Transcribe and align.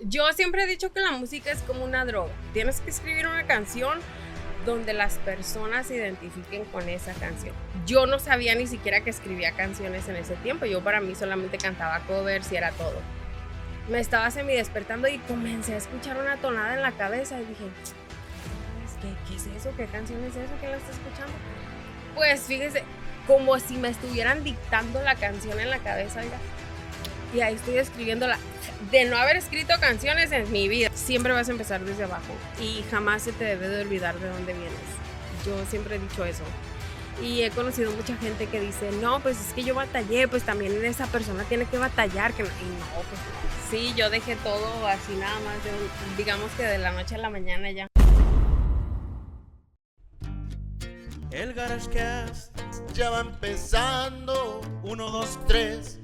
Yo 0.00 0.32
siempre 0.32 0.62
he 0.62 0.66
dicho 0.66 0.92
que 0.92 1.00
la 1.00 1.10
música 1.12 1.50
es 1.50 1.60
como 1.62 1.84
una 1.84 2.04
droga. 2.04 2.30
Tienes 2.52 2.80
que 2.80 2.90
escribir 2.90 3.26
una 3.26 3.44
canción 3.46 3.98
donde 4.64 4.92
las 4.92 5.18
personas 5.18 5.86
se 5.86 5.96
identifiquen 5.96 6.64
con 6.66 6.88
esa 6.88 7.12
canción. 7.14 7.54
Yo 7.84 8.06
no 8.06 8.18
sabía 8.18 8.54
ni 8.54 8.66
siquiera 8.66 9.00
que 9.00 9.10
escribía 9.10 9.52
canciones 9.52 10.08
en 10.08 10.16
ese 10.16 10.36
tiempo. 10.36 10.66
Yo 10.66 10.84
para 10.84 11.00
mí 11.00 11.14
solamente 11.14 11.58
cantaba 11.58 12.00
covers 12.00 12.52
y 12.52 12.56
era 12.56 12.70
todo. 12.72 13.00
Me 13.88 13.98
estaba 13.98 14.30
semi 14.30 14.52
despertando 14.52 15.08
y 15.08 15.18
comencé 15.18 15.74
a 15.74 15.78
escuchar 15.78 16.18
una 16.18 16.36
tonada 16.36 16.74
en 16.74 16.82
la 16.82 16.92
cabeza 16.92 17.40
y 17.40 17.46
dije, 17.46 17.64
¿qué, 19.02 19.08
qué 19.26 19.36
es 19.36 19.46
eso? 19.46 19.72
¿Qué 19.76 19.86
canción 19.86 20.22
es 20.24 20.36
eso? 20.36 20.52
¿Quién 20.60 20.72
la 20.72 20.76
está 20.76 20.92
escuchando? 20.92 21.32
Pues 22.14 22.42
fíjese, 22.42 22.84
como 23.26 23.58
si 23.58 23.78
me 23.78 23.88
estuvieran 23.88 24.44
dictando 24.44 25.02
la 25.02 25.16
canción 25.16 25.58
en 25.58 25.70
la 25.70 25.78
cabeza, 25.78 26.20
oiga. 26.20 26.38
Y 27.34 27.40
ahí 27.40 27.54
estoy 27.54 27.78
escribiéndola. 27.78 28.38
De 28.90 29.04
no 29.04 29.16
haber 29.16 29.36
escrito 29.36 29.74
canciones 29.80 30.32
en 30.32 30.50
mi 30.52 30.68
vida, 30.68 30.90
siempre 30.94 31.32
vas 31.32 31.48
a 31.48 31.52
empezar 31.52 31.80
desde 31.80 32.04
abajo 32.04 32.32
y 32.60 32.84
jamás 32.90 33.22
se 33.22 33.32
te 33.32 33.44
debe 33.44 33.68
de 33.68 33.82
olvidar 33.82 34.18
de 34.18 34.28
dónde 34.28 34.52
vienes. 34.52 34.72
Yo 35.44 35.64
siempre 35.66 35.96
he 35.96 35.98
dicho 35.98 36.24
eso. 36.24 36.44
Y 37.22 37.42
he 37.42 37.50
conocido 37.50 37.90
mucha 37.92 38.16
gente 38.16 38.46
que 38.46 38.60
dice, 38.60 38.92
no, 38.92 39.20
pues 39.20 39.40
es 39.40 39.52
que 39.52 39.64
yo 39.64 39.74
batallé, 39.74 40.28
pues 40.28 40.44
también 40.44 40.84
esa 40.84 41.06
persona 41.06 41.42
tiene 41.44 41.64
que 41.64 41.76
batallar. 41.76 42.32
Que 42.32 42.44
no. 42.44 42.48
Y 42.48 42.78
no, 42.78 43.02
pues 43.02 43.20
sí, 43.70 43.92
yo 43.96 44.08
dejé 44.08 44.36
todo 44.36 44.86
así 44.86 45.14
nada 45.16 45.38
más, 45.40 45.56
digamos 46.16 46.50
que 46.52 46.62
de 46.62 46.78
la 46.78 46.92
noche 46.92 47.16
a 47.16 47.18
la 47.18 47.30
mañana 47.30 47.70
ya. 47.70 47.88
El 51.30 51.52
GarageCast 51.52 52.56
ya 52.94 53.10
va 53.10 53.20
empezando. 53.20 54.60
Uno, 54.82 55.10
dos, 55.10 55.38
tres. 55.46 55.98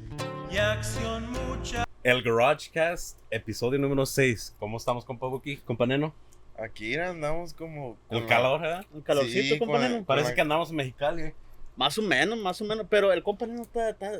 Y 0.51 0.59
acción 0.59 1.31
mucha. 1.31 1.84
El 2.05 2.23
GarageCast, 2.23 3.19
episodio 3.31 3.79
número 3.79 4.05
6. 4.05 4.55
¿Cómo 4.59 4.77
estamos, 4.77 5.05
compa 5.05 5.27
Buki, 5.27 5.57
compa 5.57 5.87
Neno? 5.87 6.15
Aquí 6.59 6.95
andamos 6.97 7.55
como. 7.55 7.97
El 8.11 8.21
con 8.21 8.29
calor, 8.29 8.61
¿verdad? 8.61 8.85
Un 8.93 9.01
calorcito, 9.01 9.55
Sí, 9.65 9.71
la- 9.73 10.03
Parece 10.05 10.29
la- 10.29 10.35
que 10.35 10.41
andamos 10.43 10.71
en 10.71 10.77
Mexicali. 10.77 11.23
¿eh? 11.23 11.35
Más 11.77 11.97
o 11.99 12.03
menos, 12.03 12.39
más 12.39 12.61
o 12.61 12.65
menos. 12.67 12.87
Pero 12.91 13.11
el 13.13 13.23
compañero 13.23 13.63
está, 13.63 13.89
está, 13.89 14.13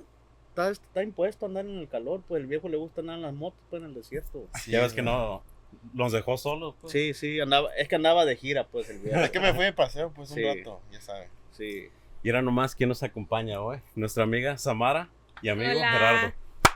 está, 0.49 0.71
está 0.71 1.03
impuesto 1.03 1.45
a 1.45 1.49
andar 1.49 1.67
en 1.67 1.79
el 1.79 1.89
calor. 1.89 2.23
Pues 2.27 2.41
el 2.41 2.47
viejo 2.47 2.69
le 2.71 2.79
gusta 2.79 3.03
andar 3.03 3.17
en 3.17 3.23
las 3.23 3.35
motos, 3.35 3.61
pues 3.69 3.83
en 3.83 3.89
el 3.91 3.95
desierto. 3.95 4.49
Sí, 4.63 4.71
ya 4.73 4.81
ves 4.81 4.95
que 4.95 5.03
no 5.03 5.43
nos 5.93 6.11
dejó 6.13 6.39
solos. 6.39 6.75
pues. 6.81 6.91
Sí, 6.91 7.13
sí, 7.13 7.39
andaba, 7.39 7.69
es 7.77 7.87
que 7.87 7.97
andaba 7.97 8.25
de 8.25 8.35
gira, 8.37 8.67
pues 8.67 8.89
el 8.89 8.99
viejo. 9.01 9.21
Es 9.29 9.31
que 9.31 9.41
me 9.41 9.53
fui 9.53 9.65
de 9.67 9.73
paseo, 9.75 10.11
pues 10.11 10.31
un 10.31 10.37
Sí. 10.37 10.43
rato, 10.43 10.81
ya 10.91 11.03
sabes. 11.03 11.29
Sí. 11.53 11.89
Y 12.23 12.29
era 12.31 12.41
nomás 12.41 12.75
quien 12.75 12.89
nos 12.89 13.03
acompaña 13.03 13.61
hoy. 13.61 13.79
Nuestra 13.95 14.25
amiga 14.25 14.57
Samara 14.57 15.11
y 15.43 15.51
amigo 15.51 15.71
Hola. 15.71 15.93
Gerardo. 15.93 16.33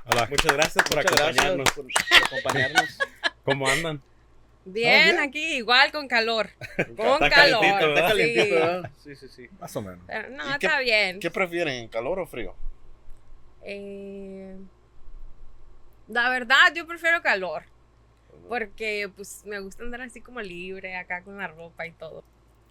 Muchas 0.08 0.52
gracias 0.54 0.84
por 0.88 0.96
Muchas 0.96 1.12
acompañarnos. 1.12 1.76
gracias 1.76 2.08
por, 2.08 2.38
acompañarnos. 2.38 2.98
¿Cómo 3.44 3.68
andan? 3.68 4.02
Bien, 4.64 5.04
bien. 5.16 5.20
aquí 5.20 5.56
igual 5.56 5.90
con 5.92 6.08
calor. 6.08 6.50
Con 6.96 7.22
Está 7.24 7.30
calor. 7.30 7.60
calentito, 7.60 7.88
¿verdad? 7.88 7.96
Está 7.96 8.10
sí. 8.10 8.16
calientito, 8.18 8.54
¿verdad? 8.54 8.90
Sí, 8.98 9.16
sí, 9.16 9.28
sí. 9.28 9.48
Más 9.58 9.76
o 9.76 9.82
menos. 9.82 10.00
Pero 10.06 10.28
no, 10.30 10.44
¿Y 10.44 10.58
qué- 10.58 10.66
está 10.66 10.80
bien. 10.80 11.20
¿Qué 11.20 11.30
prefieren, 11.30 11.88
calor 11.88 12.18
o 12.18 12.26
frío? 12.26 12.54
Eh, 13.62 14.56
la 16.08 16.28
verdad, 16.30 16.72
yo 16.74 16.86
prefiero 16.86 17.22
calor. 17.22 17.62
Porque 18.48 19.10
pues 19.14 19.42
me 19.46 19.58
gusta 19.60 19.82
andar 19.82 20.00
así 20.02 20.20
como 20.20 20.40
libre 20.40 20.96
acá 20.96 21.22
con 21.22 21.36
la 21.38 21.48
ropa 21.48 21.86
y 21.86 21.92
todo. 21.92 22.22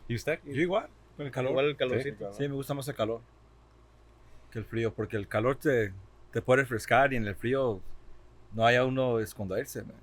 ¿Y 0.07 0.15
usted? 0.15 0.39
Yo 0.45 0.61
igual, 0.61 0.87
con 1.15 1.25
el 1.25 1.31
calor. 1.31 1.51
Igual 1.51 1.65
el 1.67 1.75
calorcito. 1.77 2.33
Sí, 2.33 2.47
me 2.47 2.53
gusta 2.55 2.73
más 2.73 2.87
el 2.87 2.95
calor 2.95 3.21
que 4.51 4.59
el 4.59 4.65
frío, 4.65 4.93
porque 4.93 5.17
el 5.17 5.27
calor 5.27 5.57
te, 5.57 5.91
te 6.37 6.41
puede 6.43 6.61
refrescar 6.61 7.13
y 7.13 7.15
en 7.15 7.25
el 7.25 7.33
frío 7.35 7.81
no 8.53 8.63
hay 8.63 8.75
a 8.75 8.85
uno 8.85 9.19
esconderse. 9.19 9.81
man. 9.81 9.95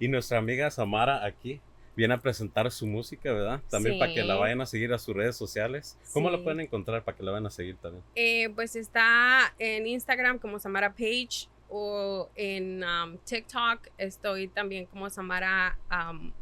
Y 0.00 0.08
nuestra 0.08 0.38
amiga 0.38 0.68
Samara 0.68 1.24
aquí 1.24 1.60
viene 1.94 2.14
a 2.14 2.18
presentar 2.18 2.68
su 2.72 2.88
música, 2.88 3.32
¿verdad? 3.32 3.60
También 3.70 4.00
para 4.00 4.12
que 4.12 4.24
la 4.24 4.34
vayan 4.34 4.60
a 4.62 4.66
seguir 4.66 4.92
a 4.92 4.98
sus 4.98 5.14
redes 5.14 5.36
sociales. 5.36 5.96
¿Cómo 6.12 6.28
la 6.28 6.38
Sí. 6.38 6.42
pueden 6.42 6.58
encontrar 6.58 7.04
para 7.04 7.16
que 7.16 7.22
la 7.22 7.30
vayan 7.30 7.46
a 7.46 7.50
seguir 7.50 7.76
también? 7.76 8.02
Eh, 8.16 8.50
pues 8.56 8.74
está 8.74 9.54
en 9.60 9.86
Instagram 9.86 10.40
como 10.40 10.58
Samara 10.58 10.90
Page 10.90 11.46
o 11.68 12.28
en 12.34 12.82
um, 12.82 13.16
TikTok 13.18 13.90
estoy 13.98 14.48
también 14.48 14.86
como 14.86 15.08
Samara 15.08 15.78
um, 15.88 16.32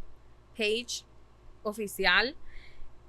Page 0.57 1.05
oficial 1.65 2.35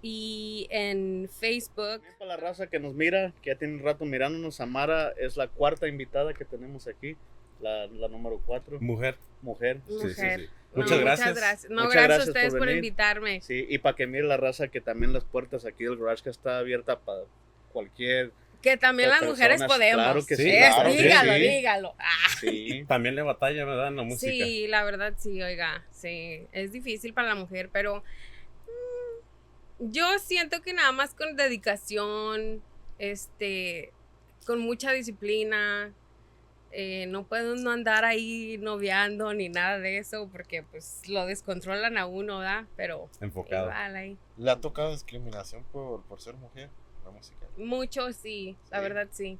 y 0.01 0.67
en 0.71 1.29
Facebook 1.29 2.01
También 2.01 2.13
para 2.17 2.29
la 2.29 2.37
raza 2.37 2.67
que 2.67 2.79
nos 2.79 2.93
mira, 2.95 3.33
que 3.41 3.51
ya 3.51 3.55
tiene 3.57 3.75
un 3.75 3.83
rato 3.83 4.05
mirándonos, 4.05 4.55
Samara 4.55 5.11
es 5.17 5.37
la 5.37 5.47
cuarta 5.47 5.87
invitada 5.87 6.33
que 6.33 6.45
tenemos 6.45 6.87
aquí, 6.87 7.15
la, 7.59 7.85
la 7.87 8.07
número 8.07 8.41
cuatro, 8.45 8.79
Mujer. 8.81 9.15
mujer. 9.41 9.81
Sí, 9.87 9.95
sí, 10.01 10.13
sí. 10.15 10.47
No, 10.73 10.83
Muchas 10.83 10.99
gracias. 11.01 11.69
No, 11.69 11.83
Muchas 11.83 11.93
gracias, 11.93 11.93
gracias 11.93 12.27
a 12.27 12.31
ustedes 12.31 12.49
por 12.51 12.59
por, 12.59 12.67
venir. 12.69 12.83
invitarme. 12.85 13.41
Sí, 13.41 13.65
y 13.69 13.77
para 13.79 13.95
que 13.95 14.07
mire 14.07 14.23
la 14.23 14.37
raza 14.37 14.69
que 14.69 14.79
también 14.81 15.11
las 15.13 15.25
puertas 15.25 15.65
aquí 15.65 15.83
del 15.83 15.97
garage 15.97 16.23
que 16.23 16.29
está 16.29 16.59
abierta 16.59 16.97
para 16.99 17.23
cualquier... 17.73 18.31
Que 18.61 18.77
también 18.77 19.09
las 19.09 19.19
Personas, 19.19 19.39
mujeres 19.39 19.63
podemos. 19.63 20.03
claro 20.03 20.25
que 20.25 20.35
sí, 20.35 20.49
claro, 20.51 20.91
sí, 20.91 20.97
dígalo, 21.03 21.33
sí. 21.33 21.39
dígalo. 21.41 21.95
Ah, 21.97 22.29
Sí, 22.39 22.85
También 22.87 23.15
le 23.15 23.21
batalla, 23.23 23.65
¿verdad? 23.65 23.87
En 23.87 23.95
la 23.97 24.03
música. 24.03 24.31
Sí, 24.31 24.67
la 24.67 24.83
verdad 24.83 25.13
sí, 25.17 25.41
oiga, 25.41 25.83
sí, 25.91 26.45
es 26.51 26.71
difícil 26.71 27.13
para 27.13 27.29
la 27.29 27.35
mujer, 27.35 27.69
pero 27.73 28.03
yo 29.81 30.19
siento 30.19 30.61
que 30.61 30.73
nada 30.73 30.91
más 30.91 31.13
con 31.13 31.35
dedicación, 31.35 32.61
este, 32.99 33.91
con 34.45 34.59
mucha 34.59 34.91
disciplina, 34.91 35.93
eh, 36.71 37.05
no 37.07 37.25
puede 37.25 37.51
uno 37.51 37.71
andar 37.71 38.05
ahí 38.05 38.57
noviando 38.59 39.33
ni 39.33 39.49
nada 39.49 39.79
de 39.79 39.97
eso, 39.97 40.29
porque 40.31 40.63
pues 40.63 41.01
lo 41.09 41.25
descontrolan 41.25 41.97
a 41.97 42.05
uno, 42.05 42.39
¿verdad? 42.39 42.65
Pero 42.77 43.09
Enfocado. 43.19 43.65
igual 43.65 43.95
ahí. 43.95 44.17
¿Le 44.37 44.51
ha 44.51 44.61
tocado 44.61 44.91
discriminación 44.91 45.63
por, 45.71 46.03
por 46.03 46.21
ser 46.21 46.35
mujer? 46.35 46.69
La 47.03 47.11
música. 47.11 47.47
Mucho, 47.57 48.13
sí, 48.13 48.55
la 48.69 48.79
verdad 48.79 49.07
sí. 49.11 49.39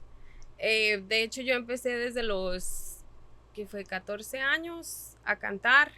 Eh, 0.58 1.02
de 1.08 1.24
hecho, 1.24 1.42
yo 1.42 1.54
empecé 1.54 1.90
desde 1.96 2.24
los, 2.24 2.98
que 3.54 3.66
fue 3.66 3.84
14 3.84 4.40
años 4.40 5.18
a 5.24 5.38
cantar 5.38 5.92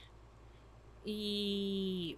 y 1.06 2.18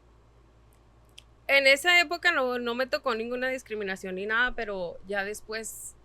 en 1.48 1.68
esa 1.68 2.00
época 2.00 2.32
no, 2.32 2.58
no 2.60 2.76
me 2.76 2.88
tocó 2.88 3.14
ninguna 3.16 3.50
discriminación 3.50 4.16
ni 4.16 4.26
nada, 4.26 4.54
pero 4.56 4.98
ya 5.08 5.24
después, 5.24 5.96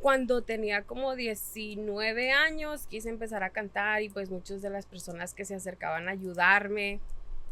cuando 0.00 0.42
tenía 0.42 0.82
como 0.82 1.14
19 1.16 2.32
años, 2.32 2.86
quise 2.86 3.08
empezar 3.08 3.42
a 3.42 3.50
cantar 3.50 4.02
y 4.02 4.08
pues 4.08 4.30
muchas 4.30 4.62
de 4.62 4.70
las 4.70 4.86
personas 4.86 5.34
que 5.34 5.44
se 5.44 5.54
acercaban 5.54 6.08
a 6.08 6.12
ayudarme, 6.12 7.00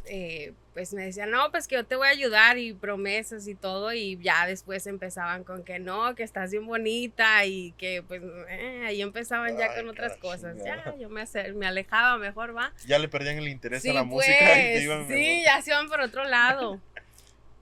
eh, 0.07 0.53
pues 0.75 0.93
me 0.93 1.03
decían, 1.07 1.31
no, 1.31 1.51
pues 1.51 1.67
que 1.67 1.77
yo 1.77 1.87
te 1.87 1.97
voy 1.97 2.07
a 2.09 2.11
ayudar 2.11 2.59
y 2.59 2.75
promesas 2.75 3.49
y 3.49 3.55
todo, 3.55 3.93
y 3.95 4.19
ya 4.19 4.47
después 4.47 4.87
empezaban 4.87 5.45
con 5.45 5.65
que 5.65 5.79
no, 5.79 6.15
que 6.15 6.23
estás 6.23 6.51
bien 6.51 6.67
bonita 6.67 7.47
y 7.47 7.73
que 7.79 8.03
pues 8.07 8.21
eh, 8.51 8.83
ahí 8.87 9.01
empezaban 9.01 9.57
ya 9.57 9.71
Ay, 9.71 9.77
con 9.81 9.89
otras 9.89 10.19
cosas. 10.19 10.57
chingada. 10.59 10.85
Ya, 10.85 10.97
yo 10.99 11.09
me, 11.09 11.25
me 11.55 11.67
alejaba 11.67 12.19
mejor, 12.19 12.55
va. 12.55 12.73
Ya 12.87 12.99
le 12.99 13.09
perdían 13.09 13.39
el 13.39 13.49
interés 13.49 13.81
Sí, 13.83 13.89
a 13.91 13.95
la 13.95 14.01
pues, 14.03 14.27
música 14.29 14.59
y 14.59 14.63
te 14.75 14.83
iban 14.83 15.07
sí, 15.07 15.13
mejor. 15.15 15.45
ya 15.45 15.63
se 15.63 15.71
van 15.73 15.89
por 15.89 16.01
otro 16.03 16.25
lado. 16.25 16.81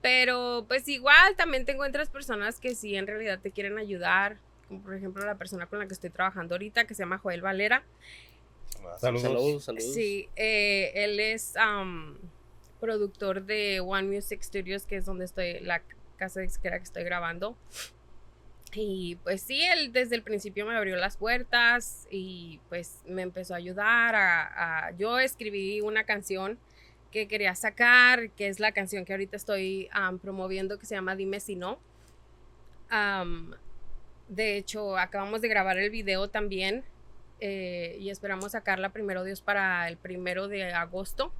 Pero 0.03 0.65
pues 0.67 0.85
igual 0.89 1.35
también 1.37 1.63
te 1.65 1.71
encuentras 1.71 2.09
personas 2.09 2.59
que 2.59 2.75
sí 2.75 2.95
en 2.97 3.07
realidad 3.07 3.39
te 3.41 3.51
quieren 3.51 3.77
ayudar, 3.77 4.35
como 4.67 4.81
por 4.83 4.93
ejemplo 4.95 5.25
la 5.25 5.35
persona 5.35 5.65
con 5.65 5.79
la 5.79 5.87
que 5.87 5.93
estoy 5.93 6.09
trabajando 6.09 6.55
ahorita, 6.55 6.85
que 6.85 6.93
se 6.93 7.03
llama 7.03 7.17
Joel 7.19 7.41
Valera. 7.41 7.83
Saludos. 8.99 9.21
saludos, 9.23 9.63
saludos. 9.63 9.93
Sí, 9.93 10.27
eh, 10.35 10.91
él 10.93 11.21
es 11.21 11.55
am, 11.55 12.17
productor 12.81 13.43
de 13.45 13.79
One 13.79 14.09
Music 14.13 14.41
Studios, 14.43 14.85
que 14.85 14.97
es 14.97 15.05
donde 15.05 15.23
estoy, 15.23 15.61
la 15.61 15.81
casa 16.17 16.41
disquera 16.41 16.77
que 16.79 16.83
estoy 16.83 17.05
grabando. 17.05 17.55
Y 18.73 19.15
pues 19.23 19.41
sí, 19.41 19.63
él 19.63 19.93
desde 19.93 20.15
el 20.15 20.23
principio 20.23 20.65
me 20.65 20.75
abrió 20.75 20.97
las 20.97 21.15
puertas 21.15 22.07
y 22.11 22.59
pues 22.67 22.97
me 23.05 23.21
empezó 23.21 23.53
a 23.53 23.57
ayudar 23.57 24.15
a, 24.15 24.87
a- 24.87 24.91
yo 24.97 25.17
escribí 25.19 25.79
una 25.79 26.03
canción 26.03 26.57
que 27.13 27.27
quería 27.27 27.53
sacar, 27.55 28.31
que 28.31 28.47
es 28.47 28.59
la 28.59 28.71
canción 28.71 29.05
que 29.05 29.13
ahorita 29.13 29.37
estoy 29.37 29.87
promoviendo, 30.21 30.79
que 30.79 30.85
se 30.87 30.95
llama 30.95 31.15
Dime 31.15 31.39
si 31.39 31.55
no. 31.55 31.79
De 34.27 34.57
hecho, 34.57 34.97
acabamos 34.97 35.41
de 35.41 35.47
grabar 35.47 35.77
el 35.77 35.89
video 35.89 36.27
también 36.29 36.83
eh, 37.39 37.97
y 37.99 38.09
esperamos 38.09 38.53
sacarla 38.53 38.89
primero 38.89 39.23
Dios 39.23 39.41
para 39.41 39.87
el 39.87 39.97
primero 39.97 40.47
de 40.47 40.73
agosto. 40.73 41.31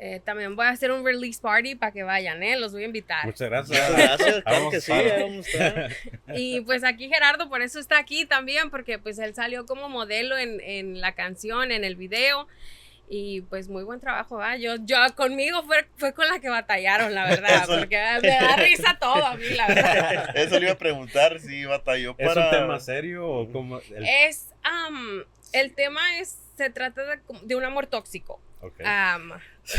Eh, 0.00 0.20
también 0.24 0.54
voy 0.54 0.66
a 0.66 0.70
hacer 0.70 0.92
un 0.92 1.04
release 1.04 1.40
party 1.42 1.74
para 1.74 1.90
que 1.90 2.04
vayan, 2.04 2.40
¿eh? 2.44 2.56
Los 2.56 2.70
voy 2.72 2.84
a 2.84 2.86
invitar. 2.86 3.26
Muchas 3.26 3.48
gracias. 3.50 3.90
Muchas 3.90 4.06
gracias, 4.18 4.42
claro 4.44 4.58
Vamos 4.58 4.72
que 4.74 4.80
sí, 4.80 4.92
para- 4.92 5.14
ahí 5.16 5.22
vamos 5.22 5.46
a 5.46 5.50
estar. 5.50 5.92
Y 6.36 6.60
pues 6.60 6.84
aquí 6.84 7.08
Gerardo 7.08 7.48
por 7.48 7.62
eso 7.62 7.80
está 7.80 7.98
aquí 7.98 8.24
también, 8.24 8.70
porque 8.70 9.00
pues 9.00 9.18
él 9.18 9.34
salió 9.34 9.66
como 9.66 9.88
modelo 9.88 10.38
en, 10.38 10.60
en 10.60 11.00
la 11.00 11.16
canción, 11.16 11.72
en 11.72 11.82
el 11.82 11.96
video. 11.96 12.46
Y 13.10 13.40
pues 13.42 13.68
muy 13.68 13.84
buen 13.84 14.00
trabajo, 14.00 14.36
¿verdad? 14.36 14.58
Yo, 14.58 14.74
yo 14.84 14.96
conmigo 15.16 15.62
fue, 15.62 15.86
fue 15.96 16.12
con 16.12 16.28
la 16.28 16.40
que 16.40 16.48
batallaron, 16.50 17.14
la 17.14 17.24
verdad, 17.24 17.62
Eso- 17.64 17.78
porque 17.78 17.96
me 18.22 18.28
da 18.28 18.56
risa 18.58 18.98
todo 19.00 19.24
a 19.26 19.34
mí, 19.36 19.48
la 19.56 19.66
verdad. 19.66 20.36
Eso 20.36 20.58
le 20.58 20.66
iba 20.66 20.72
a 20.74 20.78
preguntar 20.78 21.40
si 21.40 21.64
batalló 21.64 22.14
¿Es 22.18 22.28
para. 22.28 22.44
un 22.44 22.50
tema 22.50 22.80
serio 22.80 23.26
o 23.26 23.50
cómo? 23.50 23.80
El- 23.80 24.04
Es, 24.06 24.50
am, 24.62 25.24
El 25.52 25.74
tema 25.74 26.18
es, 26.18 26.38
se 26.56 26.68
trata 26.68 27.02
de, 27.04 27.18
de 27.44 27.54
un 27.56 27.64
amor 27.64 27.86
tóxico. 27.86 28.40
Ok. 28.60 28.80
Am, 28.84 29.32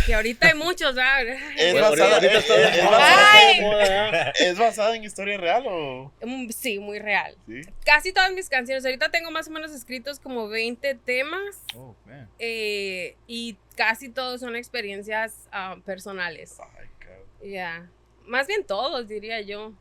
que 0.06 0.14
ahorita 0.14 0.48
hay 0.48 0.54
muchos, 0.54 0.96
¿verdad? 0.96 1.22
Es 1.58 1.74
Bueno, 1.74 1.90
basada, 1.92 2.16
ahorita 2.16 2.34
es- 2.38 2.40
está- 2.50 2.62
es- 2.62 2.70
es 2.70 2.76
está 2.78 2.90
basada- 2.92 3.32
Ay. 3.34 3.56
de 3.60 3.62
moda, 3.66 4.30
¿eh? 4.30 4.34
¿Es 4.40 4.58
basada 4.58 4.96
en 4.96 5.04
historia 5.04 5.38
real 5.38 5.64
o...? 5.68 6.14
Mm, 6.22 6.50
Sí, 6.52 6.80
muy 6.80 7.00
real. 7.00 7.36
Sí. 7.46 7.62
Casi 7.86 8.14
todas 8.14 8.32
mis 8.32 8.48
canciones, 8.48 8.86
ahorita 8.86 9.10
tengo 9.12 9.32
más 9.32 9.48
o 9.50 9.52
menos 9.52 9.72
escritos 9.74 10.20
como 10.20 10.48
20 10.48 10.96
temas 10.96 11.64
Oh, 11.76 11.94
man. 12.06 12.30
eh, 12.40 13.16
y 13.28 13.58
casi 13.76 14.10
todos 14.10 14.40
son 14.40 14.56
experiencias 14.56 15.50
ah, 15.52 15.76
personales. 15.86 16.58
Ya, 17.44 17.90
más 18.26 18.48
bien 18.48 18.66
todos, 18.66 19.08
diría 19.08 19.42
yo. 19.42 19.74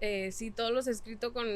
Eh, 0.00 0.32
sí, 0.32 0.50
todos 0.50 0.72
los 0.72 0.88
he 0.88 0.90
escrito 0.90 1.32
con 1.32 1.46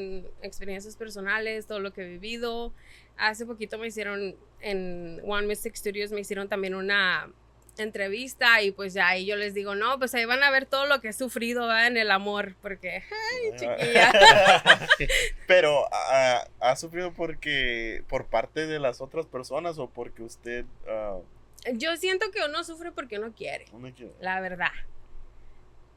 experiencias 0.42 0.96
personales, 0.96 1.66
todo 1.66 1.80
lo 1.80 1.92
que 1.92 2.02
he 2.02 2.06
vivido. 2.08 2.72
Hace 3.16 3.44
poquito 3.44 3.76
me 3.78 3.88
hicieron 3.88 4.36
en 4.60 5.20
One 5.24 5.46
Mystic 5.46 5.74
Studios, 5.76 6.12
me 6.12 6.20
hicieron 6.20 6.48
también 6.48 6.74
una 6.74 7.30
entrevista 7.78 8.62
y 8.62 8.70
pues 8.70 8.94
ya 8.94 9.08
ahí 9.08 9.26
yo 9.26 9.36
les 9.36 9.54
digo, 9.54 9.74
no, 9.74 9.98
pues 9.98 10.14
ahí 10.14 10.24
van 10.24 10.42
a 10.42 10.50
ver 10.50 10.66
todo 10.66 10.86
lo 10.86 11.00
que 11.00 11.08
he 11.08 11.12
sufrido 11.12 11.66
¿verdad? 11.66 11.88
en 11.88 11.96
el 11.96 12.10
amor, 12.10 12.54
porque, 12.62 13.02
ay, 13.02 13.50
chiquilla. 13.56 14.12
Pero, 15.46 15.86
ah, 15.92 16.46
¿ha 16.60 16.76
sufrido 16.76 17.12
porque 17.12 18.02
por 18.08 18.26
parte 18.26 18.66
de 18.66 18.78
las 18.78 19.00
otras 19.00 19.26
personas 19.26 19.78
o 19.78 19.88
porque 19.88 20.22
usted... 20.22 20.64
ah, 20.88 21.18
yo 21.72 21.96
siento 21.96 22.30
que 22.30 22.40
uno 22.44 22.62
sufre 22.64 22.92
porque 22.92 23.18
uno 23.18 23.32
quiere. 23.34 23.66
uno 23.72 23.92
quiere? 23.94 24.12
La 24.20 24.40
verdad. 24.40 24.72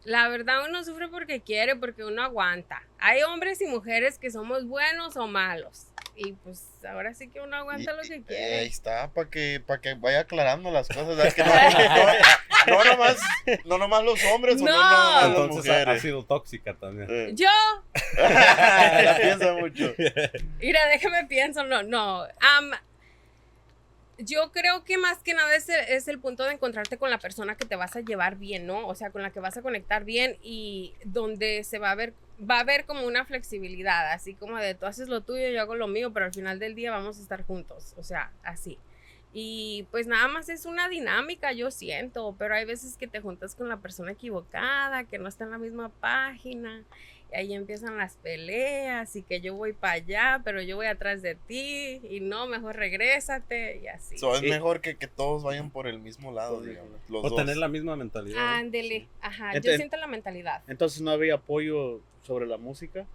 La 0.03 0.29
verdad 0.29 0.65
uno 0.67 0.83
sufre 0.83 1.09
porque 1.09 1.41
quiere, 1.41 1.75
porque 1.75 2.03
uno 2.03 2.23
aguanta. 2.23 2.81
Hay 2.99 3.21
hombres 3.23 3.61
y 3.61 3.67
mujeres 3.67 4.17
que 4.17 4.31
somos 4.31 4.65
buenos 4.65 5.17
o 5.17 5.27
malos. 5.27 5.88
Y 6.21 6.33
pues 6.33 6.67
ahora 6.85 7.13
sí 7.13 7.29
que 7.29 7.39
uno 7.39 7.55
aguanta 7.55 7.93
Y- 7.93 7.95
lo 7.95 8.01
que 8.01 8.15
y- 8.17 8.21
quiere. 8.23 8.59
Ahí 8.59 8.67
está, 8.67 9.09
para 9.13 9.29
que, 9.29 9.61
para 9.65 9.79
que 9.79 9.93
vaya 9.93 10.19
aclarando 10.19 10.69
las 10.69 10.87
cosas. 10.89 11.07
no, 11.07 11.15
no, 12.67 12.75
no 12.77 12.83
nomás, 12.83 13.17
no 13.63 13.77
nomás 13.77 14.03
los 14.03 14.21
hombres 14.25 14.61
no 14.61 14.65
No. 14.69 14.77
las 15.21 15.25
Entonces 15.27 15.87
ha, 15.87 15.97
sido 15.99 16.25
tóxica 16.25 16.73
también. 16.73 17.07
Eh, 17.09 17.31
Yo, 17.35 17.47
la 18.17 19.17
piensa 19.21 19.53
mucho. 19.53 19.93
mira, 20.59 20.85
déjame 20.87 21.25
pienso, 21.27 21.63
no, 21.63 21.83
no. 21.83 22.27
yo 24.17 24.51
creo 24.51 24.83
que 24.83 24.97
más 24.97 25.19
que 25.19 25.33
nada 25.33 25.55
es 25.55 25.69
el, 25.69 25.79
es 25.87 26.09
el 26.09 26.19
punto 26.19 26.43
de 26.43 26.51
encontrarte 26.51 26.97
con 26.97 27.09
la 27.09 27.19
persona 27.19 27.55
que 27.55 27.65
te 27.65 27.77
vas 27.77 27.95
a 27.95 28.01
llevar 28.01 28.35
bien, 28.35 28.67
¿no? 28.67 28.85
O 28.87 28.93
sea, 28.95 29.11
con 29.11 29.21
la 29.21 29.29
que 29.31 29.39
vas 29.39 29.55
a 29.55 29.61
conectar 29.61 30.03
bien 30.03 30.37
y 30.41 30.93
donde 31.05 31.63
se 31.63 31.79
va 31.79 31.91
a 31.91 31.95
ver, 31.95 32.13
va 32.39 32.57
a 32.57 32.61
haber 32.61 32.85
como 32.85 33.05
una 33.05 33.25
flexibilidad, 33.25 34.11
así 34.11 34.33
como 34.33 34.57
de 34.57 34.75
tú 34.75 34.85
haces 34.85 35.09
lo 35.09 35.21
tuyo, 35.21 35.49
yo 35.49 35.61
hago 35.61 35.75
lo 35.75 35.87
mío, 35.87 36.13
pero 36.13 36.25
al 36.25 36.33
final 36.33 36.59
del 36.59 36.75
día 36.75 36.91
vamos 36.91 37.19
a 37.19 37.21
estar 37.21 37.43
juntos, 37.43 37.93
o 37.97 38.03
sea, 38.03 38.31
así. 38.43 38.77
Y 39.31 39.85
pues 39.91 40.07
nada 40.07 40.27
más 40.27 40.49
es 40.49 40.65
una 40.65 40.89
dinámica, 40.89 41.51
yo 41.51 41.69
siento, 41.69 42.35
pero 42.39 42.55
hay 42.55 42.65
veces 42.65 42.97
que 42.97 43.07
te 43.07 43.21
juntas 43.21 43.55
con 43.55 43.69
la 43.69 43.77
persona 43.77 44.11
equivocada, 44.11 45.03
que 45.03 45.19
no 45.19 45.27
está 45.27 45.43
en 45.43 45.51
la 45.51 45.59
misma 45.59 45.89
página, 45.89 46.83
ahí 47.33 47.53
empiezan 47.53 47.97
las 47.97 48.15
peleas 48.17 49.15
y 49.15 49.21
que 49.23 49.39
yo 49.41 49.53
voy 49.55 49.73
para 49.73 49.93
allá, 49.93 50.41
pero 50.43 50.61
yo 50.61 50.75
voy 50.75 50.87
atrás 50.87 51.21
de 51.21 51.35
ti 51.35 52.01
y 52.09 52.19
no, 52.21 52.47
mejor 52.47 52.75
regrésate 52.75 53.79
y 53.83 53.87
así. 53.87 54.17
So, 54.17 54.33
es 54.33 54.39
Sí. 54.41 54.49
mejor 54.49 54.81
que, 54.81 54.95
que 54.97 55.07
todos 55.07 55.43
vayan 55.43 55.69
por 55.69 55.87
el 55.87 55.99
mismo 55.99 56.31
lado, 56.31 56.61
el 56.63 56.69
digamos. 56.69 56.91
Los 57.09 57.25
O 57.25 57.29
dos. 57.29 57.37
tener 57.37 57.57
la 57.57 57.67
misma 57.67 57.95
mentalidad. 57.95 58.37
¿no? 58.37 58.41
Ándele, 58.57 59.07
ajá, 59.21 59.53
yo 59.59 59.75
siento 59.75 59.97
la 59.97 60.07
mentalidad. 60.07 60.63
Entonces 60.67 61.01
no 61.01 61.11
había 61.11 61.35
apoyo 61.35 62.01
sobre 62.23 62.45
la 62.47 62.57
música. 62.57 63.05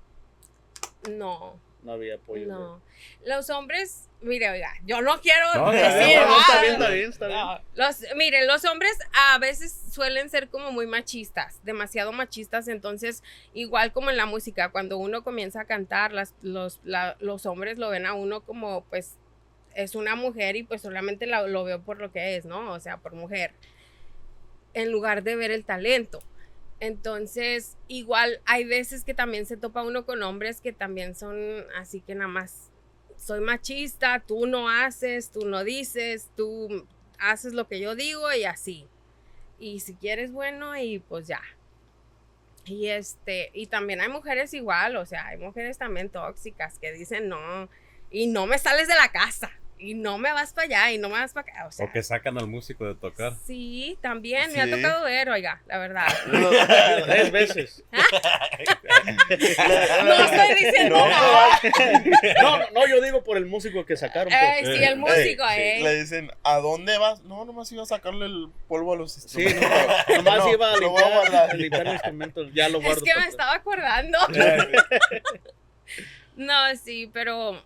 No, 1.10 1.54
No 1.84 1.92
había 1.92 2.14
apoyo. 2.16 2.46
no. 2.46 2.82
Los 3.26 3.50
hombres, 3.50 4.08
mire, 4.22 4.48
oiga, 4.50 4.72
yo 4.86 5.02
no 5.02 5.20
quiero 5.20 5.54
No, 5.54 5.70
decir, 5.70 6.16
no, 6.18 6.26
no, 6.26 6.40
está 6.40 6.60
bien, 6.62 6.72
está 6.72 6.88
bien, 6.90 7.10
está 7.10 7.26
bien. 7.28 7.38
Los, 7.74 8.04
miren, 8.16 8.46
los 8.46 8.64
hombres 8.64 8.98
a 9.12 9.38
veces 9.38 9.70
suelen 9.92 10.30
ser 10.30 10.48
como 10.48 10.72
muy 10.72 10.86
machistas, 10.86 11.60
demasiado 11.62 12.10
machistas, 12.12 12.68
entonces 12.68 13.22
igual 13.52 13.92
como 13.92 14.08
en 14.10 14.16
la 14.16 14.24
música, 14.26 14.70
cuando 14.70 14.96
uno 14.98 15.22
comienza 15.22 15.60
a 15.60 15.64
cantar, 15.66 16.12
las, 16.12 16.34
los, 16.42 16.80
la- 16.84 17.16
los 17.20 17.44
hombres 17.46 17.76
lo 17.78 17.90
ven 17.90 18.06
a 18.06 18.14
uno 18.14 18.40
como 18.40 18.82
pues 18.84 19.18
es 19.74 19.94
una 19.94 20.14
mujer 20.16 20.56
y 20.56 20.62
pues 20.62 20.80
solamente 20.82 21.26
la- 21.26 21.46
lo 21.46 21.64
veo 21.64 21.82
por 21.82 22.00
lo 22.00 22.10
que 22.10 22.36
es, 22.36 22.46
¿no? 22.46 22.72
O 22.72 22.80
sea, 22.80 22.96
por 22.96 23.12
mujer, 23.12 23.52
en 24.72 24.90
lugar 24.90 25.22
de 25.22 25.36
ver 25.36 25.50
el 25.50 25.64
talento. 25.64 26.22
Entonces, 26.80 27.76
igual 27.88 28.40
hay 28.44 28.64
veces 28.64 29.04
que 29.04 29.14
también 29.14 29.46
se 29.46 29.56
topa 29.56 29.82
uno 29.82 30.04
con 30.04 30.22
hombres 30.22 30.60
que 30.60 30.72
también 30.72 31.14
son 31.14 31.36
así 31.76 32.00
que 32.00 32.14
nada 32.14 32.28
más 32.28 32.70
soy 33.16 33.40
machista, 33.40 34.20
tú 34.20 34.46
no 34.46 34.68
haces, 34.68 35.30
tú 35.30 35.46
no 35.46 35.64
dices, 35.64 36.30
tú 36.36 36.86
haces 37.18 37.54
lo 37.54 37.68
que 37.68 37.80
yo 37.80 37.94
digo 37.94 38.32
y 38.32 38.44
así. 38.44 38.86
Y 39.58 39.80
si 39.80 39.94
quieres, 39.94 40.32
bueno, 40.32 40.76
y 40.76 40.98
pues 40.98 41.26
ya. 41.26 41.40
Y 42.66 42.88
este, 42.88 43.50
y 43.52 43.66
también 43.66 44.00
hay 44.00 44.08
mujeres 44.08 44.52
igual, 44.54 44.96
o 44.96 45.06
sea, 45.06 45.26
hay 45.28 45.38
mujeres 45.38 45.78
también 45.78 46.08
tóxicas 46.08 46.78
que 46.78 46.92
dicen 46.92 47.28
no, 47.28 47.68
y 48.10 48.26
no 48.26 48.46
me 48.46 48.58
sales 48.58 48.88
de 48.88 48.94
la 48.94 49.08
casa, 49.10 49.50
y 49.84 49.94
no 49.94 50.18
me 50.18 50.32
vas 50.32 50.52
para 50.52 50.66
allá, 50.66 50.92
y 50.92 50.98
no 50.98 51.08
me 51.08 51.14
vas 51.18 51.32
para 51.32 51.50
acá, 51.52 51.66
o 51.66 51.72
sea. 51.72 51.86
O 51.86 51.92
que 51.92 52.02
sacan 52.02 52.38
al 52.38 52.46
músico 52.46 52.84
de 52.86 52.94
tocar. 52.94 53.34
Sí, 53.46 53.98
también, 54.00 54.52
me 54.52 54.60
ha 54.60 54.64
Sí. 54.64 54.70
tocado 54.70 55.04
ver, 55.04 55.28
oiga, 55.28 55.60
la 55.66 55.78
verdad. 55.78 56.06
Tres 57.06 57.30
veces. 57.30 57.84
No 60.04 60.12
estoy 60.14 60.54
diciendo 60.64 60.96
No, 60.98 61.08
nada. 61.08 61.60
No, 62.42 62.58
no, 62.70 62.86
yo 62.88 63.00
digo 63.00 63.22
por 63.24 63.36
el 63.36 63.46
músico 63.46 63.84
que 63.84 63.96
sacaron. 63.96 64.32
Eh, 64.32 64.58
pues. 64.62 64.76
sí, 64.76 64.84
el 64.84 64.96
músico, 64.96 65.44
eh. 65.50 65.80
Le 65.82 66.00
dicen, 66.00 66.30
¿a 66.42 66.56
dónde 66.58 66.96
vas? 66.98 67.22
No, 67.22 67.44
nomás 67.44 67.70
iba 67.72 67.82
a 67.82 67.86
sacarle 67.86 68.26
el 68.26 68.48
polvo 68.68 68.94
a 68.94 68.96
los 68.96 69.12
Sí, 69.12 69.42
instrumentos. 69.42 69.70
no, 70.08 70.16
nomás 70.16 70.38
No, 70.38 70.52
iba 70.52 70.72
a 70.72 70.76
lo 70.76 70.90
voy 70.90 71.02
a 71.02 71.06
limpiar, 71.06 71.30
guardar. 71.30 71.56
limpiar 71.56 71.86
el 71.86 71.92
instrumento. 71.94 72.48
Ya 72.54 72.68
lo 72.68 72.78
Es 72.78 72.84
guardo. 72.84 73.02
que 73.04 73.20
me 73.20 73.26
estaba 73.28 73.54
acordando. 73.54 74.18
No, 76.36 76.74
sí, 76.82 77.08
pero 77.12 77.62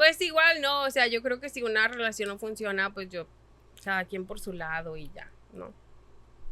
pues 0.00 0.18
igual 0.22 0.62
no, 0.62 0.84
o 0.84 0.90
sea, 0.90 1.08
yo 1.08 1.20
creo 1.20 1.40
que 1.40 1.50
si 1.50 1.62
una 1.62 1.86
relación 1.86 2.30
no 2.30 2.38
funciona, 2.38 2.88
pues 2.94 3.10
yo, 3.10 3.26
cada 3.84 4.06
quien 4.06 4.24
por 4.24 4.40
su 4.40 4.54
lado 4.54 4.96
y 4.96 5.10
ya, 5.14 5.30
¿no? 5.52 5.74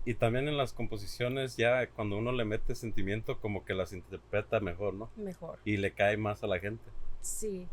Y 0.04 0.12
también 0.12 0.48
en 0.48 0.58
las 0.58 0.74
composiciones, 0.74 1.56
ya 1.56 1.86
cuando 1.86 2.18
uno 2.18 2.30
le 2.30 2.44
mete 2.44 2.74
sentimiento, 2.74 3.40
como 3.40 3.64
que 3.64 3.72
las 3.72 3.94
interpreta 3.94 4.60
mejor, 4.60 4.92
¿no? 4.92 5.10
Mejor, 5.16 5.58
Y 5.64 5.78
le 5.78 5.94
cae 5.94 6.18
más 6.18 6.44
a 6.44 6.46
la 6.46 6.60
gente. 6.60 6.84
sí. 7.22 7.66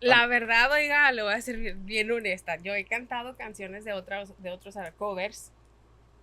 La 0.00 0.26
verdad, 0.26 0.72
oiga, 0.72 1.12
lo 1.12 1.24
voy 1.24 1.34
a 1.34 1.40
ser 1.40 1.74
bien, 1.76 2.10
honesta. 2.10 2.56
Yo 2.56 2.74
he 2.74 2.84
cantado 2.84 3.36
canciones 3.36 3.84
de 3.84 3.92
otros, 3.92 4.34
de 4.42 4.50
otros 4.50 4.76
ah, 4.76 4.90
covers 4.90 5.52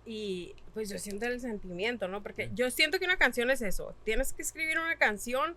y 0.04 0.54
pues 0.74 0.90
yo 0.90 0.98
siento 0.98 1.26
el 1.26 1.40
sentimiento, 1.40 2.06
¿no? 2.06 2.22
Porque 2.22 2.50
yo 2.54 2.70
siento 2.70 2.98
que 2.98 3.06
una 3.06 3.16
canción 3.16 3.50
es 3.50 3.62
eso. 3.62 3.94
Tienes 4.04 4.34
que 4.34 4.42
escribir 4.42 4.78
una 4.78 4.96
canción 4.96 5.56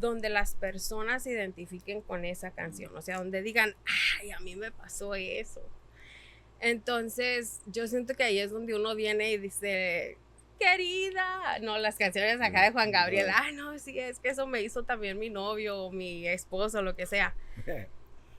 donde 0.00 0.28
las 0.28 0.54
personas 0.54 1.22
se 1.22 1.32
identifiquen 1.32 2.02
con 2.02 2.24
esa 2.24 2.50
canción, 2.50 2.96
o 2.96 3.02
sea, 3.02 3.18
donde 3.18 3.42
digan, 3.42 3.74
ay, 4.20 4.30
a 4.32 4.40
mí 4.40 4.56
me 4.56 4.70
pasó 4.72 5.14
eso. 5.14 5.62
Entonces, 6.60 7.60
yo 7.66 7.86
siento 7.86 8.14
que 8.14 8.24
ahí 8.24 8.38
es 8.38 8.50
donde 8.50 8.74
uno 8.74 8.94
viene 8.94 9.32
y 9.32 9.38
dice, 9.38 10.16
querida, 10.58 11.58
no, 11.60 11.78
las 11.78 11.96
canciones 11.96 12.40
acá 12.40 12.62
de 12.62 12.72
Juan 12.72 12.90
Gabriel, 12.90 13.28
ah, 13.34 13.50
no, 13.52 13.78
sí, 13.78 13.98
es 13.98 14.18
que 14.18 14.30
eso 14.30 14.46
me 14.46 14.62
hizo 14.62 14.82
también 14.82 15.18
mi 15.18 15.30
novio, 15.30 15.84
o 15.84 15.92
mi 15.92 16.26
esposo, 16.26 16.82
lo 16.82 16.96
que 16.96 17.06
sea. 17.06 17.34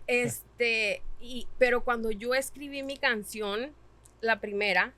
Este, 0.07 1.01
y, 1.19 1.47
pero 1.57 1.83
cuando 1.83 2.11
yo 2.11 2.33
escribí 2.35 2.83
mi 2.83 2.97
canción, 2.97 3.73
la 4.21 4.39
primera, 4.39 4.93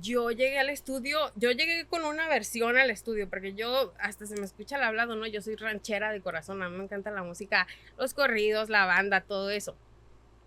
yo 0.00 0.30
llegué 0.30 0.58
al 0.58 0.70
estudio, 0.70 1.18
yo 1.36 1.50
llegué 1.50 1.86
con 1.86 2.04
una 2.04 2.28
versión 2.28 2.76
al 2.76 2.90
estudio, 2.90 3.28
porque 3.28 3.54
yo, 3.54 3.92
hasta 3.98 4.26
se 4.26 4.36
me 4.36 4.44
escucha 4.44 4.76
el 4.76 4.82
hablado, 4.84 5.16
¿no? 5.16 5.26
Yo 5.26 5.40
soy 5.42 5.56
ranchera 5.56 6.12
de 6.12 6.20
corazón, 6.20 6.62
a 6.62 6.68
mí 6.68 6.76
me 6.76 6.84
encanta 6.84 7.10
la 7.10 7.22
música, 7.22 7.66
los 7.98 8.14
corridos, 8.14 8.68
la 8.70 8.86
banda, 8.86 9.20
todo 9.20 9.50
eso. 9.50 9.76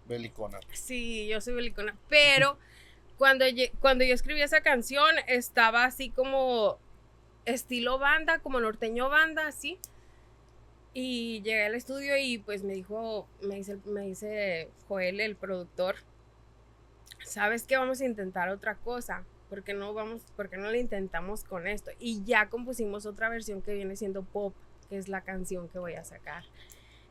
Belicona. 0.08 0.60
Sí, 0.72 1.28
yo 1.28 1.42
soy 1.42 1.54
belicona, 1.54 1.96
pero 2.10 2.58
cuando, 3.18 3.46
lle- 3.46 3.72
cuando 3.80 4.04
yo 4.04 4.14
escribí 4.14 4.42
esa 4.42 4.62
canción 4.62 5.16
estaba 5.28 5.86
así 5.86 6.10
como 6.10 6.80
estilo 7.46 8.00
banda, 8.00 8.40
como 8.40 8.60
norteño 8.60 9.10
banda, 9.10 9.48
así. 9.48 9.80
Y 10.94 11.42
llegué 11.42 11.66
al 11.66 11.76
estudio 11.76 12.16
y 12.18 12.38
pues 12.38 12.64
me 12.64 12.74
dijo, 12.74 13.28
me 13.42 13.56
dice, 13.56 13.78
me 13.86 14.02
dice 14.02 14.70
Joel, 14.88 15.20
el 15.20 15.36
productor, 15.36 15.98
¿sabes 17.24 17.64
qué? 17.64 17.78
Vamos 17.78 18.00
a 18.00 18.06
intentar 18.06 18.50
otra 18.50 18.76
cosa. 18.76 19.26
¿Por 19.50 19.64
qué 19.64 19.74
no 19.74 19.94
vamos, 19.94 20.22
por 20.36 20.50
qué 20.50 20.58
no 20.58 20.72
le 20.72 20.80
intentamos 20.80 21.44
con 21.44 21.68
esto? 21.68 21.92
Y 22.00 22.24
ya 22.24 22.50
compusimos 22.50 23.06
otra 23.06 23.30
versión 23.30 23.62
que 23.62 23.74
viene 23.74 23.96
siendo 23.96 24.24
pop, 24.24 24.56
que 24.90 24.98
es 24.98 25.08
la 25.08 25.22
canción 25.22 25.70
que 25.70 25.80
voy 25.80 25.94
a 25.94 26.04
sacar. 26.04 26.44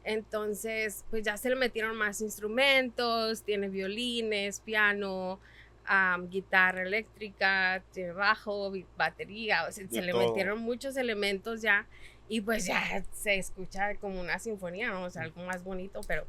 Entonces, 0.05 1.05
pues 1.11 1.23
ya 1.25 1.37
se 1.37 1.49
le 1.49 1.57
metieron 1.57 1.97
más 1.97 2.21
instrumentos, 2.21 3.43
tiene 3.43 3.69
violines, 3.69 4.61
piano, 4.61 5.41
am, 5.87 6.29
guitarra 6.29 6.83
eléctrica, 6.83 7.83
tiene 7.93 8.12
bajo, 8.12 8.73
batería, 8.97 9.67
o 9.69 9.73
sea, 9.73 9.88
se 9.88 10.03
le 10.03 10.12
todo. 10.12 10.26
metieron 10.29 10.61
muchos 10.61 10.97
elementos 10.97 11.62
ya 11.62 11.87
Y 12.29 12.41
pues 12.41 12.67
ya 12.67 13.05
se 13.12 13.37
escucha 13.37 13.97
como 13.97 14.21
una 14.21 14.38
sinfonía, 14.38 14.91
¿no? 14.91 15.05
O 15.05 15.11
sea, 15.11 15.23
algo 15.23 15.43
más 15.45 15.62
bonito, 15.64 16.00
pero 16.07 16.26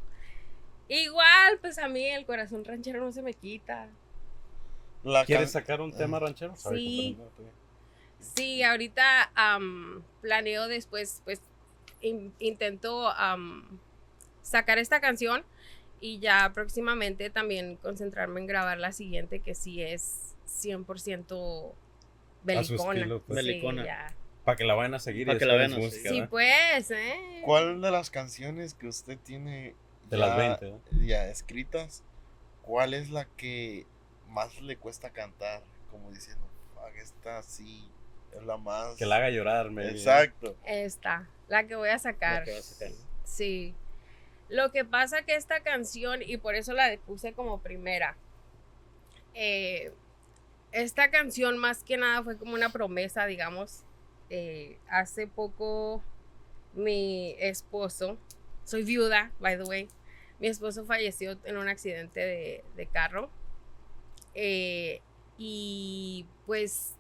igual, 0.88 1.60
pues 1.62 1.78
a 1.78 1.88
mí 1.88 2.06
el 2.06 2.26
corazón 2.26 2.64
ranchero 2.66 3.04
no 3.04 3.12
se 3.12 3.22
me 3.22 3.34
quita. 3.34 3.90
La 5.06 5.24
¿Quieres 5.24 5.52
sacar 5.52 5.82
un 5.82 5.96
tema 5.96 6.20
ranchero? 6.20 6.56
Sí. 6.56 7.18
Sí, 8.36 8.64
ahorita 8.64 9.32
am, 9.36 10.02
planeo 10.22 10.68
después, 10.68 11.22
pues 11.24 11.42
in- 12.02 12.34
intento 12.40 13.08
sacar 14.42 14.80
esta 14.80 15.00
canción 15.00 15.44
y 16.02 16.20
ya 16.20 16.52
próximamente 16.54 17.30
también 17.30 17.78
concentrarme 17.78 18.40
en 18.42 18.48
grabar 18.48 18.80
la 18.80 18.92
siguiente 18.92 19.40
que 19.42 19.54
sí 19.56 19.82
es 19.82 20.36
100% 20.48 21.72
belicona. 22.44 23.00
estilo, 23.00 23.22
pues. 23.22 23.36
Belicona. 23.36 23.86
ya. 23.86 24.16
Para 24.44 24.58
que 24.58 24.64
la 24.64 24.74
vayan 24.76 24.96
a 24.96 25.00
seguir. 25.00 25.28
Pa' 25.28 25.36
y 25.36 25.38
que 25.38 25.46
la 25.46 25.54
vayan 25.56 25.74
a 25.74 25.78
música, 25.78 26.10
Sí, 26.10 26.24
pues, 26.30 26.92
¿eh? 26.92 27.42
¿Cuál 27.44 27.82
de 27.82 27.92
las 27.92 28.10
canciones 28.10 28.74
que 28.74 28.88
usted 28.88 29.18
tiene 29.20 29.76
De 30.10 30.18
las 30.18 30.36
20, 30.36 30.72
¿no? 30.72 30.82
ya 31.06 31.28
escritas, 31.30 32.04
cuál 32.64 32.94
es 32.96 33.10
la 33.10 33.26
que 33.26 33.86
más 34.30 34.62
le 34.62 34.78
cuesta 34.78 35.10
cantar? 35.10 35.62
Como 35.90 36.12
diciendo, 36.12 36.46
"Fuck, 36.74 36.96
esta 36.98 37.42
sí 37.44 37.90
es 38.36 38.44
la 38.44 38.58
más... 38.58 38.96
Que 38.98 39.06
la 39.06 39.18
haga 39.18 39.30
llorar, 39.30 39.72
maybe. 39.72 39.92
Exacto. 39.92 40.56
Esta, 40.66 41.28
la 41.48 41.66
que 41.66 41.76
voy 41.76 41.90
a 41.90 42.00
sacar. 42.00 42.40
La 42.40 42.46
que 42.46 42.54
vas 42.54 42.72
a 42.72 42.74
sacar. 42.76 42.92
Sí. 43.24 43.74
Lo 44.50 44.72
que 44.72 44.86
pasa 44.86 45.24
que 45.24 45.36
esta 45.36 45.62
canción, 45.62 46.22
y 46.22 46.38
por 46.38 46.56
eso 46.56 46.74
la 46.74 46.98
puse 47.06 47.34
como 47.34 47.62
primera, 47.62 48.16
eh, 49.34 49.92
esta 50.72 51.10
canción 51.10 51.58
más 51.58 51.84
que 51.84 51.98
nada 51.98 52.24
fue 52.24 52.38
como 52.38 52.54
una 52.54 52.70
promesa, 52.70 53.26
digamos. 53.26 53.84
Eh, 54.30 54.78
hace 54.90 55.28
poco 55.28 56.04
mi 56.74 57.36
esposo, 57.40 58.18
soy 58.66 58.84
viuda, 58.84 59.32
by 59.40 59.58
the 59.58 59.64
way, 59.64 59.88
mi 60.40 60.48
esposo 60.48 60.84
falleció 60.86 61.38
en 61.46 61.58
un 61.58 61.70
accidente 61.70 62.20
de, 62.20 62.64
de 62.76 62.86
carro. 62.88 63.30
Eh, 64.36 65.02
y 65.38 66.26
pues 66.46 66.96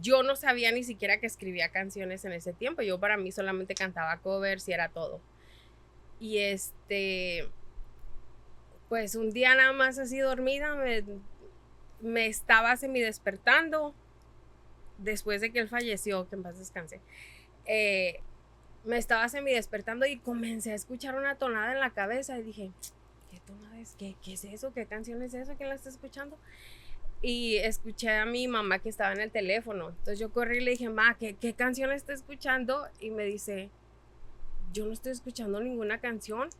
yo 0.00 0.22
no 0.22 0.36
sabía 0.36 0.72
ni 0.72 0.84
siquiera 0.84 1.18
que 1.20 1.26
escribía 1.26 1.70
canciones 1.70 2.24
en 2.24 2.32
ese 2.32 2.52
tiempo. 2.52 2.82
Yo 2.82 2.98
para 2.98 3.16
mí 3.16 3.32
solamente 3.32 3.74
cantaba 3.74 4.18
covers 4.18 4.68
y 4.68 4.72
era 4.72 4.88
todo. 4.88 5.20
Y 6.18 6.38
este, 6.38 7.48
pues 8.88 9.14
un 9.16 9.30
día 9.30 9.54
nada 9.54 9.72
más 9.72 9.98
así 9.98 10.18
dormida, 10.18 10.74
me, 10.76 11.04
me 12.00 12.26
estaba 12.26 12.76
semi 12.76 13.00
despertando 13.00 13.94
después 14.98 15.40
de 15.40 15.52
que 15.52 15.58
él 15.58 15.68
falleció, 15.68 16.28
que 16.28 16.36
en 16.36 16.42
paz 16.42 16.58
descanse. 16.58 17.00
eh, 17.66 18.20
me 18.84 18.98
estaba 18.98 19.28
semi 19.28 19.52
despertando 19.52 20.06
y 20.06 20.18
comencé 20.18 20.72
a 20.72 20.74
escuchar 20.74 21.14
una 21.14 21.36
tonada 21.36 21.72
en 21.72 21.80
la 21.80 21.90
cabeza 21.90 22.38
y 22.38 22.42
dije, 22.42 22.70
¿qué 23.46 23.52
tonada 23.52 23.80
es? 23.80 23.94
¿Qué, 23.98 24.16
qué 24.22 24.34
es 24.34 24.44
eso? 24.44 24.72
¿Qué 24.72 24.86
canción 24.86 25.22
es 25.22 25.34
eso? 25.34 25.54
¿Quién 25.56 25.68
la 25.68 25.74
está 25.74 25.88
escuchando? 25.88 26.38
y 27.22 27.58
escuché 27.58 28.10
a 28.10 28.26
mi 28.26 28.48
mamá 28.48 28.80
que 28.80 28.88
estaba 28.88 29.12
en 29.12 29.20
el 29.20 29.30
teléfono. 29.30 29.90
Entonces 29.90 30.18
yo 30.18 30.32
corrí 30.32 30.58
y 30.58 30.60
le 30.60 30.72
dije, 30.72 30.88
ma, 30.88 31.16
¿qué, 31.16 31.34
qué 31.34 31.54
canción 31.54 31.92
está 31.92 32.12
escuchando? 32.12 32.88
Y 32.98 33.10
me 33.10 33.22
dice, 33.22 33.70
yo 34.72 34.84
no 34.86 34.92
estoy 34.92 35.12
escuchando 35.12 35.60
ninguna 35.60 36.00
canción. 36.00 36.50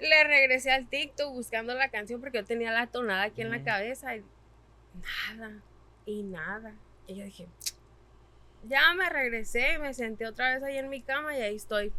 Le 0.00 0.24
regresé 0.24 0.72
al 0.72 0.88
TikTok 0.88 1.32
buscando 1.32 1.74
la 1.74 1.88
canción 1.88 2.20
porque 2.20 2.38
yo 2.38 2.44
tenía 2.44 2.72
la 2.72 2.88
tonada 2.88 3.22
aquí 3.24 3.42
en 3.42 3.50
la 3.50 3.62
cabeza 3.62 4.16
y 4.16 4.24
nada, 5.36 5.62
y 6.04 6.22
nada. 6.24 6.74
Y 7.06 7.14
yo 7.14 7.24
dije, 7.24 7.46
ya 8.64 8.92
me 8.94 9.08
regresé, 9.08 9.78
me 9.78 9.94
senté 9.94 10.26
otra 10.26 10.54
vez 10.54 10.64
ahí 10.64 10.78
en 10.78 10.88
mi 10.88 11.00
cama 11.00 11.36
y 11.36 11.42
ahí 11.42 11.54
estoy. 11.54 11.92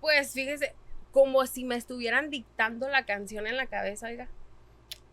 Pues 0.00 0.34
fíjese, 0.34 0.74
como 1.12 1.46
si 1.46 1.64
me 1.64 1.76
estuvieran 1.76 2.30
dictando 2.30 2.88
la 2.88 3.06
canción 3.06 3.46
en 3.46 3.56
la 3.56 3.66
cabeza, 3.66 4.08
oiga 4.08 4.28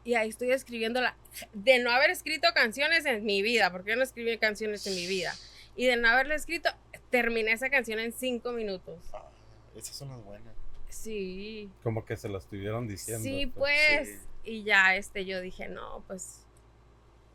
y 0.03 0.15
ahí 0.15 0.29
estoy 0.29 0.51
escribiéndola. 0.51 1.15
De 1.53 1.79
no 1.79 1.91
haber 1.91 2.09
escrito 2.09 2.47
canciones 2.53 3.05
en 3.05 3.23
mi 3.25 3.41
vida, 3.41 3.71
porque 3.71 3.91
yo 3.91 3.95
no 3.95 4.03
escribí 4.03 4.37
canciones 4.37 4.85
en 4.87 4.95
mi 4.95 5.05
vida, 5.07 5.33
y 5.75 5.85
de 5.85 5.97
no 5.97 6.09
haberla 6.09 6.35
escrito, 6.35 6.69
terminé 7.09 7.51
esa 7.51 7.69
canción 7.69 7.99
en 7.99 8.11
cinco 8.11 8.51
minutos. 8.51 8.97
Ah, 9.13 9.29
esas 9.75 9.95
son 9.95 10.09
las 10.09 10.23
buenas. 10.23 10.53
Sí, 10.89 11.69
Como 11.83 12.03
que 12.05 12.17
se 12.17 12.27
lo 12.27 12.39
estuvieron 12.39 12.87
diciendo. 12.87 13.23
sí, 13.23 13.45
pues. 13.45 14.09
pues. 14.09 14.17
Y 14.43 14.63
ya, 14.63 14.95
este, 14.95 15.25
yo 15.25 15.41
dije, 15.41 15.67
no, 15.67 16.03
pues, 16.07 16.39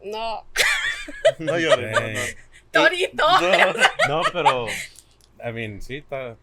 no, 0.02 0.44
No 1.38 1.58
llores, 1.58 1.92
no, 1.92 2.00
no. 2.00 2.20
Torito. 2.72 3.26
No, 4.08 4.22
pero. 4.32 4.66
I 5.46 5.52
mean, 5.52 5.80
sí, 5.80 5.98
está. 5.98 6.36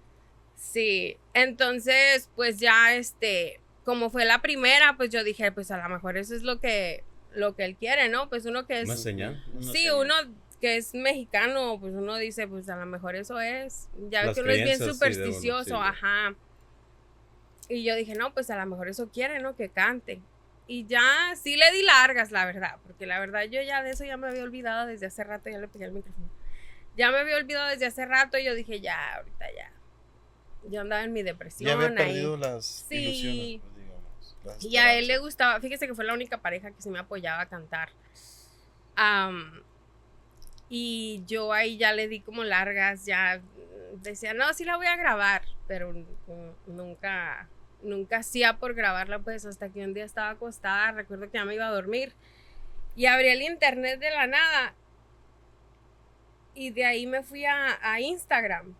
Sí, 0.61 1.17
entonces, 1.33 2.29
pues 2.35 2.59
ya, 2.59 2.93
este, 2.95 3.59
como 3.83 4.11
fue 4.11 4.25
la 4.25 4.41
primera, 4.43 4.95
pues 4.95 5.09
yo 5.09 5.23
dije, 5.23 5.51
pues 5.51 5.71
a 5.71 5.77
lo 5.77 5.89
mejor 5.89 6.17
eso 6.17 6.35
es 6.35 6.43
lo 6.43 6.59
que, 6.59 7.03
lo 7.33 7.55
que 7.55 7.65
él 7.65 7.75
quiere, 7.75 8.09
¿no? 8.09 8.29
Pues 8.29 8.45
uno 8.45 8.67
que 8.67 8.81
es... 8.81 8.85
Una 8.85 8.95
señal. 8.95 9.43
Una 9.53 9.63
Sí, 9.71 9.79
señal. 9.79 9.95
uno 9.95 10.13
que 10.61 10.77
es 10.77 10.93
mexicano, 10.93 11.79
pues 11.79 11.95
uno 11.95 12.15
dice, 12.17 12.47
pues 12.47 12.69
a 12.69 12.75
lo 12.77 12.85
mejor 12.85 13.15
eso 13.15 13.39
es. 13.39 13.89
Ya 14.11 14.23
ves 14.23 14.35
que 14.35 14.41
uno 14.41 14.51
es 14.51 14.63
bien 14.63 14.77
sí, 14.77 14.85
supersticioso, 14.85 15.75
sí. 15.75 15.81
ajá. 15.83 16.35
Y 17.67 17.83
yo 17.83 17.95
dije, 17.95 18.13
no, 18.13 18.31
pues 18.31 18.51
a 18.51 18.57
lo 18.57 18.65
mejor 18.67 18.87
eso 18.87 19.09
quiere, 19.09 19.39
¿no? 19.39 19.55
Que 19.55 19.69
cante. 19.69 20.21
Y 20.67 20.85
ya 20.85 21.33
sí 21.41 21.57
le 21.57 21.71
di 21.71 21.81
largas, 21.81 22.31
la 22.31 22.45
verdad, 22.45 22.75
porque 22.83 23.07
la 23.07 23.19
verdad 23.19 23.43
yo 23.45 23.61
ya 23.63 23.81
de 23.81 23.89
eso 23.91 24.05
ya 24.05 24.15
me 24.15 24.27
había 24.27 24.43
olvidado 24.43 24.85
desde 24.85 25.07
hace 25.07 25.23
rato, 25.23 25.49
ya 25.49 25.57
le 25.57 25.67
pegué 25.67 25.85
el 25.85 25.91
micrófono. 25.91 26.29
Ya 26.95 27.09
me 27.09 27.17
había 27.17 27.35
olvidado 27.37 27.67
desde 27.69 27.87
hace 27.87 28.05
rato 28.05 28.37
y 28.37 28.45
yo 28.45 28.53
dije, 28.53 28.79
ya, 28.79 29.15
ahorita 29.15 29.45
ya. 29.57 29.71
Yo 30.69 30.81
andaba 30.81 31.03
en 31.03 31.13
mi 31.13 31.23
depresión 31.23 31.67
Ya 31.67 31.73
había 31.73 31.87
ahí. 31.87 31.95
perdido 31.95 32.37
las 32.37 32.65
Sí. 32.65 32.95
ilusiones, 32.95 33.61
pues, 33.61 33.75
digamos. 33.75 34.35
las 34.43 34.63
Y 34.63 34.77
a 34.77 34.93
él 34.95 35.07
le 35.07 35.17
gustaba, 35.17 35.59
fíjese 35.59 35.87
que 35.87 35.95
fue 35.95 36.05
la 36.05 36.13
única 36.13 36.37
pareja 36.37 36.71
que 36.71 36.81
sí 36.81 36.89
me 36.89 36.99
apoyaba 36.99 37.41
a 37.41 37.45
cantar. 37.47 37.89
Am, 38.95 39.63
y 40.69 41.23
yo 41.27 41.51
ahí 41.53 41.77
ya 41.77 41.93
le 41.93 42.07
di 42.07 42.21
como 42.21 42.43
largas, 42.43 43.05
ya 43.05 43.41
decía, 43.97 44.33
no, 44.33 44.53
sí 44.53 44.63
la 44.63 44.77
voy 44.77 44.87
a 44.87 44.95
grabar, 44.95 45.41
pero 45.67 45.93
nunca, 46.67 47.49
nunca 47.83 48.17
hacía 48.17 48.57
por 48.57 48.73
grabarla, 48.73 49.19
pues 49.19 49.45
hasta 49.45 49.69
que 49.69 49.83
un 49.83 49.93
día 49.93 50.05
estaba 50.05 50.29
acostada, 50.29 50.91
recuerdo 50.91 51.29
que 51.29 51.37
ya 51.37 51.45
me 51.45 51.55
iba 51.55 51.67
a 51.67 51.71
dormir, 51.71 52.13
y 52.95 53.05
abrí 53.07 53.27
el 53.27 53.41
internet 53.41 53.99
de 53.99 54.11
la 54.11 54.27
nada, 54.27 54.73
y 56.53 56.69
de 56.71 56.85
ahí 56.85 57.05
me 57.05 57.23
fui 57.23 57.45
a, 57.45 57.77
a 57.81 57.99
Instagram. 57.99 58.73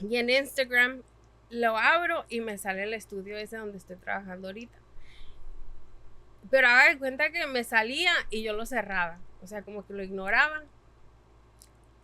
Y 0.00 0.16
en 0.16 0.30
Instagram 0.30 1.02
lo 1.50 1.76
abro 1.76 2.24
y 2.28 2.40
me 2.40 2.58
sale 2.58 2.82
el 2.84 2.94
estudio 2.94 3.36
ese 3.36 3.56
donde 3.56 3.78
estoy 3.78 3.96
trabajando 3.96 4.48
ahorita. 4.48 4.78
Pero 6.50 6.68
haga 6.68 6.90
de 6.90 6.98
cuenta 6.98 7.30
que 7.30 7.46
me 7.46 7.64
salía 7.64 8.12
y 8.30 8.42
yo 8.42 8.52
lo 8.52 8.64
cerraba. 8.66 9.18
O 9.42 9.46
sea, 9.46 9.62
como 9.62 9.86
que 9.86 9.92
lo 9.94 10.02
ignoraba. 10.02 10.62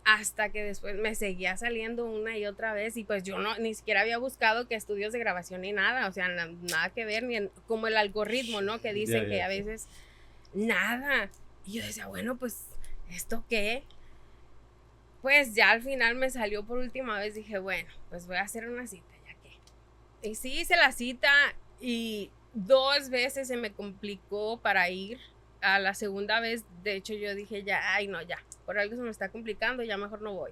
Hasta 0.03 0.49
que 0.49 0.63
después 0.63 0.95
me 0.97 1.15
seguía 1.15 1.57
saliendo 1.57 2.05
una 2.05 2.37
y 2.37 2.45
otra 2.45 2.73
vez. 2.73 2.95
Y 2.95 3.03
pues 3.05 3.23
yo 3.23 3.39
no, 3.39 3.57
ni 3.57 3.73
siquiera 3.73 4.01
había 4.01 4.19
buscado 4.19 4.67
que 4.67 4.75
estudios 4.75 5.11
de 5.13 5.19
grabación 5.19 5.61
ni 5.61 5.71
nada. 5.71 6.07
O 6.07 6.11
sea, 6.11 6.27
na- 6.27 6.45
nada 6.45 6.89
que 6.89 7.05
ver, 7.05 7.23
ni 7.23 7.37
en- 7.37 7.51
como 7.67 7.87
el 7.87 7.97
algoritmo, 7.97 8.61
¿no? 8.61 8.79
Que 8.81 8.93
dicen 8.93 9.23
que 9.29 9.41
a 9.41 9.47
veces 9.47 9.87
nada. 10.53 11.29
Y 11.65 11.79
yo 11.79 11.85
decía, 11.85 12.05
bueno, 12.05 12.35
pues, 12.35 12.65
¿esto 13.09 13.43
qué? 13.49 13.83
Pues 15.25 15.55
ya 15.55 15.71
al 15.71 15.81
final 15.81 16.13
me 16.13 16.29
salió 16.29 16.63
por 16.63 16.77
última 16.77 17.17
vez. 17.17 17.33
Dije, 17.33 17.57
bueno, 17.57 17.89
pues 18.11 18.27
voy 18.27 18.35
a 18.35 18.43
hacer 18.43 18.69
una 18.69 18.85
cita, 18.85 19.11
ya 19.25 19.33
que. 19.41 20.29
Y 20.29 20.35
sí 20.35 20.59
hice 20.59 20.75
la 20.75 20.91
cita 20.91 21.31
y 21.81 22.29
dos 22.53 23.09
veces 23.09 23.47
se 23.47 23.57
me 23.57 23.73
complicó 23.73 24.59
para 24.61 24.87
ir. 24.91 25.19
A 25.61 25.79
la 25.79 25.95
segunda 25.95 26.39
vez, 26.41 26.63
de 26.83 26.95
hecho, 26.95 27.15
yo 27.15 27.33
dije 27.33 27.63
ya, 27.63 27.95
ay 27.95 28.05
no, 28.05 28.21
ya, 28.21 28.37
por 28.67 28.77
algo 28.77 28.95
se 28.95 29.01
me 29.01 29.09
está 29.09 29.29
complicando, 29.29 29.81
ya 29.81 29.97
mejor 29.97 30.21
no 30.21 30.31
voy. 30.31 30.51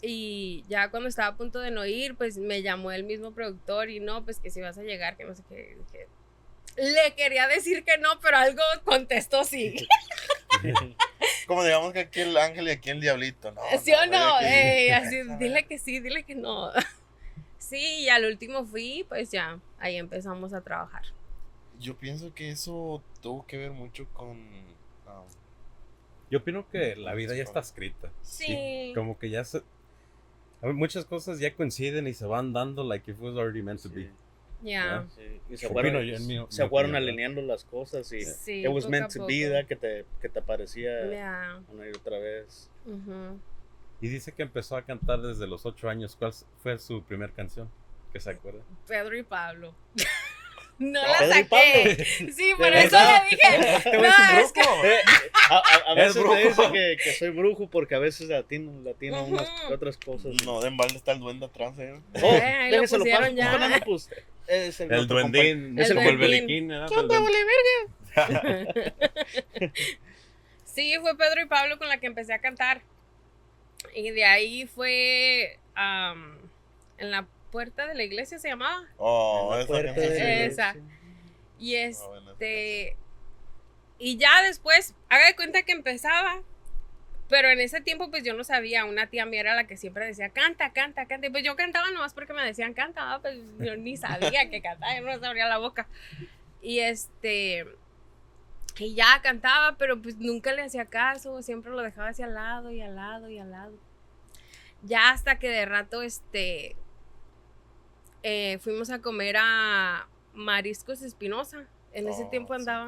Y 0.00 0.64
ya 0.68 0.90
cuando 0.90 1.10
estaba 1.10 1.28
a 1.28 1.36
punto 1.36 1.60
de 1.60 1.70
no 1.70 1.84
ir, 1.84 2.14
pues 2.14 2.38
me 2.38 2.62
llamó 2.62 2.92
el 2.92 3.04
mismo 3.04 3.32
productor 3.32 3.90
y 3.90 4.00
no, 4.00 4.24
pues 4.24 4.40
que 4.40 4.48
si 4.48 4.62
vas 4.62 4.78
a 4.78 4.84
llegar, 4.84 5.18
que 5.18 5.24
no 5.26 5.34
sé 5.34 5.42
qué. 5.50 5.76
le 6.78 7.14
quería 7.14 7.46
decir 7.46 7.84
que 7.84 7.98
no, 7.98 8.20
pero 8.22 8.38
algo 8.38 8.62
contestó 8.86 9.44
sí. 9.44 9.86
Como 11.46 11.62
digamos 11.64 11.92
que 11.92 12.00
aquí 12.00 12.20
el 12.20 12.36
ángel 12.36 12.68
y 12.68 12.70
aquí 12.72 12.90
el 12.90 13.00
diablito, 13.00 13.52
¿no? 13.52 13.60
¿Sí 13.80 13.92
o 13.92 14.06
no? 14.06 14.38
que- 14.40 14.86
Ey, 14.86 14.90
así, 14.90 15.16
dile 15.38 15.64
que 15.66 15.78
sí, 15.78 16.00
dile 16.00 16.22
que 16.24 16.34
no. 16.34 16.70
Sí, 17.58 17.78
y 18.04 18.08
al 18.10 18.24
último 18.26 18.64
fui, 18.64 19.04
pues 19.08 19.32
ya, 19.32 19.58
ahí 19.80 19.96
empezamos 19.96 20.52
a 20.52 20.60
trabajar. 20.60 21.02
Yo 21.80 21.96
pienso 21.96 22.32
que 22.32 22.50
eso 22.50 23.02
tuvo 23.20 23.44
que 23.44 23.56
ver 23.56 23.72
mucho 23.72 24.06
con. 24.12 24.28
um, 24.30 25.24
Yo 26.30 26.38
opino 26.38 26.68
que 26.68 26.94
la 26.94 27.14
vida 27.14 27.34
ya 27.34 27.42
está 27.42 27.58
escrita. 27.60 28.12
Sí. 28.22 28.92
Como 28.94 29.18
que 29.18 29.30
ya 29.30 29.42
se. 29.44 29.62
Muchas 30.62 31.04
cosas 31.06 31.40
ya 31.40 31.54
coinciden 31.56 32.06
y 32.06 32.14
se 32.14 32.24
van 32.26 32.52
dando 32.52 32.84
like 32.84 33.10
if 33.10 33.16
it 33.16 33.22
was 33.22 33.36
already 33.36 33.62
meant 33.62 33.82
to 33.82 33.88
be. 33.88 34.10
Ya. 34.62 34.96
Ah. 34.96 35.04
Sí, 35.14 35.40
y 35.50 35.56
se 35.56 35.68
fueron, 35.68 35.92
se 36.50 36.62
alineando 36.96 37.42
las 37.42 37.64
cosas 37.64 38.10
y 38.12 38.22
Sí, 38.24 38.62
it 38.62 38.68
was 38.68 38.88
meant 38.88 39.12
to 39.12 39.26
be, 39.26 39.48
¿verdad? 39.48 39.66
que 39.68 39.76
te, 39.76 40.04
que 40.20 40.28
te 40.28 40.40
parecía 40.42 41.06
Ya. 41.10 41.60
una 41.72 41.86
y 41.86 41.90
otra 41.90 42.18
vez. 42.18 42.70
ujú. 42.86 43.38
Y 44.00 44.08
dice 44.08 44.32
que 44.32 44.42
empezó 44.42 44.76
a 44.76 44.82
cantar 44.82 45.20
desde 45.22 45.46
los 45.46 45.64
ocho 45.64 45.88
años. 45.88 46.16
¿Cuál 46.18 46.32
fue 46.62 46.78
su 46.78 47.02
primer 47.02 47.32
canción? 47.32 47.70
¿Que 48.12 48.20
se 48.20 48.30
acuerda? 48.30 48.60
Pedro 48.86 49.16
y 49.16 49.22
Pablo. 49.22 49.74
No 50.78 51.00
la 51.00 51.18
Pedro 51.18 51.38
y 51.38 51.94
saqué. 51.94 52.04
Sí, 52.34 52.52
por 52.58 52.70
¿De 52.70 52.84
eso 52.84 52.98
le 52.98 53.30
dije. 53.30 53.96
No, 53.96 54.40
es 54.40 54.52
que. 54.52 54.60
Eh, 54.60 54.98
a, 55.48 55.56
a- 55.56 55.92
a 55.92 55.94
Es 56.04 56.14
veces 56.14 56.22
brujo. 56.22 56.34
me 56.34 56.44
dice 56.48 56.62
que, 56.70 56.96
que 57.02 57.12
soy 57.14 57.30
brujo 57.30 57.66
porque 57.70 57.94
a 57.94 57.98
veces 57.98 58.28
latino, 58.28 58.70
latino 58.84 59.22
Ujú. 59.22 59.32
unas 59.36 59.48
otras 59.70 59.96
cosas. 59.96 60.34
No, 60.44 60.60
de 60.60 60.68
embalde 60.68 60.96
está 60.96 61.12
el 61.12 61.20
duende 61.20 61.46
atrás, 61.46 61.78
eh. 61.78 61.98
Oh, 62.22 62.26
Eh, 62.26 62.42
ahí 62.42 62.72
lo 62.72 62.82
pusieron 62.82 63.34
ya. 63.34 63.80
Pues, 63.86 64.10
es 64.48 64.80
el, 64.80 65.06
duendín. 65.06 65.78
Es 65.78 65.90
el 65.90 65.96
como 65.96 66.08
el 66.10 66.18
duendín. 66.18 66.46
beliquín. 66.46 66.68
¿no? 66.68 66.86
compa- 66.86 66.88
¿Qué 66.88 66.94
onda, 66.98 67.14
Pero- 67.14 67.24
vale, 67.24 68.64
verga? 68.64 68.92
Sí, 70.64 70.94
fue 71.00 71.16
Pedro 71.16 71.40
y 71.42 71.46
Pablo 71.46 71.78
con 71.78 71.88
la 71.88 71.98
que 71.98 72.06
empecé 72.06 72.34
a 72.34 72.38
cantar. 72.40 72.82
Y 73.94 74.10
de 74.10 74.24
ahí 74.26 74.66
fue 74.66 75.58
en 76.98 77.10
la 77.10 77.26
puerta 77.50 77.86
de 77.86 77.94
la 77.94 78.02
iglesia 78.02 78.38
se 78.38 78.48
llamaba. 78.48 78.84
Oh, 78.98 79.54
esa 79.56 79.66
puerta 79.66 79.92
de- 80.00 80.46
Esa. 80.46 80.76
Y 81.58 81.76
Ah, 81.76 81.90
bueno, 82.08 82.32
este. 82.32 82.96
Y 83.98 84.18
ya 84.18 84.42
después, 84.42 84.94
haga 85.08 85.26
de 85.26 85.36
cuenta 85.36 85.62
que 85.62 85.72
empezaba. 85.72 86.42
Pero 87.28 87.48
en 87.48 87.60
ese 87.60 87.80
tiempo, 87.80 88.10
pues 88.10 88.22
yo 88.24 88.34
no 88.34 88.44
sabía. 88.44 88.84
Una 88.84 89.08
tía 89.08 89.26
mía 89.26 89.40
era 89.40 89.54
la 89.54 89.66
que 89.66 89.76
siempre 89.76 90.06
decía, 90.06 90.28
canta, 90.30 90.72
canta, 90.72 91.06
canta. 91.06 91.26
Y 91.26 91.30
pues 91.30 91.44
yo 91.44 91.56
cantaba 91.56 91.90
nomás 91.90 92.14
porque 92.14 92.32
me 92.32 92.44
decían 92.44 92.72
canta, 92.74 93.18
pues 93.20 93.38
yo 93.58 93.76
ni 93.76 93.96
sabía 93.98 94.48
que 94.50 94.62
cantaba, 94.62 94.94
yo 94.96 95.02
no 95.02 95.26
abría 95.26 95.48
la 95.48 95.58
boca. 95.58 95.88
Y 96.62 96.80
este. 96.80 97.66
Y 98.78 98.94
ya 98.94 99.20
cantaba, 99.22 99.76
pero 99.78 100.00
pues 100.00 100.16
nunca 100.18 100.52
le 100.52 100.62
hacía 100.62 100.84
caso. 100.86 101.42
Siempre 101.42 101.72
lo 101.72 101.80
dejaba 101.82 102.08
hacia 102.10 102.26
al 102.26 102.34
lado 102.34 102.70
y 102.70 102.80
al 102.82 102.94
lado 102.96 103.28
y 103.30 103.38
al 103.38 103.50
lado. 103.50 103.72
Ya 104.82 105.10
hasta 105.10 105.38
que 105.38 105.48
de 105.48 105.64
rato, 105.66 106.02
este. 106.02 106.76
eh, 108.22 108.58
fuimos 108.60 108.90
a 108.90 109.00
comer 109.00 109.36
a 109.38 110.08
Mariscos 110.34 111.02
Espinosa. 111.02 111.66
En 111.96 112.06
ese 112.08 112.24
Oh, 112.24 112.28
tiempo 112.28 112.52
andaba 112.52 112.86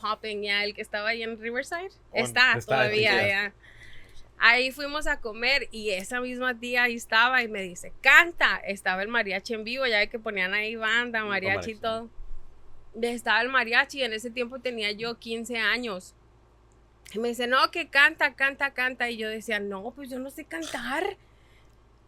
popping, 0.00 0.42
ya, 0.42 0.64
el 0.64 0.74
que 0.74 0.82
estaba 0.82 1.10
ahí 1.10 1.22
en 1.22 1.40
Riverside. 1.40 1.90
En- 2.12 2.24
está, 2.24 2.54
está, 2.58 2.74
todavía, 2.74 3.26
ya. 3.28 3.54
Ahí 4.38 4.72
fuimos 4.72 5.06
a 5.06 5.20
comer 5.20 5.68
y 5.70 5.90
esa 5.90 6.20
misma 6.20 6.58
tía 6.58 6.82
ahí 6.82 6.94
estaba 6.96 7.42
y 7.42 7.48
me 7.48 7.62
dice, 7.62 7.92
canta. 8.00 8.56
Estaba 8.56 9.02
el 9.02 9.08
mariachi 9.08 9.54
en 9.54 9.62
vivo, 9.64 9.86
ya 9.86 9.98
ve 9.98 10.08
que 10.08 10.18
ponían 10.18 10.54
ahí 10.54 10.74
banda, 10.74 11.24
mariachi 11.24 11.70
y 11.70 11.74
todo. 11.76 12.10
Y 13.00 13.06
Estaba 13.06 13.40
el 13.42 13.48
mariachi, 13.48 14.02
en 14.02 14.12
ese 14.12 14.30
tiempo 14.30 14.58
tenía 14.58 14.90
yo 14.90 15.18
15 15.18 15.58
años. 15.58 16.14
Y 17.12 17.20
me 17.20 17.28
dice, 17.28 17.46
no, 17.46 17.70
que 17.70 17.88
canta, 17.88 18.34
canta, 18.34 18.74
canta. 18.74 19.08
Y 19.08 19.16
yo 19.18 19.28
decía, 19.28 19.60
no, 19.60 19.92
pues 19.94 20.10
yo 20.10 20.18
no 20.18 20.30
sé 20.30 20.44
cantar. 20.44 21.16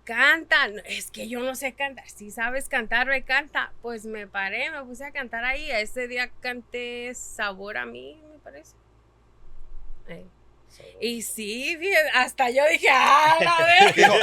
Canta, 0.08 0.68
No, 0.68 0.80
es 0.86 1.10
que 1.10 1.28
yo 1.28 1.40
no 1.40 1.54
sé 1.54 1.74
cantar. 1.74 2.08
Si 2.08 2.30
sabes 2.30 2.66
cantar, 2.66 3.08
me 3.08 3.24
canta. 3.24 3.74
Pues 3.82 4.06
me 4.06 4.26
paré, 4.26 4.70
me 4.70 4.82
puse 4.84 5.04
a 5.04 5.10
cantar 5.10 5.44
ahí. 5.44 5.70
Ese 5.70 6.08
día 6.08 6.30
canté 6.40 7.14
Sabor 7.14 7.76
a 7.76 7.84
mí, 7.84 8.18
me 8.32 8.38
parece. 8.38 8.74
Ahí. 10.08 10.24
Y 10.98 11.20
sí, 11.20 11.78
hasta 12.14 12.48
yo 12.48 12.62
dije, 12.72 12.88
¡ah, 12.90 13.36
la 13.38 13.66
vez! 13.84 13.96
Digo, 13.96 14.14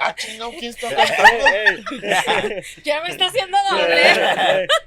ah, 0.00 0.14
chingado, 0.14 0.52
¿quién 0.52 0.70
está 0.70 0.88
cantando? 0.88 1.46
¿Qué 2.82 3.00
me 3.02 3.10
está 3.10 3.26
haciendo 3.26 3.58
doble? 3.70 4.66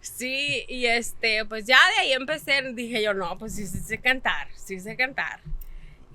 Sí, 0.00 0.64
y 0.68 0.86
este, 0.86 1.44
pues 1.44 1.66
ya 1.66 1.78
de 1.94 2.00
ahí 2.00 2.12
empecé, 2.12 2.62
dije 2.72 3.02
yo, 3.02 3.12
no, 3.12 3.38
pues 3.38 3.54
sí, 3.54 3.66
sí 3.66 3.78
sé 3.80 3.98
cantar, 4.00 4.48
sí 4.54 4.80
sé 4.80 4.96
cantar. 4.96 5.40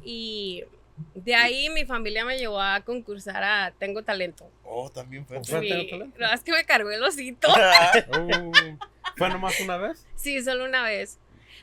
Y 0.03 0.63
de 1.13 1.35
ahí 1.35 1.69
mi 1.69 1.85
familia 1.85 2.23
me 2.25 2.37
llevó 2.37 2.61
a 2.61 2.81
concursar 2.81 3.43
a 3.43 3.71
Tengo 3.77 4.03
Talento. 4.03 4.49
Oh, 4.63 4.89
también 4.89 5.25
fue. 5.25 5.43
Sí, 5.43 5.51
Tengo 5.51 5.61
Talento. 5.67 5.97
la 5.97 6.05
verdad 6.27 6.33
es 6.35 6.43
que 6.43 6.51
me 6.51 6.65
cargó 6.65 6.89
el 6.91 7.03
osito. 7.03 7.47
Uh, 7.49 8.51
¿Fue 9.17 9.29
nomás 9.29 9.59
una 9.59 9.77
vez? 9.77 10.05
Sí, 10.15 10.41
solo 10.43 10.65
una 10.65 10.83
vez. 10.83 11.19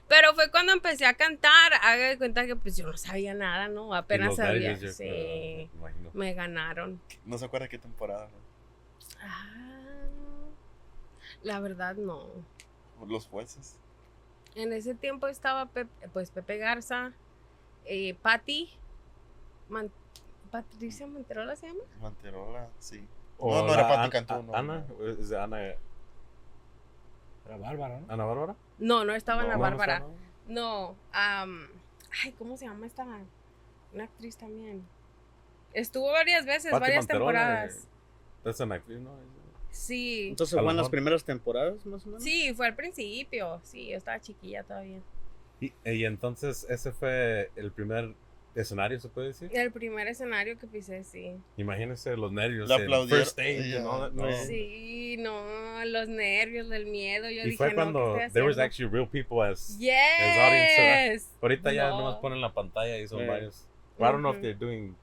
Pero 0.09 0.35
fue 0.35 0.51
cuando 0.51 0.73
empecé 0.73 1.07
a 1.07 1.15
cantar, 1.15 1.73
haga 1.83 2.09
de 2.09 2.19
cuenta 2.19 2.45
que 2.47 2.57
pues 2.57 2.77
yo 2.77 2.87
no 2.87 2.97
sabía 2.97 3.35
nada, 3.35 3.69
¿no? 3.69 3.95
Apenas 3.95 4.37
sabía. 4.37 4.75
yo 4.79 4.89
Sí, 4.93 5.05
creo, 5.79 6.11
me 6.13 6.35
ganaron. 6.35 7.01
No 7.25 7.39
se 7.39 7.45
acuerda 7.47 7.69
qué 7.69 7.79
temporada, 7.79 8.29
¿no? 8.29 8.39
Ah, 9.21 10.49
la 11.43 11.61
verdad 11.61 11.95
no. 11.97 12.27
Los 13.07 13.27
jueces. 13.27 13.77
En 14.55 14.73
ese 14.73 14.95
tiempo 14.95 15.29
estaba 15.29 15.67
Pep- 15.67 15.89
pues 16.13 16.31
Pepe 16.31 16.59
Garza, 16.59 17.13
eh, 17.85 18.15
Patti, 18.21 18.71
Man- 19.73 19.91
Patricia 20.51 21.07
Monterola 21.07 21.57
se 21.57 21.67
llama. 21.69 21.81
Manterola, 22.01 22.69
sí. 22.79 23.03
O 23.39 23.51
No, 23.55 23.67
no 23.67 23.73
era 23.75 23.89
Pati 23.89 24.05
An- 24.05 24.11
Cantú, 24.27 24.43
no, 24.45 24.55
Ana, 24.55 24.85
no. 24.89 25.07
es 25.07 25.29
de 25.31 25.39
Ana, 25.41 25.61
Era 25.63 27.57
bárbaro, 27.59 28.01
¿no? 28.01 28.13
Ana 28.13 28.25
Bárbara. 28.25 28.55
No, 28.79 29.05
no 29.05 29.15
estaba 29.15 29.43
No, 29.43 29.49
Ana 29.49 29.57
no 29.57 29.63
Bárbara. 29.63 30.05
¿no? 30.49 30.95
Ay, 32.23 32.33
¿cómo 32.39 32.57
se 32.57 32.67
llama 32.67 32.87
esta? 32.87 33.07
Una 33.93 34.05
actriz 34.05 34.37
también. 34.37 34.85
Estuvo 35.73 36.13
varias 36.13 36.45
veces, 36.45 36.71
Pati 36.71 36.81
varias 36.83 37.05
Manterola, 37.05 37.33
temporadas. 37.33 37.89
eh, 38.45 38.51
Es 38.51 38.61
una 38.61 38.75
actriz, 38.77 39.01
¿no? 39.01 39.11
Sí. 39.71 40.29
Entonces 40.29 40.53
lo 40.55 40.61
fueron 40.63 40.77
las 40.77 40.91
primeras 40.91 41.25
temporadas, 41.25 41.85
más 41.87 42.03
o 42.05 42.09
menos. 42.09 42.23
Sí, 42.23 42.53
fue 42.55 42.67
al 42.67 42.75
principio. 42.77 43.59
Sí, 43.65 43.89
yo 43.89 43.97
estaba 43.97 44.21
chiquilla 44.21 44.63
todavía. 44.65 45.01
Y, 45.61 45.73
y 45.85 46.05
entonces 46.05 46.67
ese 46.69 46.93
fue 46.93 47.51
el 47.57 47.73
primer 47.73 48.15
escenario, 48.55 49.01
¿se 49.01 49.09
puede 49.09 49.29
decir? 49.29 49.51
El 49.53 49.73
primer 49.73 50.07
escenario 50.09 50.59
que 50.59 50.67
pisé, 50.67 51.05
sí. 51.05 51.37
Imagínense 51.57 52.17
los 52.17 52.33
nervios. 52.33 52.69
La 52.69 52.77
el 52.77 52.83
aplaudieron. 52.83 53.27
Ya, 53.71 53.81
¿no? 53.81 54.11
no. 54.11 54.33
Sí, 54.45 55.17
no, 55.19 55.85
los 55.87 56.09
nervios, 56.09 56.71
el 56.71 56.87
miedo. 56.87 57.25
Yo 57.31 57.43
Y 57.43 57.45
dije, 57.45 57.57
fue 57.57 57.69
no, 57.71 57.75
cuando 57.75 58.15
¿qué 58.17 58.25
estoy 58.25 58.33
there 58.35 58.47
was 58.47 58.59
actually 58.59 58.91
real 58.93 59.09
people 59.09 59.43
as 59.43 59.79
Yes. 59.79 59.93
audience, 60.39 61.27
Ahorita 61.41 61.73
ya 61.73 61.89
No. 61.89 61.99
nomás 61.99 62.17
ponen 62.17 62.41
la 62.41 62.53
pantalla 62.53 62.99
y 62.99 63.07
son 63.09 63.21
Eh. 63.23 63.27
varios. 63.27 63.67
I 63.99 64.03
don't 64.05 64.19
know 64.21 64.31
if 64.33 64.37
Ujú. 64.39 64.43
they're 64.43 64.59
doing. 64.59 64.95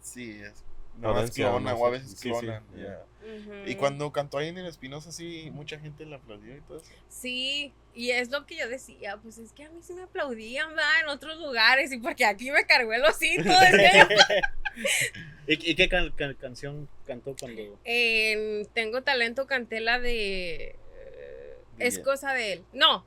Sí, 0.00 0.40
es. 0.42 0.64
No, 0.98 1.18
es 1.18 1.30
clona, 1.30 1.72
no 1.72 1.76
o 1.78 1.86
a 1.86 1.90
sé. 1.90 1.92
veces 1.98 2.18
Sí, 2.18 2.30
sí, 2.38 2.46
ya. 2.46 2.62
ya. 2.76 3.02
Ujú. 3.22 3.52
Y 3.70 3.74
cuando 3.76 4.10
cantó 4.12 4.38
ahí 4.38 4.48
en 4.48 4.58
el 4.58 4.66
Espinosa, 4.66 5.12
sí, 5.12 5.50
mucha 5.52 5.78
gente 5.78 6.04
le 6.04 6.16
aplaudió 6.16 6.56
y 6.56 6.60
todo 6.62 6.78
eso. 6.78 6.90
Sí, 7.08 7.72
y 7.94 8.10
es 8.10 8.30
lo 8.30 8.46
que 8.46 8.56
yo 8.56 8.68
decía, 8.68 9.18
pues 9.22 9.38
es 9.38 9.52
que 9.52 9.64
a 9.64 9.70
mí 9.70 9.80
sí 9.82 9.92
me 9.94 10.02
aplaudían, 10.02 10.70
¿verdad? 10.70 11.00
En 11.02 11.08
otros 11.08 11.36
lugares, 11.38 11.92
y 11.92 11.98
porque 11.98 12.24
aquí 12.24 12.50
me 12.50 12.64
cargó 12.66 12.92
el 12.92 13.04
osito. 13.04 13.42
¿Y, 15.46 15.70
y 15.70 15.74
qué 15.74 15.88
can- 15.88 16.12
can- 16.16 16.34
canción 16.34 16.88
cantó 17.06 17.34
cuando.? 17.38 17.78
en 17.84 18.66
Tengo 18.72 19.02
Talento 19.02 19.46
canté 19.46 19.80
la 19.80 19.98
de... 19.98 20.76
eh, 20.94 21.56
es 21.78 21.98
cosa 21.98 22.32
de 22.34 22.52
él. 22.54 22.64
No, 22.72 23.04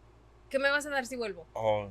¿qué 0.50 0.60
me 0.60 0.70
vas 0.70 0.86
a 0.86 0.90
dar 0.90 1.06
si 1.06 1.16
vuelvo? 1.16 1.48
Oh. 1.54 1.88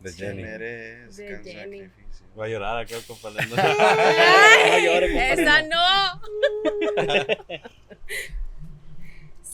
De 0.00 0.12
Jenny. 0.12 0.42
De 0.42 1.40
Jenny. 1.44 1.90
Voy 2.34 2.48
a 2.48 2.52
llorar 2.52 2.78
acá 2.78 2.94
llore, 4.84 5.08
compadre, 5.08 5.42
esa 5.42 5.62
no. 5.62 6.22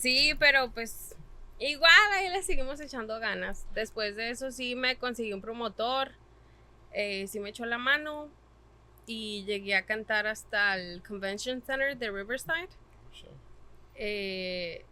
Sí, 0.07 0.35
pero 0.39 0.71
pues 0.71 1.17
igual 1.59 1.91
ahí 2.13 2.29
le 2.29 2.41
seguimos 2.45 2.79
echando 2.79 3.19
ganas. 3.19 3.67
Después 3.75 4.15
de 4.15 4.31
eso 4.31 4.53
sí 4.53 4.77
me 4.77 4.97
conseguí 4.99 5.33
un 5.33 5.41
promotor, 5.41 6.13
eh, 6.93 7.27
sí 7.27 7.41
me 7.41 7.49
echó 7.49 7.67
la 7.67 7.77
mano 7.77 8.29
y 9.05 9.43
llegué 9.47 9.75
a 9.75 9.85
cantar 9.85 10.29
hasta 10.29 10.77
el 10.77 11.03
Convention 11.03 11.61
Center 11.61 11.99
de 11.99 12.09
Riverside. 12.13 12.69
Eh, 13.97 14.85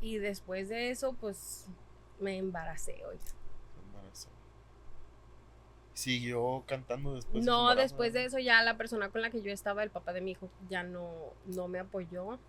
y 0.00 0.18
después 0.18 0.68
de 0.68 0.90
eso 0.90 1.12
pues 1.12 1.68
me 2.18 2.36
embaracé 2.36 3.04
hoy. 3.04 3.16
Siguió 5.94 6.64
cantando 6.66 7.14
después. 7.14 7.44
No, 7.44 7.76
después 7.76 8.12
de 8.12 8.24
eso 8.24 8.40
ya 8.40 8.60
la 8.64 8.76
persona 8.76 9.10
con 9.10 9.22
la 9.22 9.30
que 9.30 9.40
yo 9.40 9.52
estaba, 9.52 9.84
el 9.84 9.90
papá 9.90 10.12
de 10.12 10.20
mi 10.20 10.32
hijo, 10.32 10.50
ya 10.68 10.82
no, 10.82 11.32
no 11.46 11.68
me 11.68 11.78
apoyó. 11.78 12.40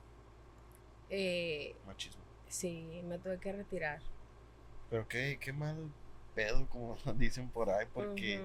Eh, 1.13 1.75
Machismo. 1.85 2.21
sí, 2.47 3.01
me 3.03 3.19
tuve 3.19 3.37
que 3.39 3.51
retirar. 3.51 3.99
Pero 4.89 5.07
qué, 5.07 5.37
qué 5.39 5.51
mal 5.53 5.91
pedo, 6.33 6.67
como 6.69 6.95
dicen 7.17 7.49
por 7.49 7.69
ahí, 7.69 7.85
porque 7.93 8.41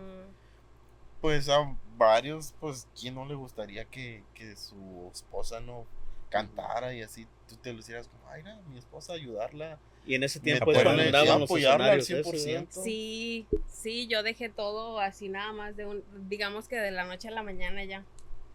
pues 1.21 1.49
a 1.49 1.75
varios, 1.97 2.55
pues, 2.61 2.87
¿quién 3.01 3.15
no 3.15 3.25
le 3.25 3.35
gustaría 3.35 3.85
que, 3.87 4.23
que 4.35 4.55
su 4.57 5.11
esposa 5.13 5.61
no 5.61 5.87
cantara 6.29 6.93
y 6.93 7.03
así 7.03 7.27
tú 7.49 7.57
te 7.57 7.73
lo 7.73 7.79
hicieras 7.79 8.09
como, 8.09 8.29
ay, 8.29 8.43
mira, 8.43 8.61
mi 8.69 8.79
esposa 8.79 9.15
ayudarla? 9.15 9.79
Y 10.05 10.15
en 10.15 10.23
ese 10.23 10.39
tiempo 10.39 10.71
es 10.71 10.83
cuando 10.83 11.03
sí, 11.03 11.07
andaban 11.09 11.41
los 11.41 11.51
apoyarla 11.51 11.93
al 11.93 11.99
escenarios. 11.99 12.35
esos, 12.35 12.47
100%. 12.47 12.53
¿verdad? 12.55 12.67
Sí, 12.71 13.47
sí, 13.67 14.07
yo 14.07 14.23
dejé 14.23 14.49
todo 14.51 15.01
así 15.01 15.29
nada 15.29 15.53
más 15.53 15.77
de 15.77 15.87
un, 15.87 16.05
digamos 16.29 16.69
que 16.69 16.77
de 16.77 16.91
la 16.93 17.05
noche 17.05 17.29
a 17.29 17.33
la 17.33 17.43
mañana 17.43 17.83
ya. 17.85 18.05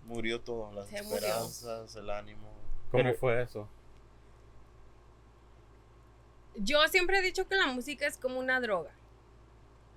Murió 0.06 0.40
todo, 0.40 0.72
las 0.72 0.88
Se 0.88 1.02
murió. 1.04 1.16
esperanzas, 1.18 1.96
el 1.96 2.10
ánimo. 2.10 2.48
¿Cómo 2.90 3.04
Pero- 3.04 3.18
fue 3.18 3.42
eso? 3.42 3.68
Yo 6.56 6.86
siempre 6.90 7.20
he 7.20 7.22
dicho 7.22 7.48
que 7.48 7.56
la 7.56 7.68
música 7.68 8.06
es 8.08 8.18
como 8.18 8.40
una 8.40 8.60
droga. 8.60 8.92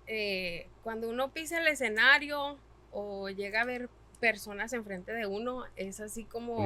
eh, 0.06 0.66
cuando 0.82 1.08
uno 1.08 1.32
pisa 1.32 1.58
el 1.58 1.66
escenario 1.66 2.58
o 2.92 3.28
llega 3.30 3.62
a 3.62 3.64
ver 3.64 3.88
personas 4.20 4.72
enfrente 4.72 5.12
de 5.12 5.26
uno, 5.26 5.64
es 5.76 6.00
así 6.00 6.24
como 6.24 6.58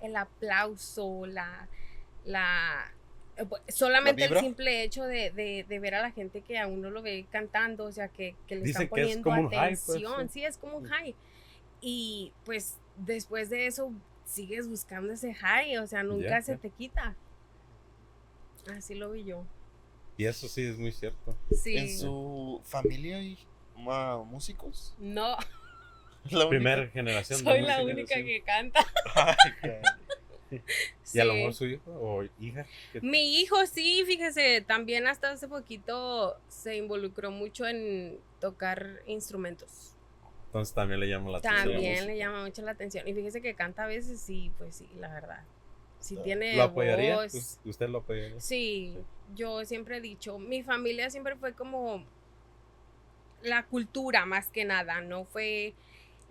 el 0.00 0.14
aplauso, 0.16 1.26
la, 1.26 1.68
la 2.24 2.92
eh, 3.36 3.44
solamente 3.68 4.22
el 4.24 4.30
simple 4.40 4.82
hecho 4.84 5.04
de, 5.04 5.30
de- 5.30 5.64
de 5.68 5.78
ver 5.80 5.96
a 5.96 6.02
la 6.02 6.10
gente 6.12 6.40
que 6.42 6.58
a 6.58 6.66
uno 6.68 6.90
lo 6.90 7.02
ve 7.02 7.26
cantando, 7.30 7.84
o 7.84 7.92
sea, 7.92 8.08
que, 8.08 8.36
que 8.46 8.56
le 8.56 8.62
están 8.70 8.82
es 8.84 8.88
poniendo 8.90 9.30
high, 9.50 9.70
pues, 9.70 9.88
atención, 9.90 10.28
sí. 10.28 10.34
sí, 10.40 10.44
es 10.44 10.56
como 10.56 10.76
un 10.78 10.84
high. 10.88 11.14
Y 11.80 12.32
pues 12.44 12.76
después 12.96 13.50
de 13.50 13.66
eso 13.66 13.92
sigues 14.24 14.68
buscando 14.68 15.12
ese 15.12 15.34
high, 15.34 15.78
o 15.78 15.86
sea, 15.86 16.02
nunca 16.04 16.42
se 16.42 16.56
te 16.56 16.70
quita. 16.70 17.14
Así 18.76 18.94
lo 18.94 19.10
vi 19.10 19.24
yo. 19.24 19.44
Y 20.16 20.24
eso 20.24 20.48
sí 20.48 20.62
es 20.62 20.78
muy 20.78 20.92
cierto. 20.92 21.36
Sí. 21.52 21.76
¿En 21.76 21.98
su 21.98 22.60
familia 22.64 23.18
hay 23.18 23.38
músicos? 23.76 24.94
No, 24.98 25.36
La 26.30 26.46
única. 26.46 26.48
Primera 26.48 26.88
generación. 26.88 27.40
soy 27.40 27.60
la 27.62 27.82
única 27.82 28.14
que 28.16 28.42
canta. 28.42 28.84
Ay. 29.14 29.36
Y 31.12 31.20
a 31.20 31.26
lo 31.26 31.34
mejor 31.34 31.52
su 31.52 31.66
hijo 31.66 31.90
o 31.90 32.22
hija. 32.40 32.66
Mi 33.02 33.38
hijo 33.38 33.66
sí, 33.66 34.02
fíjese, 34.06 34.62
también 34.66 35.06
hasta 35.06 35.30
hace 35.30 35.46
poquito 35.46 36.38
se 36.48 36.76
involucró 36.76 37.30
mucho 37.30 37.66
en 37.66 38.18
tocar 38.40 39.02
instrumentos. 39.06 39.94
Entonces 40.46 40.74
también 40.74 41.00
le 41.00 41.08
llama 41.08 41.30
la 41.30 41.38
atención. 41.38 41.72
También 41.72 42.06
le 42.06 42.16
llama 42.16 42.44
mucho 42.44 42.62
la 42.62 42.70
atención. 42.70 43.06
Y 43.06 43.12
fíjese 43.12 43.42
que 43.42 43.54
canta 43.54 43.84
a 43.84 43.86
veces, 43.86 44.20
sí, 44.20 44.50
pues 44.56 44.76
sí, 44.76 44.88
la 44.98 45.12
verdad. 45.12 45.44
Si 46.00 46.16
¿Lo 46.16 46.22
tiene 46.22 46.56
¿Lo 46.56 46.62
apoyaría? 46.62 47.16
voz. 47.16 47.58
¿Usted 47.64 47.88
lo 47.88 47.98
apoyaría? 47.98 48.40
Sí, 48.40 48.96
yo 49.34 49.64
siempre 49.64 49.98
he 49.98 50.00
dicho, 50.00 50.38
mi 50.38 50.62
familia 50.62 51.10
siempre 51.10 51.36
fue 51.36 51.52
como 51.54 52.04
la 53.42 53.64
cultura 53.66 54.26
más 54.26 54.48
que 54.50 54.64
nada, 54.64 55.00
no 55.00 55.24
fue 55.24 55.74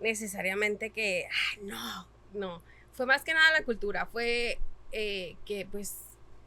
necesariamente 0.00 0.90
que, 0.90 1.26
"Ay, 1.26 1.64
no, 1.64 2.06
no, 2.34 2.62
fue 2.92 3.06
más 3.06 3.22
que 3.22 3.34
nada 3.34 3.50
la 3.52 3.64
cultura, 3.64 4.06
fue 4.06 4.58
eh, 4.92 5.36
que 5.44 5.66
pues 5.70 5.96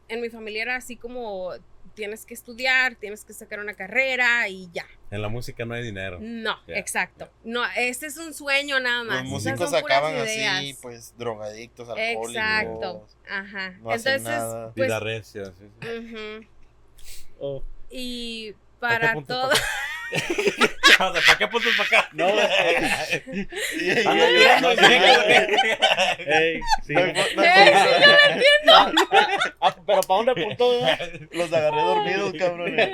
en 0.08 0.20
mi 0.20 0.28
familia 0.28 0.62
era 0.62 0.76
así 0.76 0.96
como 0.96 1.52
tienes 1.94 2.24
que 2.26 2.34
estudiar, 2.34 2.96
tienes 2.96 3.24
que 3.24 3.32
sacar 3.32 3.60
una 3.60 3.74
carrera 3.74 4.48
y 4.48 4.68
ya. 4.72 4.86
En 5.10 5.22
la 5.22 5.28
música 5.28 5.64
no 5.64 5.74
hay 5.74 5.82
dinero. 5.82 6.18
No, 6.20 6.56
exacto. 6.68 7.28
No, 7.44 7.62
este 7.76 8.06
es 8.06 8.16
un 8.16 8.32
sueño 8.34 8.80
nada 8.80 9.04
más. 9.04 9.22
Los 9.22 9.30
músicos 9.30 9.72
acaban 9.74 10.14
así, 10.16 10.76
pues, 10.80 11.14
drogadictos, 11.18 11.88
alcohólicos. 11.88 12.30
Exacto. 12.30 13.06
Ajá. 13.28 13.70
No 13.82 13.90
hacen 13.90 14.14
Entonces, 14.14 14.22
nada. 14.22 14.72
pues, 14.74 14.86
Vida 14.86 15.00
recia. 15.00 15.44
sí, 15.46 15.68
sí. 15.80 16.48
Oh, 17.38 17.62
Y 17.90 18.54
¿Para 18.78 19.14
todo. 19.22 19.50
O 20.12 21.12
sea, 21.12 21.22
¿Para 21.26 21.38
qué 21.38 21.48
puntos 21.48 21.72
para 21.76 22.00
acá? 22.00 22.08
no, 22.12 22.28
Y 23.80 23.90
ahí 23.90 24.04
Anda 24.06 24.30
llorando, 24.30 24.70
sí, 24.72 24.76
no, 24.82 26.34
ey, 26.34 26.60
sí. 26.86 26.94
no, 26.94 27.00
no, 27.06 27.12
no, 27.34 27.42
¡Eh, 27.44 27.72
Ah, 29.60 29.74
pero 29.86 30.00
¿para 30.02 30.16
dónde 30.18 30.32
apuntó? 30.32 30.80
Los 31.32 31.52
agarré 31.52 31.80
dormidos, 31.82 32.32
cabrones. 32.38 32.90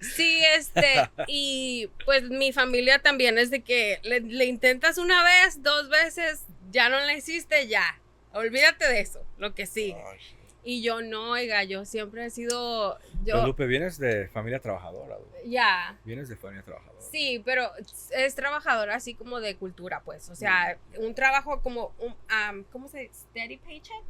Sí, 0.00 0.42
este, 0.56 1.08
y 1.26 1.88
pues 2.04 2.24
mi 2.24 2.52
familia 2.52 3.00
también 3.00 3.38
es 3.38 3.50
de 3.50 3.62
que 3.62 3.98
le, 4.02 4.20
le 4.20 4.44
intentas 4.44 4.98
una 4.98 5.22
vez, 5.24 5.62
dos 5.62 5.88
veces, 5.88 6.42
ya 6.70 6.88
no 6.88 7.00
la 7.00 7.14
hiciste, 7.14 7.66
ya. 7.66 7.98
Olvídate 8.32 8.86
de 8.88 9.00
eso, 9.00 9.24
lo 9.38 9.54
que 9.54 9.66
sigue. 9.66 9.96
Ay, 9.96 10.18
Y 10.68 10.82
yo 10.82 11.00
no, 11.00 11.30
oiga, 11.30 11.62
yo 11.62 11.84
siempre 11.84 12.26
he 12.26 12.30
sido, 12.30 12.98
yo, 13.24 13.46
Lupe, 13.46 13.66
vienes 13.66 13.98
de 13.98 14.26
familia 14.26 14.58
trabajadora. 14.58 15.16
ya, 15.46 15.96
Vienes 16.04 16.28
de 16.28 16.34
familia 16.34 16.64
trabajadora. 16.64 17.00
sí, 17.12 17.40
pero 17.44 17.70
es 18.10 18.34
trabajadora 18.34 18.96
así 18.96 19.14
como 19.14 19.38
de 19.40 19.54
cultura, 19.54 20.02
pues, 20.04 20.28
o 20.28 20.34
sea, 20.34 20.76
un 20.98 21.14
trabajo 21.14 21.60
como, 21.62 21.94
un, 22.00 22.12
am, 22.28 22.64
¿cómo 22.72 22.88
se 22.88 22.98
dice? 23.02 23.14
Steady 23.30 23.58
paycheck. 23.58 24.02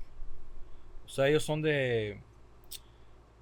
O 1.04 1.08
sea, 1.10 1.28
ellos 1.28 1.44
son 1.44 1.60
de. 1.60 2.18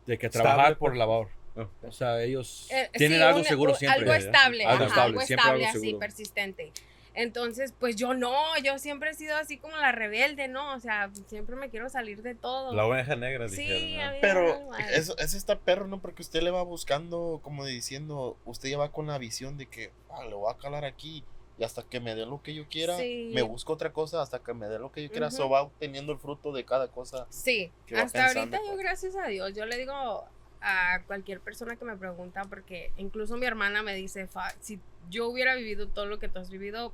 de 0.07 0.18
que 0.18 0.29
trabajar 0.29 0.77
por 0.77 0.90
pues. 0.90 0.98
labor. 0.98 1.29
Oh. 1.57 1.68
O 1.87 1.92
sea, 1.92 2.20
ellos 2.20 2.66
Eh, 2.72 2.90
tienen 2.94 3.18
sí, 3.18 3.24
algo 3.24 3.38
un- 3.38 3.44
seguro 3.44 3.74
siempre. 3.77 4.00
Algo 4.00 4.12
estable, 4.12 4.64
Algo 4.64 4.74
ajá, 4.77 4.87
estable, 4.87 5.07
algo 5.09 5.20
siempre 5.20 5.35
estable 5.44 5.64
algo 5.66 5.79
así, 5.79 5.87
seguro. 5.87 5.98
persistente. 6.00 6.72
Entonces, 7.14 7.72
pues 7.79 7.94
yo 7.96 8.12
no, 8.14 8.35
yo 8.64 8.79
siempre 8.79 9.11
he 9.11 9.14
sido 9.14 9.37
así 9.37 9.57
como 9.57 9.77
la 9.77 9.92
rebelde, 9.92 10.48
¿no? 10.48 10.74
O 10.74 10.81
sea, 10.81 11.11
siempre 11.29 11.55
me 11.55 11.70
quiero 11.70 11.88
salir 11.88 12.22
de 12.22 12.35
todo. 12.35 12.74
La 12.74 12.85
oveja 12.87 13.14
negra, 13.14 13.48
sí, 13.48 13.62
dijeron. 13.62 14.00
a 14.00 14.12
¿no? 14.12 14.18
Pero 14.20 14.74
eso, 14.92 15.16
eso 15.18 15.37
está 15.37 15.59
perro, 15.59 15.87
¿no? 15.87 16.00
Porque 16.00 16.22
usted 16.22 16.42
le 16.42 16.50
va 16.50 16.62
buscando, 16.62 17.40
como 17.42 17.64
diciendo, 17.64 18.37
usted 18.44 18.68
ya 18.68 18.79
va 18.79 18.90
con 18.90 19.07
la 19.07 19.18
visión 19.18 19.57
de 19.57 19.66
que, 19.66 19.92
ah, 20.11 20.24
le 20.24 20.35
voy 20.35 20.53
a 20.53 20.59
calar 20.59 20.85
aquí. 20.85 21.24
Y 21.57 21.62
hasta 21.62 21.85
que 21.85 22.00
me 22.00 22.16
dé 22.16 22.27
lo 22.27 22.42
que 22.42 22.53
yo 22.53 22.66
quiera, 22.68 22.96
Sí. 22.96 23.31
me 23.33 23.42
busco 23.42 23.72
otra 23.74 23.92
cosa 23.92 24.20
hasta 24.20 24.40
que 24.40 24.53
me 24.55 24.66
dé 24.66 24.81
lo 24.81 24.90
que 24.90 25.05
yo 25.05 25.11
quiera. 25.11 25.29
Va 25.29 25.62
obteniendo 25.62 26.12
el 26.12 26.18
fruto 26.18 26.50
de 26.50 26.64
cada 26.64 26.88
cosa. 26.88 27.29
Sí, 27.31 27.70
hasta 27.96 28.27
ahorita 28.27 28.57
yo 28.57 28.66
pues. 28.72 28.79
gracias 28.79 29.14
a 29.14 29.29
Dios, 29.29 29.55
yo 29.55 29.64
le 29.66 29.77
digo 29.79 30.24
a 30.61 31.03
cualquier 31.07 31.40
persona 31.40 31.77
que 31.77 31.85
me 31.85 31.96
pregunta, 31.96 32.42
porque 32.48 32.90
incluso 32.96 33.37
mi 33.37 33.46
hermana 33.46 33.83
me 33.85 33.94
dice, 33.94 34.27
"Fa, 34.27 34.48
si 34.61 34.81
yo 35.11 35.29
hubiera 35.29 35.55
vivido 35.55 35.87
todo 35.87 36.07
lo 36.07 36.18
que 36.18 36.29
tú 36.29 36.40
has 36.40 36.50
vivido, 36.50 36.92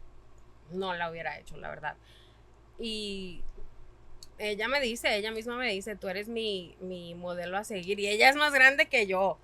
no 0.73 0.95
la 0.95 1.11
hubiera 1.11 1.39
hecho, 1.39 1.57
la 1.57 1.69
verdad. 1.69 1.97
Y 2.79 3.43
ella 4.39 4.69
me 4.69 4.81
dice, 4.81 5.17
ella 5.17 5.31
misma 5.31 5.57
me 5.57 5.71
dice, 5.71 5.97
tú 5.97 6.09
eres 6.09 6.29
mi, 6.29 6.77
mi 6.81 7.15
modelo 7.15 7.59
a 7.59 7.65
seguir, 7.65 8.01
y 8.01 8.09
ella 8.09 8.31
es 8.31 8.37
más 8.37 8.53
grande 8.53 8.87
que 8.87 9.07
yo. 9.07 9.39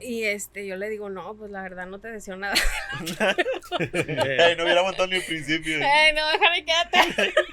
Y 0.00 0.24
este, 0.24 0.66
yo 0.66 0.76
le 0.76 0.90
digo, 0.90 1.08
no, 1.08 1.34
pues 1.34 1.50
la 1.50 1.62
verdad 1.62 1.86
no 1.86 1.98
te 1.98 2.08
deseo 2.08 2.36
nada. 2.36 2.54
Ay, 2.92 4.56
no 4.56 4.64
hubiera 4.64 4.80
aguantado 4.80 5.06
ni 5.08 5.16
el 5.16 5.24
principio. 5.24 5.78
No, 5.78 6.28
déjame 6.32 6.64
quédate. 6.64 7.34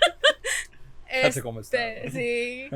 Este, 1.14 2.10
Sí. 2.10 2.70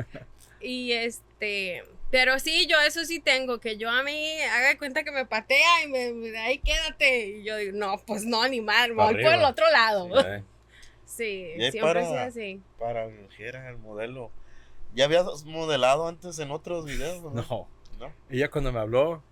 Y 0.60 0.92
este, 0.92 1.84
pero 2.10 2.38
sí, 2.38 2.66
yo 2.66 2.78
eso 2.80 3.04
sí 3.04 3.20
tengo, 3.20 3.58
que 3.60 3.76
yo 3.76 3.90
a 3.90 4.02
mí 4.02 4.40
haga 4.42 4.68
de 4.68 4.78
cuenta 4.78 5.02
que 5.04 5.10
me 5.12 5.26
patea 5.26 5.84
y 5.84 5.88
me, 5.88 6.12
me- 6.12 6.38
ahí 6.38 6.58
quédate. 6.58 7.26
Y 7.38 7.44
yo 7.44 7.56
digo, 7.56 7.72
no, 7.76 7.96
pues 8.06 8.24
no, 8.24 8.46
ni 8.48 8.60
mal, 8.60 8.92
voy 8.94 9.14
por 9.14 9.32
el 9.32 9.42
otro 9.44 9.68
lado. 9.70 10.08
Sí, 11.04 11.48
siempre 11.70 11.80
para- 12.02 12.24
así. 12.24 12.62
Para 12.78 13.08
Jera, 13.36 13.68
el 13.70 13.78
modelo. 13.78 14.30
¿Ya 14.94 15.04
habías 15.04 15.44
modelado 15.44 16.08
antes 16.08 16.38
en 16.38 16.50
otros 16.50 16.86
videos? 16.86 17.22
o 17.24 17.30
No. 17.30 17.68
¿No? 17.98 18.12
Ella 18.30 18.50
cuando 18.50 18.72
me 18.72 18.78
habló, 18.80 19.22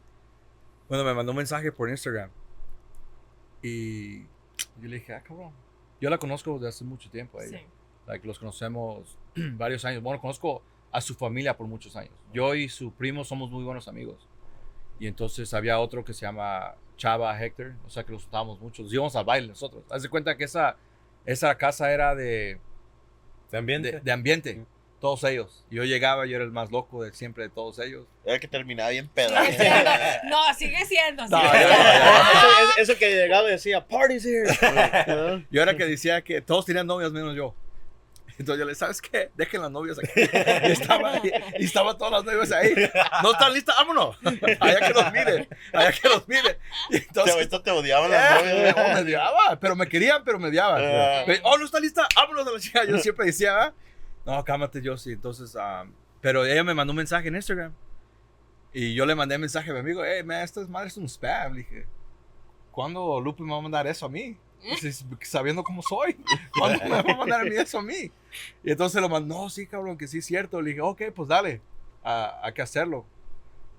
bueno, 0.89 1.05
me 1.05 1.13
mandó 1.15 1.33
un 1.33 1.37
mensaje 1.39 1.71
por 1.73 1.89
Instagram. 1.91 2.31
Y 3.63 4.21
yo 4.23 4.89
le 4.89 4.97
dije, 4.97 5.15
ah, 5.15 5.23
cabrón. 5.23 5.53
Yo 6.01 6.11
la 6.11 6.19
conozco 6.19 6.55
desde 6.55 6.69
hace 6.69 6.85
mucho 6.85 7.11
tiempo. 7.11 7.41
ella. 7.41 7.59
Sí. 7.59 7.65
Like, 8.07 8.27
los 8.27 8.39
conocemos 8.39 9.17
varios 9.35 9.85
años. 9.85 10.03
Bueno, 10.03 10.21
conozco 10.21 10.63
a 10.95 11.01
su 11.01 11.15
familia 11.15 11.57
por 11.57 11.67
muchos 11.67 11.97
años. 11.97 12.13
Yo 12.33 12.55
y 12.55 12.69
su 12.69 12.93
primo 12.93 13.25
somos 13.25 13.51
muy 13.51 13.65
buenos 13.65 13.89
amigos. 13.89 14.29
Y 15.01 15.07
entonces 15.09 15.53
había 15.53 15.81
otro 15.81 16.05
que 16.05 16.15
se 16.15 16.23
llama 16.23 16.77
Chava 16.97 17.37
Hector. 17.39 17.75
O 17.85 17.91
sea 17.91 18.05
que 18.05 18.13
los 18.13 18.23
juntábamos 18.23 18.61
muchos. 18.61 18.93
Íbamos 18.93 19.17
al 19.17 19.25
baile 19.25 19.49
nosotros. 19.49 19.83
Haz 19.91 20.03
de 20.03 20.09
cuenta 20.09 20.37
que 20.37 20.45
esa, 20.45 20.77
esa 21.27 21.55
casa 21.57 21.93
era 21.93 22.15
de, 22.15 22.59
¿De 23.51 23.59
ambiente? 23.59 23.91
de, 23.93 24.01
de 24.01 24.13
ambiente. 24.13 24.65
Todos 25.01 25.25
ellos. 25.25 25.67
Yo 25.71 25.83
llegaba, 25.85 26.25
yo 26.27 26.37
era 26.37 26.45
el 26.45 26.53
más 26.53 26.71
loco 26.71 27.03
de 27.03 27.13
siempre 27.13 27.43
de 27.45 27.51
todos 27.51 27.79
ellos. 27.81 28.07
Era 28.25 28.39
que 28.39 28.47
terminaba 28.49 28.91
bien 28.91 29.09
pedo. 29.09 29.35
No, 30.31 30.55
sigue 30.57 30.85
siendo. 30.87 31.27
No, 31.29 31.41
sigue 31.41 31.51
siendo. 31.59 31.75
Eso, 31.75 32.47
eso- 32.63 32.81
eso 32.93 32.99
que 32.99 33.11
llegaba 33.17 33.49
y 33.49 33.51
decía, 33.51 33.87
parties 33.87 34.25
here. 34.25 34.49
Yo 35.51 35.61
era 35.61 35.77
que 35.77 35.85
decía 35.87 36.23
que 36.23 36.41
todos 36.41 36.65
tenían 36.65 36.87
novias 36.87 37.11
menos 37.13 37.35
yo. 37.35 37.55
Entonces 38.39 38.59
yo 38.59 38.65
le 38.65 38.75
¿sabes 38.75 39.01
qué? 39.01 39.31
Dejen 39.35 39.63
las 39.63 39.71
novias 39.71 39.99
aquí. 39.99 40.21
Y 40.69 40.73
estaba, 40.73 41.19
y 41.59 41.65
estaban 41.65 41.97
todas 41.97 42.13
las 42.13 42.25
novias 42.25 42.51
ahí. 42.53 42.75
¿No 43.23 43.33
están 43.33 43.53
listas? 43.53 43.77
¡Vámonos! 43.77 44.17
Allá 44.61 44.81
que 44.89 44.93
los 44.93 45.13
mire. 45.13 45.49
Allá 45.73 45.93
que 45.93 46.09
los 46.09 46.27
mire. 46.29 46.59
Y 46.91 46.99
Te, 46.99 47.05
entonces... 47.07 47.35
ahorita 47.35 47.63
te 47.63 47.71
odiaban 47.71 48.11
las 48.11 48.43
Eh, 48.43 48.55
novias. 48.55 48.75
oh, 48.77 48.95
me 48.95 49.01
odiaba, 49.01 49.61
pero 49.61 49.77
me 49.77 49.87
querían, 49.89 50.25
pero 50.25 50.39
me 50.39 50.49
odiaban. 50.49 50.81
Pe- 51.27 51.41
oh, 51.45 51.57
no 51.59 51.65
está 51.65 51.79
lista, 51.81 52.07
vámonos 52.17 52.47
a 52.47 52.51
la 52.51 52.59
chica. 52.61 52.85
Yo 52.85 52.99
siempre 52.99 53.27
decía, 53.27 53.57
"Ah, 53.63 53.75
no, 54.25 54.45
cálmate, 54.45 54.83
yo 54.83 54.97
sí. 54.97 55.13
Entonces, 55.13 55.55
ah, 55.59 55.85
pero 56.21 56.45
ella 56.45 56.65
me 56.65 56.75
mandó 56.75 56.91
un 56.93 56.97
mensaje 56.97 57.29
en 57.29 57.37
Instagram. 57.37 57.73
Y 58.73 58.95
yo 58.95 59.07
le 59.07 59.15
mandé 59.15 59.39
mensaje 59.39 59.71
a 59.71 59.75
mi 59.75 59.79
amigo, 59.81 60.03
hey, 60.05 60.25
man, 60.25 60.43
esta 60.43 60.61
madre 60.67 60.89
es 60.89 60.97
un 60.97 61.05
spam. 61.09 61.53
Le 61.53 61.59
dije, 61.61 61.87
¿cuándo 62.73 63.21
Lupe 63.21 63.43
me 63.45 63.53
va 63.53 63.59
a 63.59 63.61
mandar 63.61 63.87
eso 63.87 64.07
a 64.07 64.09
mí? 64.09 64.37
Sabiendo 65.23 65.63
cómo 65.63 65.83
soy, 65.83 66.17
¿cuándo 66.59 66.85
me 66.85 66.91
va 66.91 67.01
a 67.01 67.17
mandar 67.17 67.41
a 67.41 67.45
mí 67.45 67.57
eso 67.57 67.79
a 67.79 67.83
mí? 67.83 68.11
Y 68.63 68.71
entonces 68.71 69.01
lo 69.01 69.09
mandó, 69.09 69.35
no, 69.35 69.51
sí, 69.51 69.67
cabrón, 69.67 69.97
que 69.97 70.09
sí 70.09 70.19
es 70.19 70.27
cierto. 70.27 70.61
Le 70.61 70.71
dije, 70.71 70.81
ok, 70.81 71.03
pues 71.15 71.29
dale, 71.29 71.61
hay 72.03 72.53
que 72.53 72.63
hacerlo. 72.63 73.05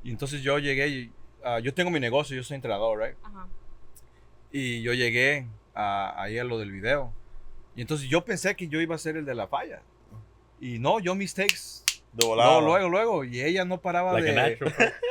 Y 0.04 0.12
entonces 0.12 0.41
yo 0.41 0.60
llegué, 0.60 0.88
y, 0.88 1.12
ah, 1.43 1.60
yo 1.60 1.74
tengo 1.74 1.89
mi 1.89 2.00
negocio, 2.00 2.36
yo 2.36 2.43
soy 2.43 2.56
entrenador, 2.56 3.00
right? 3.00 3.17
Ajá. 3.24 3.48
Y 4.52 4.82
yo 4.82 4.93
llegué 4.93 5.48
a, 5.74 6.21
ahí 6.21 6.38
a 6.38 6.43
lo 6.43 6.58
del 6.60 6.71
video. 6.71 7.12
Y 7.76 7.82
entonces 7.82 8.08
yo 8.08 8.24
pensé 8.24 8.56
que 8.56 8.67
yo 8.67 8.80
iba 8.80 8.95
a 8.95 8.98
ser 8.98 9.17
el 9.17 9.26
de 9.26 9.36
la 9.36 9.48
falla. 9.48 9.82
Y 10.62 10.80
no, 10.80 11.00
yo 11.00 11.15
mis 11.15 11.34
takes, 11.34 11.84
De 12.13 12.26
volada. 12.26 12.52
No, 12.54 12.62
luego, 12.62 12.89
luego. 12.89 13.24
Y 13.26 13.41
ella 13.41 13.65
no 13.65 13.82
paraba 13.82 14.13
Like 14.13 14.63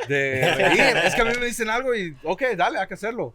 de, 0.07 0.15
de 0.15 0.55
reír. 0.55 0.97
Es 1.03 1.13
que 1.13 1.21
a 1.21 1.25
mí 1.25 1.33
me 1.39 1.45
dicen 1.45 1.69
algo 1.69 1.93
y, 1.93 2.17
ok, 2.23 2.41
dale, 2.57 2.79
hay 2.79 2.87
que 2.87 2.95
hacerlo. 2.95 3.33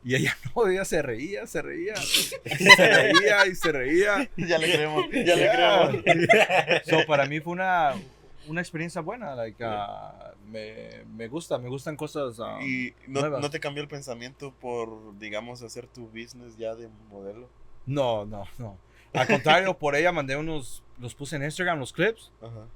Y 0.04 0.14
ella 0.14 0.34
no, 0.56 0.66
ella 0.66 0.84
se 0.86 1.02
reía, 1.02 1.46
se 1.46 1.60
reía. 1.60 1.94
Se 1.96 2.74
reía 2.76 3.46
y 3.46 3.54
se 3.54 3.70
reía. 3.72 4.30
ya 4.36 4.56
le 4.58 4.72
creemos, 4.72 5.04
ya 5.12 5.36
le 5.36 5.42
Yeah. 5.42 6.02
creemos. 6.02 6.82
So, 6.86 7.06
para 7.06 7.26
mí 7.26 7.40
fue 7.40 7.52
una, 7.52 7.92
una 8.46 8.60
experiencia 8.62 9.02
buena. 9.02 9.34
Like, 9.34 9.62
ah, 9.62 10.32
me, 10.46 11.04
me 11.14 11.28
gusta, 11.28 11.58
me 11.58 11.68
gustan 11.68 11.96
cosas. 11.96 12.38
ah, 12.40 12.58
¿Y 12.62 12.94
no, 13.06 13.20
nuevas. 13.20 13.42
no 13.42 13.50
te 13.50 13.60
cambió 13.60 13.82
el 13.82 13.88
pensamiento 13.88 14.54
por, 14.58 15.18
digamos, 15.18 15.62
hacer 15.62 15.86
tu 15.86 16.06
business 16.08 16.56
ya 16.56 16.74
de 16.74 16.88
modelo? 17.10 17.50
No, 17.84 18.24
no, 18.24 18.44
no. 18.58 18.78
Al 19.12 19.26
contrario, 19.26 19.76
por 19.76 19.96
ella 19.96 20.12
mandé 20.12 20.34
unos, 20.36 20.82
los 20.98 21.14
puse 21.14 21.36
en 21.36 21.42
Instagram, 21.44 21.78
los 21.78 21.92
clips. 21.92 22.32
Ajá. 22.40 22.66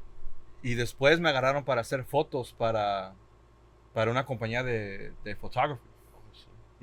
Y 0.63 0.75
después 0.75 1.21
me 1.21 1.29
agarraron 1.31 1.65
para 1.65 1.81
hacer 1.81 2.05
fotos 2.05 2.53
para, 2.53 3.15
para 3.95 4.11
una 4.11 4.27
compañía 4.27 4.63
de, 4.63 5.13
de 5.25 5.37
photography. 5.37 5.81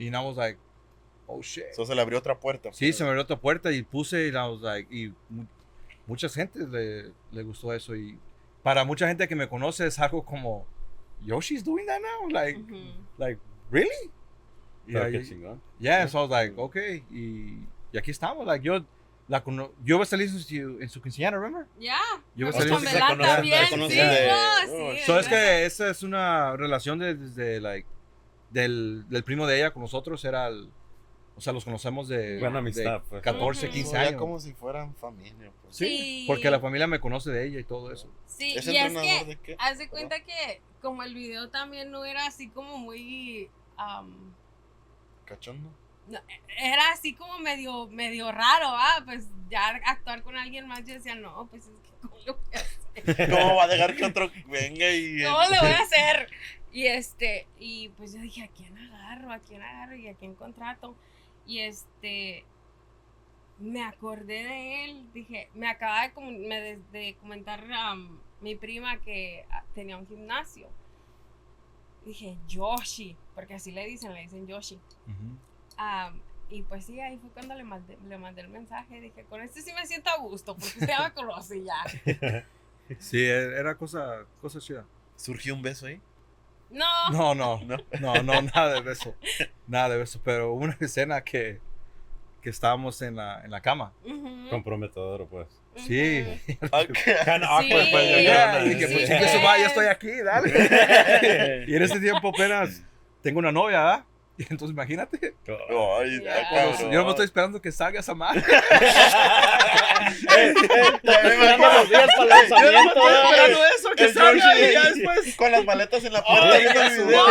Y 0.02 0.08
I 0.08 0.20
was 0.26 0.36
like, 0.38 0.58
oh 1.28 1.42
shit. 1.42 1.66
Eso 1.72 1.86
se 1.86 1.94
le 1.96 2.02
abrió 2.02 2.18
otra 2.20 2.40
puerta. 2.40 2.72
Sí, 2.74 2.92
se 2.94 3.04
me 3.04 3.10
abrió 3.10 3.24
otra 3.24 3.38
puerta 3.38 3.72
y 3.72 3.84
puse 3.84 4.28
y 4.28 4.30
I 4.30 4.34
was 4.36 4.62
like, 4.62 4.88
y 4.94 5.14
mu- 5.30 5.46
mucha 6.08 6.28
gente 6.30 6.60
le, 6.68 7.12
le 7.32 7.44
gustó 7.44 7.74
eso. 7.74 7.96
Y 7.96 8.18
para 8.64 8.84
mucha 8.84 9.08
gente 9.08 9.28
que 9.28 9.36
me 9.36 9.48
conoce 9.48 9.86
es 9.88 10.00
algo 10.00 10.24
como, 10.24 10.66
Yoshi's 11.24 11.64
doing 11.64 11.86
that 11.86 12.00
now? 12.00 12.30
Like, 12.30 12.60
Ujú. 12.60 12.76
like 13.18 13.40
really? 13.70 13.90
Y 14.88 14.94
Pero 14.94 15.06
ahí- 15.06 15.12
qué 15.12 15.24
chingón. 15.24 15.62
Yeah, 15.80 16.08
so 16.08 16.18
I 16.18 16.22
was 16.24 16.32
like, 16.32 16.54
okay. 16.60 17.04
Y, 17.12 17.68
y 17.94 17.98
aquí 17.98 18.10
estamos. 18.12 18.46
Like, 18.48 18.66
yo, 18.66 18.84
la 19.28 19.44
cono- 19.44 19.72
yo 19.84 19.96
iba 19.96 20.04
a 20.04 20.08
salir 20.08 20.28
en 20.30 20.90
su, 20.90 21.00
quinceañera, 21.02 21.38
remember? 21.40 21.68
Ya. 21.80 21.98
Yo 22.36 22.48
iba 22.48 22.50
a 22.50 22.52
Pues 22.54 22.64
salir 22.68 22.74
en 22.74 22.80
su 22.80 22.98
conocen- 22.98 23.20
también. 23.36 23.66
Sí, 23.90 23.96
de- 23.98 24.28
no, 24.28 24.92
sí. 24.94 25.00
So 25.06 25.20
es 25.20 25.28
que 25.28 25.66
esa 25.66 25.90
es 25.92 26.02
una 26.04 26.58
relación 26.58 26.98
de- 26.98 27.14
desde, 27.14 27.62
like, 27.62 27.88
del, 28.52 29.06
del 29.10 29.24
primo 29.24 29.48
de 29.48 29.58
ella 29.58 29.72
con 29.72 29.82
nosotros. 29.82 30.24
Era 30.26 30.48
el, 30.48 30.70
o 31.36 31.42
sea, 31.42 31.54
los 31.54 31.64
conocemos 31.66 32.08
de, 32.08 32.40
Buena 32.40 32.56
de 32.56 32.60
amistad, 32.60 33.02
pues. 33.10 33.22
14, 33.24 33.66
Ujú. 33.68 33.74
15 33.74 33.94
Ya 33.94 34.02
años. 34.02 34.20
como 34.20 34.40
si 34.40 34.54
fueran 34.54 34.94
familia. 34.96 35.52
Pues. 35.62 35.76
Sí, 35.76 35.86
Sí. 35.86 36.24
porque 36.28 36.52
la 36.52 36.60
familia 36.60 36.88
me 36.88 37.00
conoce 37.00 37.32
de 37.32 37.48
ella 37.48 37.60
y 37.60 37.64
todo 37.64 37.92
eso. 37.92 38.08
Sí, 38.28 38.54
¿Es 38.58 38.68
y 38.68 38.78
es 38.78 38.94
que 38.94 39.26
de 39.26 39.36
qué? 39.38 39.56
haz 39.60 39.78
de 39.78 39.88
cuenta 39.90 40.20
que 40.22 40.62
como 40.82 41.04
el 41.04 41.14
video 41.14 41.50
también 41.50 41.92
no 41.92 42.06
era 42.06 42.26
así 42.26 42.50
como 42.50 42.78
muy 42.78 43.50
am, 43.78 44.34
¿Cachondo? 45.26 45.70
era 46.58 46.90
así 46.92 47.14
como 47.14 47.40
medio 47.40 47.88
medio 47.88 48.32
raro, 48.32 48.68
ah, 48.68 49.02
pues 49.06 49.28
ya 49.50 49.68
actuar 49.86 50.24
con 50.24 50.36
alguien 50.36 50.68
más 50.68 50.80
yo 50.86 50.96
decía, 50.96 51.16
no, 51.16 51.48
pues 51.50 51.64
es 51.68 51.70
que 51.84 51.92
cómo 52.02 52.18
lo 52.26 52.34
voy 52.34 52.44
a 52.54 52.58
hacer? 52.58 53.30
¿Cómo 53.30 53.56
va 53.56 53.64
a 53.64 53.68
dejar 53.68 53.96
que 53.96 54.06
otro 54.06 54.30
venga 54.48 54.90
y... 54.92 55.24
¿Cómo 55.24 55.42
le 55.44 55.60
voy 55.60 55.70
a 55.72 55.80
hacer? 55.80 56.28
Y 56.72 56.88
este, 56.88 57.48
y 57.60 57.90
pues 57.90 58.14
yo 58.14 58.22
dije, 58.22 58.44
¿a 58.44 58.48
quién 58.48 58.78
agarro? 58.78 59.32
¿A 59.32 59.40
quién 59.40 59.62
agarro? 59.62 59.96
¿Y 59.96 60.08
a 60.08 60.14
quién 60.14 60.36
contrato? 60.36 60.96
Y 61.46 61.60
este, 61.60 62.46
me 63.60 63.84
acordé 63.84 64.44
de 64.44 64.86
él, 64.86 65.06
dije, 65.14 65.50
me 65.54 65.68
acaba 65.70 66.04
de, 66.04 66.14
comun- 66.14 66.48
me 66.48 66.60
de- 66.62 66.80
de 66.92 67.16
comentar 67.20 67.64
am, 67.74 68.20
mi 68.42 68.56
prima 68.56 69.00
que 69.02 69.46
tenía 69.76 69.98
un 69.98 70.08
gimnasio. 70.08 70.70
Dije, 72.06 72.38
Yoshi, 72.48 73.16
porque 73.36 73.54
así 73.56 73.72
le 73.72 73.86
dicen, 73.86 74.14
le 74.14 74.22
dicen 74.22 74.48
Yoshi. 74.48 74.80
Am, 75.78 76.20
y 76.50 76.64
pues 76.64 76.86
sí, 76.86 77.00
ahí 77.00 77.18
fue 77.18 77.30
cuando 77.30 77.54
le 77.56 77.64
mandé, 77.64 77.98
le 78.08 78.18
mandé 78.18 78.42
el 78.42 78.50
mensaje. 78.50 79.00
Dije, 79.00 79.24
con 79.26 79.42
este 79.42 79.62
sí 79.62 79.72
me 79.74 79.86
siento 79.86 80.10
a 80.10 80.18
gusto, 80.18 80.54
porque 80.56 80.68
usted 80.80 80.88
ya 80.88 81.04
me 81.04 81.14
conoce 81.14 81.64
ya. 81.64 82.46
Sí, 83.00 83.20
e- 83.20 83.58
era 83.58 83.76
cosa, 83.76 84.26
cosa 84.42 84.60
chida. 84.60 84.86
¿Surgió 85.16 85.54
un 85.56 85.62
beso 85.62 85.86
ahí? 85.86 86.02
No, 86.72 87.10
No, 87.12 87.36
no, 87.36 87.60
No. 87.66 87.78
no, 88.00 88.24
no, 88.24 88.42
nada 88.42 88.74
de 88.76 88.82
beso. 88.82 89.16
Nada 89.68 89.90
de 89.90 89.98
beso, 89.98 90.22
pero 90.24 90.54
hubo 90.54 90.64
una 90.64 90.78
escena 90.80 91.22
que, 91.22 91.60
que 92.42 92.50
estábamos 92.50 93.02
en 93.02 93.16
la, 93.18 93.42
en 93.44 93.52
la 93.52 93.62
cama. 93.62 93.94
Ujú, 94.06 94.50
Comprometedor, 94.50 95.28
pues. 95.28 95.48
Sí. 95.76 96.24
Kind 96.48 96.64
of 96.64 96.98
Sí. 96.98 97.12
awkward, 97.32 97.92
pues. 97.92 97.92
creo, 97.92 98.52
¿no? 98.60 98.64
dije, 98.66 98.88
pues 98.88 99.08
Sí. 99.08 99.38
madre, 99.44 99.62
ya 99.62 99.68
estoy 99.68 99.86
aquí, 99.88 100.12
dale. 100.24 101.66
y 101.68 101.76
en 101.76 101.82
ese 101.84 102.00
tiempo 102.00 102.30
apenas 102.30 102.84
tengo 103.22 103.40
una 103.40 103.52
novia, 103.52 103.80
¿verdad? 103.80 104.06
Entonces 104.50 104.72
imagínate, 104.74 105.34
Ay, 105.48 106.22
Ya. 106.24 106.36
está 106.36 106.50
pues, 106.50 106.76
cabrón. 106.78 106.92
yo 106.92 107.04
no 107.04 107.10
estoy 107.12 107.26
esperando 107.26 107.62
que 107.62 107.72
salga 107.72 108.00
esa 108.00 108.14
madre. 108.16 108.44
Esperando 110.12 111.74
los 111.74 111.90
días 111.90 112.10
para 112.18 112.24
el 112.24 112.30
lanzamiento. 112.30 113.04
¿verdad? 113.06 113.50
eso, 113.78 113.90
El 113.98 114.14
Yoshi 114.14 114.40
y 114.70 114.74
ya 114.74 114.84
después. 114.92 115.36
Con 115.36 115.52
las 115.52 115.66
maletas 115.66 116.04
en 116.04 116.14
la 116.14 116.24
puerta 116.24 116.46
No, 116.46 116.54
video. 116.58 116.72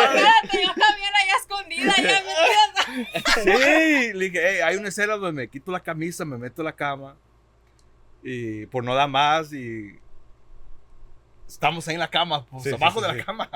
espérate, 0.04 0.62
yo 0.64 0.74
también 0.74 1.10
allá 1.14 1.36
escondida, 1.40 1.94
ya 1.96 2.22
me. 2.22 3.06
Sí, 3.42 4.12
le 4.14 4.24
dije, 4.30 4.40
"Hey, 4.42 4.60
hay 4.64 4.76
una 4.76 4.88
escena 4.88 5.16
donde 5.16 5.32
me 5.42 5.48
quito 5.48 5.70
la 5.70 5.80
camisa, 5.80 6.24
me 6.24 6.36
meto 6.38 6.62
a 6.62 6.64
la 6.64 6.72
cama 6.72 7.16
y 8.22 8.66
por 8.66 8.84
no 8.84 8.94
dar 8.94 9.08
más 9.08 9.52
y 9.52 9.98
estamos 11.48 11.86
ahí 11.88 11.94
en 11.94 12.00
la 12.00 12.10
cama, 12.10 12.44
pues 12.46 12.64
Sí, 12.64 12.68
sí, 12.70 12.74
abajo 12.74 13.00
sí, 13.00 13.06
de 13.06 13.12
la 13.12 13.18
sí. 13.18 13.24
cama. 13.24 13.48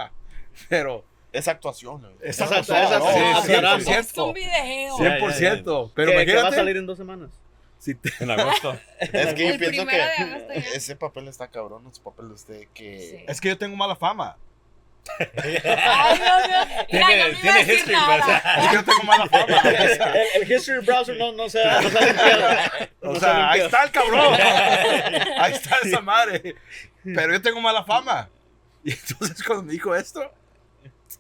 Pero 0.69 1.05
Es 1.35 1.49
actuación. 1.49 2.01
güey. 2.01 2.13
es 2.23 2.37
Esa- 2.41 2.45
actuación, 2.45 2.77
esa- 2.79 2.99
no, 2.99 3.11
esa- 3.11 3.43
sí, 3.43 3.53
esa- 3.53 3.79
100%. 3.79 3.99
Es 4.01 4.19
un 4.19 4.33
video. 4.35 4.97
Sí. 4.97 5.03
100%. 5.03 5.93
Pero 5.95 6.13
Que- 6.13 6.17
que 6.17 6.17
va 6.17 6.21
a 6.21 6.23
imagínate, 6.23 6.57
salir 6.57 6.77
en 6.77 6.87
dos 6.87 6.97
semanas. 6.99 7.31
si 7.79 7.95
te- 7.97 8.13
En 8.21 8.31
agosto. 8.31 8.79
Es 9.01 9.35
que 9.35 9.47
yo 9.47 9.53
El 9.55 9.59
pienso 9.59 9.85
primero 9.85 10.05
de 10.49 10.55
que 10.63 10.77
ese 10.77 10.97
papel 10.97 11.29
está 11.29 11.49
cabrón, 11.49 11.87
ese 11.91 12.01
papel 12.01 12.29
de 12.29 12.35
usted 12.35 12.69
que... 12.73 13.01
Sí. 13.01 13.25
es 13.29 13.41
que 13.41 13.49
yo 13.49 13.59
tengo 13.59 13.77
mala 13.77 13.97
fama. 13.97 14.37
Ay, 15.19 16.19
Dios 16.19 16.49
mío. 16.49 16.87
Mira, 16.93 17.07
Tiene- 17.07 17.33
no 17.33 17.41
tiene 17.41 17.61
history, 17.75 17.93
nada. 17.93 18.39
Es 18.59 18.69
que 18.69 18.75
yo 18.77 18.85
tengo 18.85 19.03
mala 19.03 19.27
fama. 19.27 19.61
El, 20.35 20.43
el 20.43 20.53
history 20.53 20.79
browser 20.87 21.17
no, 21.19 21.33
no 21.33 21.49
se 21.51 21.63
ha 21.63 21.81
no. 21.83 21.89
O 23.03 23.09
No 23.09 23.15
se 23.15 23.21
sea, 23.21 23.51
ahí 23.51 23.61
está 23.61 23.85
el 23.85 23.91
cabrón. 23.91 24.35
Ahí 25.39 25.53
está 25.53 25.77
esa 25.85 26.01
madre. 26.01 26.55
Pero 27.05 27.33
yo 27.33 27.43
tengo 27.43 27.61
mala 27.61 27.85
fama. 27.85 28.31
Y 28.83 28.93
entonces 28.93 29.43
cuando 29.43 29.65
me 29.65 29.73
dijo 29.73 29.95
esto, 29.95 30.31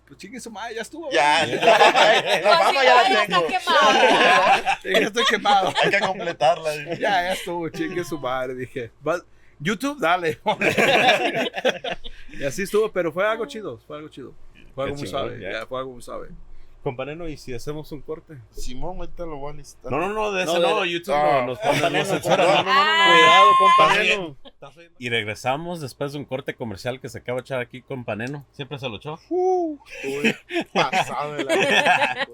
pues 0.07 0.18
chingue 0.18 0.40
su 0.40 0.50
madre, 0.50 0.74
ya 0.76 0.83
estuvo. 0.83 1.11
Ya, 1.11 1.46
la 1.46 1.76
fama, 1.78 2.14
eh, 2.16 2.40
la 2.42 2.48
Pues 2.50 2.59
fama 2.59 2.72
ya 2.72 2.85
ya 2.85 2.94
la 3.12 3.26
tengo. 3.26 3.48
Ya 4.85 4.98
estoy 5.07 5.24
quemado. 5.24 5.72
Hay 5.83 5.90
que 5.90 6.00
completarla. 6.00 6.74
Ya, 6.94 6.96
ya 6.98 7.33
estuvo, 7.33 7.68
chingue 7.68 8.04
su 8.04 8.18
madre, 8.18 8.54
dije. 8.54 8.90
"Va- 9.07 9.22
YouTube, 9.61 9.98
dale. 10.00 10.38
y 12.33 12.44
así 12.44 12.62
estuvo, 12.62 12.90
pero 12.92 13.12
fue 13.12 13.26
algo 13.26 13.46
chido, 13.46 13.78
fue 13.87 13.96
algo 13.96 14.09
chido. 14.09 14.35
Fue 14.74 14.85
algo 14.85 14.96
muy 14.96 15.07
suave, 15.07 15.40
ya. 15.40 15.52
ya, 15.61 15.66
fue 15.66 15.78
algo 15.78 15.92
muy 15.92 16.02
suave. 16.02 16.28
Companeno, 16.83 17.26
¿y 17.28 17.37
si 17.38 17.54
hacemos 17.54 17.90
un 17.92 18.02
corte? 18.02 18.37
Simón, 18.50 18.98
ahorita 18.98 19.24
lo 19.24 19.37
voy 19.37 19.54
a 19.54 19.57
listar. 19.57 19.90
No, 19.90 19.98
no, 19.98 20.09
no, 20.11 20.33
de 20.33 20.44
No, 20.44 20.50
ese 20.52 20.61
de- 20.61 20.66
no, 20.68 20.85
YouTube 20.85 21.14
Ah, 21.14 21.40
no, 21.40 21.46
nos 21.46 21.59
Companeno, 21.61 22.09
companeno. 22.20 22.52
No, 22.52 22.62
no, 22.64 22.74
no, 22.74 23.07
no. 23.07 23.12
Cuidado, 23.14 23.50
Está 23.50 23.64
compañero. 23.87 24.37
Y 24.98 25.09
regresamos 25.09 25.81
después 25.81 26.12
de 26.12 26.18
un 26.18 26.24
corte 26.24 26.55
comercial 26.55 27.00
que 27.00 27.09
se 27.09 27.18
acaba 27.18 27.37
de 27.38 27.42
echar 27.42 27.61
aquí 27.61 27.83
con 27.83 28.05
Paneno. 28.05 28.46
Siempre 28.53 28.79
se 28.79 28.88
lo 28.88 28.96
echó. 28.96 29.18
Uy, 29.31 29.79
pasado 30.72 31.35
de 31.35 31.44
la... 31.44 32.29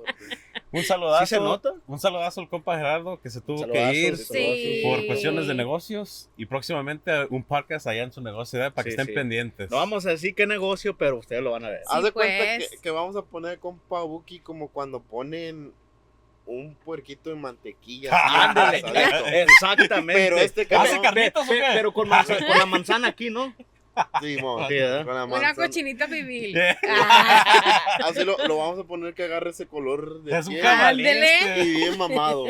Un 0.73 0.85
saludazo. 0.85 1.27
¿Sí 1.27 1.35
se 1.35 1.40
nota? 1.40 1.71
Un 1.88 1.99
saludazo 1.99 2.40
al 2.40 2.49
compa 2.49 2.77
Gerardo 2.77 3.21
que 3.21 3.29
se 3.29 3.40
tuvo 3.40 3.66
que 3.66 3.93
ir 3.93 4.16
Sí. 4.16 4.83
por 4.85 5.05
cuestiones 5.07 5.49
de 5.49 5.55
negocios 5.55 6.31
y 6.37 6.47
próximamente 6.47 7.11
un 7.31 7.43
podcast 7.43 7.88
allá 7.88 8.05
en 8.05 8.12
su 8.12 8.21
negocio 8.21 8.64
¿eh? 8.64 8.71
para 8.71 8.85
que 8.85 8.90
estén 8.90 9.07
sí. 9.07 9.12
pendientes. 9.12 9.71
No 9.71 9.79
vamos 9.79 10.07
a 10.07 10.11
decir 10.11 10.35
qué 10.35 10.47
negocio, 10.47 10.97
pero 10.97 11.19
ustedes 11.19 11.43
lo 11.43 11.51
van 11.51 11.64
a 11.64 11.71
ver. 11.71 11.81
Sí, 11.81 11.88
Haz 11.93 12.05
de 12.05 12.12
cuenta 12.12 12.45
pues. 12.57 12.71
que, 12.71 12.79
que 12.79 12.90
vamos 12.90 13.16
a 13.16 13.23
poner 13.23 13.59
compa 13.59 14.03
Buki 14.03 14.38
como 14.40 14.69
cuando 14.69 15.03
ponen 15.03 15.73
un 16.50 16.74
puerquito 16.74 17.30
en 17.30 17.40
mantequilla. 17.40 18.10
Ándale. 18.48 18.82
Exactamente. 19.42 20.12
Pero 20.22 20.38
este 20.38 20.66
carnitas 20.66 21.48
o 21.48 21.52
qué? 21.52 21.62
pero 21.74 21.92
con, 21.92 22.08
manza- 22.08 22.38
con 22.38 22.58
la 22.58 22.66
manzana 22.66 23.08
aquí, 23.08 23.30
¿no? 23.30 23.54
Sí, 24.22 24.38
con 24.40 24.62
la 24.70 25.02
Una 25.02 25.26
manzana. 25.26 25.54
cochinita 25.54 26.06
pibil. 26.06 26.52
Yeah. 26.54 26.78
Ah, 26.88 27.80
Así 28.06 28.24
lo, 28.24 28.36
lo 28.46 28.56
vamos 28.56 28.78
a 28.78 28.84
poner 28.84 29.12
que 29.14 29.24
agarre 29.24 29.50
ese 29.50 29.66
color 29.66 30.22
de 30.22 30.38
Es 30.38 30.46
un 30.46 30.54
piel 30.54 31.00
este. 31.22 31.62
y 31.64 31.74
bien 31.76 31.98
mamado. 31.98 32.46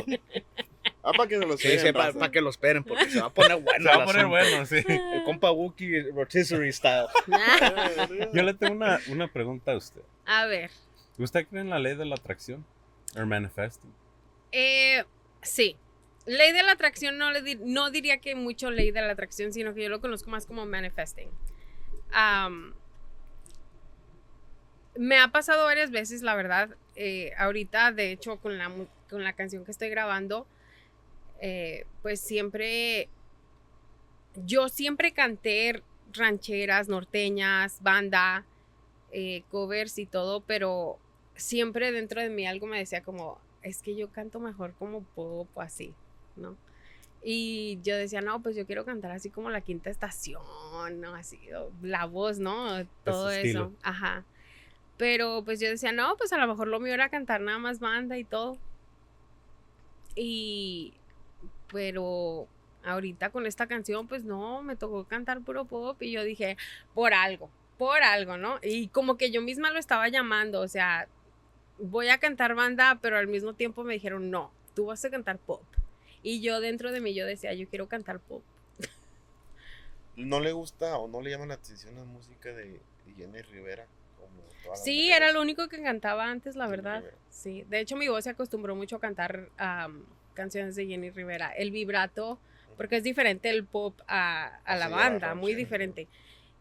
Ah, 1.03 1.13
para 1.17 1.29
que 1.29 1.39
se 1.39 1.47
lo 1.47 1.57
Sí, 1.57 1.63
queden, 1.69 1.87
sí, 1.87 1.93
para 1.93 2.13
raza. 2.13 2.31
que 2.31 2.41
lo 2.43 2.51
esperen, 2.51 2.85
porque 2.85 3.11
se 3.11 3.21
va 3.21 3.29
a 3.29 3.31
poner 3.33 3.57
bueno. 3.57 3.91
Se 3.91 3.97
va 3.97 4.03
a 4.03 4.07
poner 4.07 4.21
asunto. 4.27 4.29
bueno, 4.29 4.67
sí. 4.67 4.77
El 4.87 5.23
compa 5.25 5.51
Wookie 5.51 6.11
Rotisserie 6.15 6.73
style. 6.73 7.07
Yo 8.33 8.43
le 8.43 8.55
tengo 8.55 8.75
una, 8.75 9.01
una 9.09 9.27
pregunta 9.27 9.73
a 9.73 9.77
usted. 9.77 10.03
A 10.27 10.45
ver. 10.47 10.71
¿Usted 11.19 11.47
cree 11.49 11.63
en 11.63 11.71
la 11.71 11.79
ley 11.79 11.97
de 11.97 12.05
la 12.05 12.15
atracción? 12.17 12.65
¿O 13.17 13.27
manifesting? 13.27 13.93
Eh, 14.53 15.05
sí. 15.43 15.77
Ley 16.27 16.53
de 16.53 16.63
la 16.63 16.73
atracción 16.73 17.19
no, 17.19 17.31
le 17.33 17.43
di- 17.43 17.57
no 17.57 17.91
diría 17.91 18.19
que 18.19 18.35
mucho 18.35 18.71
ley 18.71 18.91
de 18.91 19.01
la 19.01 19.13
atracción, 19.13 19.53
sino 19.53 19.75
que 19.75 19.83
yo 19.83 19.89
lo 19.89 20.01
conozco 20.01 20.31
más 20.31 20.47
como 20.47 20.67
manifesting. 20.67 21.31
Me 24.97 25.19
ha 25.19 25.29
pasado 25.29 25.65
varias 25.65 25.91
veces, 25.91 26.23
la 26.23 26.35
verdad. 26.35 26.71
eh, 26.97 27.33
ahorita, 27.39 27.93
de 27.93 28.13
hecho, 28.13 28.37
con 28.39 28.59
la, 28.59 28.71
con 29.09 29.25
la 29.25 29.33
canción 29.33 29.65
que 29.65 29.71
estoy 29.71 29.89
grabando, 29.89 30.47
eh, 31.41 31.87
pues 32.03 32.21
siempre, 32.21 33.09
yo 34.45 34.69
siempre 34.69 35.13
canté 35.13 35.83
rancheras, 36.13 36.89
norteñas, 36.89 37.83
banda, 37.83 38.45
covers 39.51 39.99
y 39.99 40.05
todo, 40.07 40.41
pero 40.43 40.99
siempre 41.41 41.93
dentro 41.93 42.21
de 42.21 42.31
mí 42.31 42.47
algo 42.47 42.67
me 42.67 42.79
decía 42.79 43.03
como, 43.03 43.39
es 43.63 43.83
que 43.83 43.95
yo 43.95 44.11
canto 44.11 44.41
mejor 44.41 44.75
como 44.79 45.03
pop 45.03 45.49
o 45.55 45.61
así, 45.61 45.95
¿no? 46.37 46.57
Y 47.23 47.79
yo 47.83 47.97
decía, 47.97 48.23
no, 48.23 48.41
pues 48.41 48.57
yo 48.57 48.65
quiero 48.67 48.85
cantar 48.85 49.13
así 49.13 49.29
como 49.29 49.51
la 49.51 49.61
quinta 49.61 49.91
estación, 49.91 51.01
¿no? 51.01 51.15
Así, 51.15 51.39
la 51.83 52.07
voz, 52.07 52.39
¿no? 52.39 52.87
Todo 53.05 53.31
eso. 53.31 53.73
Ajá. 53.83 54.25
Pero 54.97 55.43
pues 55.45 55.61
yo 55.61 55.69
decía, 55.69 55.93
no, 55.93 56.17
pues 56.17 56.33
a 56.33 56.39
lo 56.39 56.47
mejor 56.47 56.69
lo 56.69 56.81
mío 56.81 56.95
era 56.95 57.11
cantar 57.11 57.41
nada 57.41 57.59
más 57.59 57.79
banda 57.79 58.17
y 58.17 58.25
todo. 58.25 58.59
Y, 60.15 60.95
pero 61.71 62.47
ahorita 62.85 63.31
con 63.31 63.47
esta 63.47 63.67
canción, 63.67 64.09
pues 64.09 64.25
no, 64.25 64.63
me 64.63 64.77
tocó 64.77 65.05
cantar 65.05 65.41
puro 65.41 65.67
pop 65.67 66.01
y 66.03 66.13
yo 66.13 66.25
dije, 66.25 66.57
por 66.95 67.13
algo, 67.13 67.51
por 67.77 68.03
algo, 68.03 68.39
¿no? 68.39 68.59
Y 68.63 68.89
como 68.89 69.17
que 69.17 69.31
yo 69.31 69.43
misma 69.43 69.71
lo 69.71 69.79
estaba 69.79 70.09
llamando, 70.09 70.61
o 70.61 70.69
sea, 70.69 71.07
voy 71.81 72.09
a 72.09 72.19
cantar 72.19 72.55
banda, 72.55 72.99
pero 73.03 73.19
al 73.19 73.27
mismo 73.27 73.55
tiempo 73.55 73.85
me 73.85 73.95
dijeron, 73.95 74.31
no, 74.31 74.53
tú 74.75 74.87
vas 74.87 75.05
a 75.05 75.11
cantar 75.11 75.39
pop. 75.39 75.63
Y 76.23 76.41
yo 76.41 76.61
dentro 76.61 76.93
de 76.93 77.01
mí 77.01 77.15
yo 77.15 77.27
decía, 77.27 77.55
yo 77.55 77.69
quiero 77.69 77.89
cantar 77.89 78.21
pop. 78.21 78.43
¿No 80.17 80.41
le 80.41 80.53
gusta 80.53 80.99
o 80.99 81.09
no 81.09 81.23
le 81.23 81.31
llama 81.31 81.47
la 81.47 81.55
atención 81.55 81.95
la 81.95 82.05
música 82.05 82.53
de 82.53 82.81
Jenny 83.17 83.43
Rivera? 83.43 83.87
Como 84.19 84.77
Sí, 84.77 85.11
era 85.11 85.33
lo 85.33 85.41
único 85.41 85.69
que 85.69 85.83
cantaba 85.83 86.31
antes, 86.31 86.57
la 86.57 86.67
Jenny 86.67 86.71
verdad. 86.71 86.99
Rivera. 86.99 87.17
Sí, 87.31 87.65
de 87.69 87.81
hecho 87.81 87.97
mi 87.97 88.09
voz 88.09 88.25
se 88.25 88.31
acostumbró 88.31 88.75
mucho 88.77 88.97
a 88.97 89.01
cantar 89.01 89.49
canciones 90.35 90.77
de 90.77 90.87
Jenny 90.87 91.11
Rivera. 91.11 91.51
El 91.53 91.71
vibrato, 91.71 92.39
porque 92.77 92.97
es 92.97 93.03
diferente 93.03 93.51
el 93.51 93.65
pop 93.65 93.99
a, 94.07 94.61
a 94.65 94.77
la 94.77 94.89
Sí, 94.89 94.93
a 94.95 94.97
banda, 94.97 95.35
muy 95.35 95.55
diferente. 95.55 96.09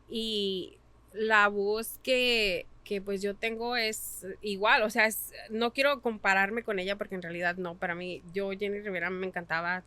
Y 0.10 0.78
la 1.14 1.48
voz 1.50 2.00
que, 2.04 2.66
que 2.90 3.02
pues 3.04 3.22
yo 3.22 3.36
tengo 3.36 3.76
es 3.76 4.26
igual, 4.42 4.82
o 4.82 4.90
sea, 4.90 5.06
es- 5.06 5.32
no 5.52 5.72
quiero 5.74 6.02
compararme 6.02 6.64
con 6.64 6.80
ella 6.80 6.96
porque 6.98 7.14
en 7.14 7.22
realidad 7.22 7.56
no, 7.56 7.76
para 7.78 7.94
mí, 7.94 8.24
yo 8.34 8.50
Jenny 8.50 8.80
Rivera 8.80 9.12
me 9.12 9.28
encantaba, 9.28 9.84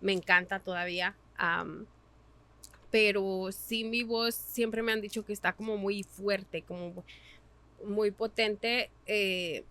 me 0.00 0.12
encanta 0.12 0.58
todavía. 0.58 1.14
pero 2.90 3.50
sí 3.52 3.84
mi 3.84 4.02
voz 4.02 4.34
siempre 4.34 4.82
me 4.82 4.90
han 4.90 5.00
dicho 5.00 5.24
que 5.24 5.32
está 5.32 5.52
como 5.52 5.76
muy 5.76 6.02
fuerte, 6.02 6.62
como 6.62 7.04
muy 7.84 8.10
potente. 8.10 8.90
eh, 9.06 9.62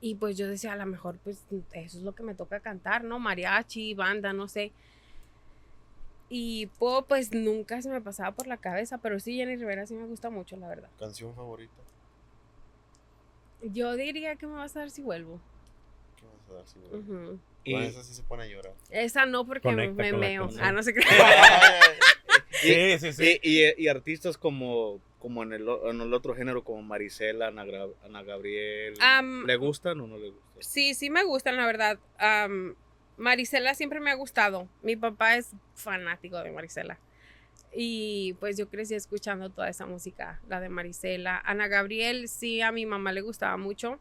y 0.00 0.14
pues 0.14 0.36
yo 0.36 0.46
decía, 0.46 0.72
a 0.72 0.76
lo 0.76 0.86
mejor 0.86 1.18
pues 1.24 1.44
eso 1.72 1.98
es 1.98 2.04
lo 2.04 2.14
que 2.14 2.22
me 2.22 2.34
toca 2.34 2.60
cantar, 2.60 3.02
¿no? 3.02 3.18
Mariachi, 3.18 3.94
banda, 3.94 4.32
no 4.32 4.46
sé. 4.46 4.70
Y 6.28 6.66
pues 7.08 7.32
nunca 7.32 7.82
se 7.82 7.88
me 7.90 8.00
pasaba 8.00 8.30
por 8.30 8.46
la 8.46 8.56
cabeza, 8.58 8.98
pero 8.98 9.18
sí, 9.18 9.36
Jenny 9.36 9.56
Rivera 9.56 9.86
sí 9.86 9.94
me 9.94 10.06
gusta 10.06 10.30
mucho, 10.30 10.56
la 10.56 10.68
verdad. 10.68 10.88
¿Canción 10.98 11.34
favorita? 11.34 11.82
Yo 13.62 13.94
diría 13.96 14.36
que 14.36 14.46
me 14.46 14.54
vas 14.54 14.76
a 14.76 14.80
dar 14.80 14.90
si 14.90 15.02
vuelvo. 15.02 15.40
¿Qué 16.18 16.24
vas 16.26 16.50
a 16.50 16.54
dar? 16.54 16.66
Si 16.66 16.78
vuelve? 16.78 16.98
Ujú. 16.98 17.38
Y, 17.64 17.76
esa 17.76 18.02
sí 18.02 18.12
se 18.14 18.22
pone 18.22 18.42
a 18.42 18.46
llorar. 18.46 18.74
Esa 18.90 19.24
no 19.26 19.46
porque 19.46 19.68
me, 19.70 19.88
Conecta 19.88 20.02
me 20.02 20.12
meo. 20.12 20.48
Ah, 20.60 20.72
no 20.72 20.82
sé 20.82 20.94
qué. 20.94 21.00
Sí, 22.62 22.98
sí, 23.00 23.12
sí. 23.12 23.40
y, 23.42 23.64
y- 23.64 23.74
y 23.76 23.88
artistas 23.88 24.38
como, 24.38 25.00
como 25.18 25.42
en, 25.42 25.52
el, 25.52 25.66
en 25.84 26.00
el 26.00 26.14
otro 26.14 26.34
género, 26.34 26.62
como 26.62 26.80
Marisela, 26.82 27.48
Ana, 27.48 27.64
Gabriel, 28.22 28.94
¿le 29.46 29.56
gustan 29.56 30.00
o 30.00 30.06
no 30.06 30.16
le 30.16 30.30
gustan? 30.30 30.62
Sí, 30.62 30.94
sí 30.94 31.10
me 31.10 31.24
gustan, 31.24 31.56
la 31.56 31.66
verdad. 31.66 31.98
Am, 32.18 32.76
Marisela 33.16 33.74
siempre 33.74 33.98
me 33.98 34.10
ha 34.12 34.14
gustado. 34.14 34.68
Mi 34.82 34.94
papá 34.94 35.36
es 35.36 35.50
fanático 35.74 36.40
de 36.40 36.52
Marisela. 36.52 36.98
Y 37.74 38.34
pues 38.34 38.58
yo 38.58 38.68
crecí 38.68 38.94
escuchando 38.94 39.48
toda 39.50 39.68
esa 39.68 39.86
música, 39.86 40.40
la 40.48 40.60
de 40.60 40.68
Marisela. 40.68 41.40
Ana 41.44 41.68
Gabriel, 41.68 42.28
sí, 42.28 42.60
a 42.60 42.70
mi 42.70 42.84
mamá 42.84 43.12
le 43.12 43.22
gustaba 43.22 43.56
mucho. 43.56 43.98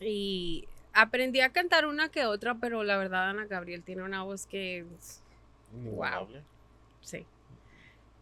Y 0.00 0.66
aprendí 0.92 1.40
a 1.40 1.50
cantar 1.52 1.86
una 1.86 2.08
que 2.08 2.26
otra, 2.26 2.56
pero 2.56 2.82
la 2.82 2.96
verdad 2.96 3.30
Ana 3.30 3.46
Gabriel 3.46 3.82
tiene 3.84 4.02
una 4.02 4.24
voz 4.24 4.46
que... 4.46 4.84
Inigualable. 5.72 6.42
Sí. 7.00 7.24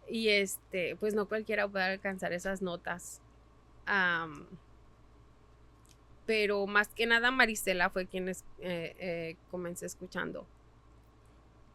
Y 0.09 0.29
este, 0.29 0.97
pues 0.97 1.15
no 1.15 1.27
cualquiera 1.27 1.67
puede 1.69 1.85
alcanzar 1.85 2.33
esas 2.35 2.61
notas. 2.61 3.23
Am, 3.87 4.47
pero 6.27 6.67
más 6.67 6.89
que 6.89 7.07
nada 7.07 7.31
Marisela 7.31 7.91
fue 7.91 8.07
quien 8.07 8.29
es- 8.29 8.45
eh, 8.61 8.95
eh, 8.99 9.37
comencé 9.51 9.87
escuchando. 9.87 10.47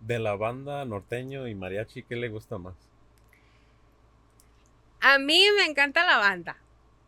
De 0.05 0.19
la 0.19 0.35
banda 0.35 0.85
norteño 0.85 1.47
y 1.47 1.55
mariachi, 1.55 2.03
¿qué 2.03 2.15
le 2.15 2.29
gusta 2.29 2.57
más? 2.57 2.75
A 5.01 5.17
mí 5.17 5.47
me 5.57 5.65
encanta 5.65 6.05
la 6.05 6.17
banda. 6.17 6.57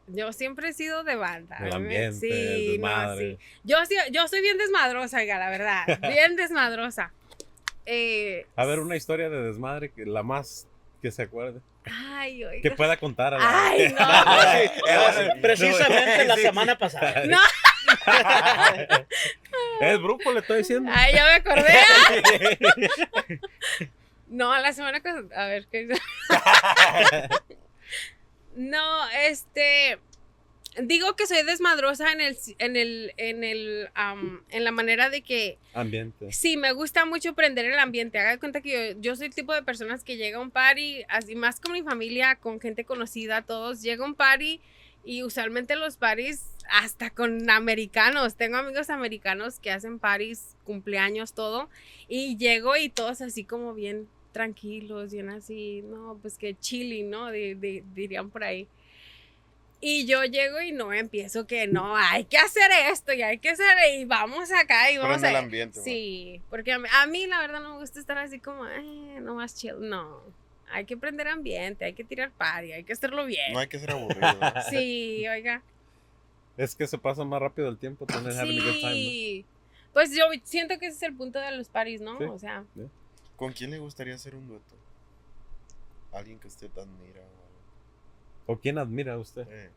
Yo 0.07 0.31
siempre 0.31 0.69
he 0.69 0.73
sido 0.73 1.03
de 1.03 1.15
banda. 1.15 1.57
El 1.59 1.73
ambiente, 1.73 2.19
sí, 2.19 2.77
no, 2.79 3.17
sí. 3.17 3.37
Yo, 3.63 3.85
sí- 3.85 3.95
yo 4.11 4.27
soy 4.27 4.41
bien 4.41 4.57
desmadrosa, 4.57 5.17
oiga, 5.17 5.37
la 5.37 5.49
verdad. 5.49 5.85
Bien 6.09 6.35
desmadrosa. 6.35 7.11
Eh, 7.85 8.45
A 8.55 8.65
ver, 8.65 8.79
una 8.79 8.95
historia 8.95 9.29
de 9.29 9.41
desmadre, 9.43 9.91
que 9.91 10.05
la 10.05 10.23
más 10.23 10.67
que 11.01 11.11
se 11.11 11.23
acuerde. 11.23 11.59
Ay, 11.85 12.43
oiga. 12.43 12.61
Que 12.61 12.71
pueda 12.71 12.97
contar 12.97 13.33
a 13.33 13.37
la... 13.37 13.67
Ay, 13.67 13.95
no. 13.99 15.21
Eh, 15.21 15.39
precisamente 15.41 16.25
la 16.25 16.35
semana 16.37 16.77
pasada. 16.77 17.23
No. 17.27 17.37
Es 19.81 20.01
brujo, 20.01 20.31
le 20.31 20.39
estoy 20.39 20.59
diciendo. 20.59 20.91
Ay, 20.93 21.13
ya 21.13 21.25
me 21.25 21.31
acordé. 21.31 21.73
ah. 21.73 23.35
No, 24.29 24.57
la 24.59 24.73
semana 24.73 24.99
que... 24.99 25.09
A 25.09 25.45
ver, 25.47 25.67
¿qué 25.71 25.87
No, 28.55 29.09
este... 29.09 29.99
Digo 30.79 31.15
que 31.15 31.25
soy 31.25 31.43
desmadrosa 31.43 32.11
en 32.11 32.21
el... 32.21 32.37
En 32.59 32.75
el... 32.75 33.13
En 33.15 33.43
el... 33.43 33.89
en 34.49 34.63
la 34.63 34.71
manera 34.71 35.09
de 35.09 35.21
que... 35.21 35.57
Ambiente. 35.73 36.31
Sí, 36.33 36.57
me 36.57 36.73
gusta 36.73 37.05
mucho 37.05 37.35
prender 37.35 37.65
el 37.65 37.79
ambiente. 37.79 38.19
Haga 38.19 38.31
de 38.31 38.39
cuenta 38.39 38.61
que 38.61 38.95
yo, 38.95 38.99
yo 38.99 39.15
soy 39.15 39.27
el 39.27 39.35
tipo 39.35 39.53
de 39.53 39.63
personas 39.63 40.03
que 40.03 40.17
llega 40.17 40.39
a 40.39 40.41
un 40.41 40.51
party, 40.51 41.05
así 41.07 41.35
más 41.35 41.61
con 41.61 41.71
mi 41.71 41.81
familia, 41.81 42.35
con 42.35 42.59
gente 42.59 42.83
conocida, 42.83 43.43
todos. 43.43 43.81
Llega 43.81 44.03
a 44.03 44.07
un 44.07 44.15
party 44.15 44.59
y 45.05 45.23
usualmente 45.23 45.77
los 45.77 45.95
parties, 45.95 46.43
hasta 46.69 47.09
con 47.09 47.49
americanos. 47.49 48.35
Tengo 48.35 48.57
amigos 48.57 48.89
americanos 48.89 49.59
que 49.59 49.71
hacen 49.71 49.99
parties, 49.99 50.55
cumpleaños, 50.63 51.33
todo. 51.33 51.69
Y 52.07 52.37
llego 52.37 52.75
y 52.77 52.89
todos 52.89 53.21
así 53.21 53.43
como 53.43 53.73
bien 53.73 54.07
tranquilos, 54.31 55.11
bien 55.11 55.29
así, 55.29 55.81
no, 55.83 56.19
pues 56.21 56.37
que 56.37 56.53
chili, 56.55 57.03
¿no? 57.03 57.31
Di- 57.31 57.55
di- 57.55 57.83
dirían 57.95 58.29
por 58.29 58.43
ahí. 58.43 58.67
Y 59.79 60.07
yo 60.07 60.23
llego 60.23 60.59
y 60.59 60.71
no 60.71 60.91
empiezo 60.91 61.45
que 61.45 61.67
no, 61.67 61.95
hay 61.95 62.25
que 62.25 62.37
hacer 62.37 62.69
esto 62.91 63.13
y 63.13 63.21
hay 63.21 63.37
que 63.37 63.49
hacer 63.49 63.65
y 63.95 64.05
vamos 64.05 64.51
acá 64.51 64.91
y 64.91 64.97
vamos 64.97 65.13
Prende 65.19 65.29
el 65.29 65.35
a... 65.35 65.39
ambiente. 65.39 65.79
Sí, 65.81 66.41
porque 66.49 66.73
a 66.73 66.79
mí, 66.79 66.89
a 66.91 67.05
mí 67.05 67.27
la 67.27 67.39
verdad 67.41 67.61
no 67.61 67.73
me 67.73 67.79
gusta 67.79 67.99
estar 67.99 68.17
así 68.17 68.39
como, 68.39 68.65
eh, 68.67 69.19
no 69.21 69.35
más 69.35 69.55
chill. 69.55 69.75
No, 69.79 70.21
hay 70.71 70.85
que 70.85 70.97
prender 70.97 71.27
ambiente, 71.27 71.85
hay 71.85 71.93
que 71.93 72.03
tirar 72.03 72.31
party, 72.31 72.71
hay 72.73 72.83
que 72.83 72.93
hacerlo 72.93 73.25
bien. 73.27 73.53
No 73.53 73.59
hay 73.59 73.67
que 73.67 73.77
ser 73.77 73.91
aburrido. 73.91 74.33
¿no? 74.33 74.53
Sí, 74.69 75.27
oiga. 75.27 75.61
Es 76.57 76.75
que 76.75 76.87
se 76.87 76.97
pasa 76.97 77.23
más 77.23 77.39
rápido 77.39 77.69
el 77.69 77.77
tiempo, 77.77 78.05
tener 78.05 78.33
having 78.33 78.59
a 78.59 78.63
good 78.65 78.79
time, 78.79 78.93
Sí. 78.93 79.45
Pues 79.93 80.15
yo 80.15 80.25
siento 80.43 80.77
que 80.79 80.87
ese 80.87 80.97
es 80.97 81.03
el 81.03 81.15
punto 81.15 81.39
de 81.39 81.55
los 81.55 81.69
paris, 81.69 82.01
¿no? 82.01 82.17
Sí. 82.17 82.23
O 82.25 82.37
sea, 82.39 82.63
¿Con 83.35 83.53
quién 83.53 83.71
le 83.71 83.77
gustaría 83.79 84.15
hacer 84.15 84.35
un 84.35 84.47
dueto? 84.47 84.75
Alguien 86.11 86.39
que 86.39 86.47
usted 86.47 86.69
admira. 86.77 87.21
o 87.21 87.23
algo. 87.23 88.47
¿O 88.47 88.57
quién 88.57 88.77
admira 88.77 89.13
a 89.13 89.17
usted? 89.17 89.47
Eh, 89.49 89.69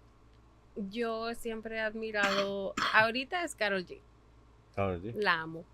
yo 0.91 1.35
siempre 1.35 1.77
he 1.77 1.81
admirado, 1.81 2.75
ahorita 2.95 3.45
es 3.45 3.55
Carol 3.55 3.85
G, 3.85 3.99
Carol 4.75 5.03
G. 5.03 5.13
la 5.17 5.41
amo. 5.41 5.65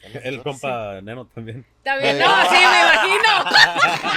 ¿También 0.00 0.22
El 0.24 0.42
compa 0.42 1.00
Neno 1.02 1.26
también. 1.26 1.64
También, 1.82 2.18
no, 2.18 2.26
sí, 2.50 2.56
me 2.56 2.80
imagino. 2.82 3.28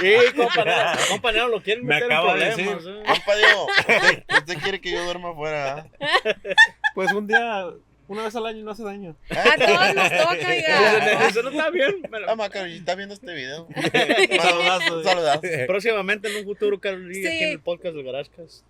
Sí, 0.00 0.36
compañero, 0.36 0.90
compañero, 1.08 1.48
lo 1.48 1.62
quieren 1.62 1.84
Me 1.86 1.94
meter 1.94 2.10
en 2.10 2.12
acaba 2.16 2.34
de 2.34 2.50
problemas. 2.52 2.84
decir. 2.84 2.94
¿eh? 2.96 3.02
Compa 3.06 3.36
Diego, 3.36 3.66
usted- 3.78 4.24
usted 4.38 4.58
quiere 4.58 4.80
que 4.80 4.90
yo 4.92 5.04
duerma 5.04 5.30
afuera. 5.30 5.86
¿ah? 6.00 6.34
Pues 6.94 7.12
un 7.12 7.26
día, 7.26 7.66
una 8.08 8.22
vez 8.24 8.34
al 8.36 8.46
año 8.46 8.64
no 8.64 8.70
hace 8.72 8.82
daño. 8.82 9.16
A 9.30 9.56
todos 9.56 9.94
nos 9.94 10.10
toca, 10.10 10.30
oiga. 10.48 11.26
Eso 11.28 11.42
no 11.42 11.50
está 11.50 11.70
bien. 11.70 12.02
pero 12.10 12.26
Ah, 12.30 12.46
¿está 12.66 12.94
viendo 12.94 13.14
este 13.14 13.32
video? 13.34 13.68
Saludazo. 15.02 15.40
Próximamente 15.66 16.28
en 16.30 16.38
un 16.38 16.44
futuro, 16.44 16.80
Carol 16.80 17.08
G, 17.08 17.26
aquí 17.26 17.38
Sí. 17.38 17.44
en 17.44 17.50
el 17.52 17.60
podcast 17.60 17.94
del 17.94 18.04
Garascas. 18.04 18.64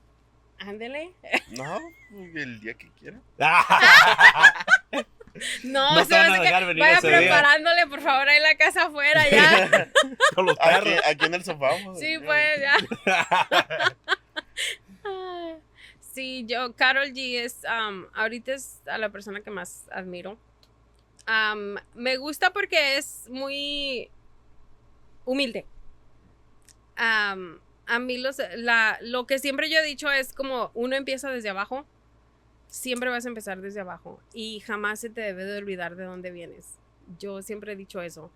Ándele. 0.58 1.10
No, 1.56 1.78
el 2.36 2.60
día 2.60 2.74
que 2.74 2.88
quiera. 3.00 3.18
No, 5.64 5.94
No 5.96 6.04
se 6.04 6.14
van 6.14 6.32
a 6.32 6.40
dejar 6.42 6.66
venir 6.66 6.80
vaya 6.82 6.98
ese 6.98 7.08
día. 7.08 7.18
preparándole, 7.18 7.86
por 7.86 8.00
favor, 8.02 8.28
ahí 8.28 8.40
la 8.40 8.54
casa 8.56 8.84
afuera 8.84 9.28
ya. 9.30 9.90
Con 10.34 10.46
los 10.46 10.56
Aquí, 10.60 10.84
perros. 10.84 11.00
aquí 11.06 11.24
en 11.26 11.34
el 11.34 11.44
sofá. 11.44 11.68
vamos. 11.70 11.98
Sí, 11.98 12.18
pues, 12.18 12.60
ya. 12.60 12.76
Sí, 16.14 16.44
yo, 16.46 16.74
Carol 16.76 17.08
G 17.14 17.40
es, 17.42 17.62
um, 17.64 18.04
ahorita 18.12 18.52
es 18.52 18.80
a 18.86 18.98
la 18.98 19.08
persona 19.08 19.40
que 19.40 19.50
más 19.50 19.86
admiro. 19.90 20.36
Um, 21.26 21.76
me 21.94 22.18
gusta 22.18 22.52
porque 22.52 22.98
es 22.98 23.26
muy 23.30 24.10
humilde. 25.24 25.64
a 26.96 27.34
mí 27.98 28.18
los, 28.18 28.36
la, 28.56 28.98
lo 29.00 29.26
que 29.26 29.38
siempre 29.38 29.70
yo 29.70 29.78
he 29.78 29.82
dicho 29.82 30.10
es 30.10 30.34
como 30.34 30.70
uno 30.74 30.96
empieza 30.96 31.30
desde 31.30 31.48
abajo, 31.48 31.86
siempre 32.72 33.10
vas 33.10 33.26
a 33.26 33.28
empezar 33.28 33.60
desde 33.60 33.80
abajo 33.80 34.18
y 34.32 34.60
jamás 34.60 34.98
se 34.98 35.10
te 35.10 35.20
debe 35.20 35.44
de 35.44 35.58
olvidar 35.58 35.94
de 35.94 36.04
dónde 36.04 36.30
vienes. 36.30 36.78
Yo 37.18 37.42
siempre 37.42 37.72
he 37.72 37.76
dicho 37.76 38.00
eso. 38.00 38.30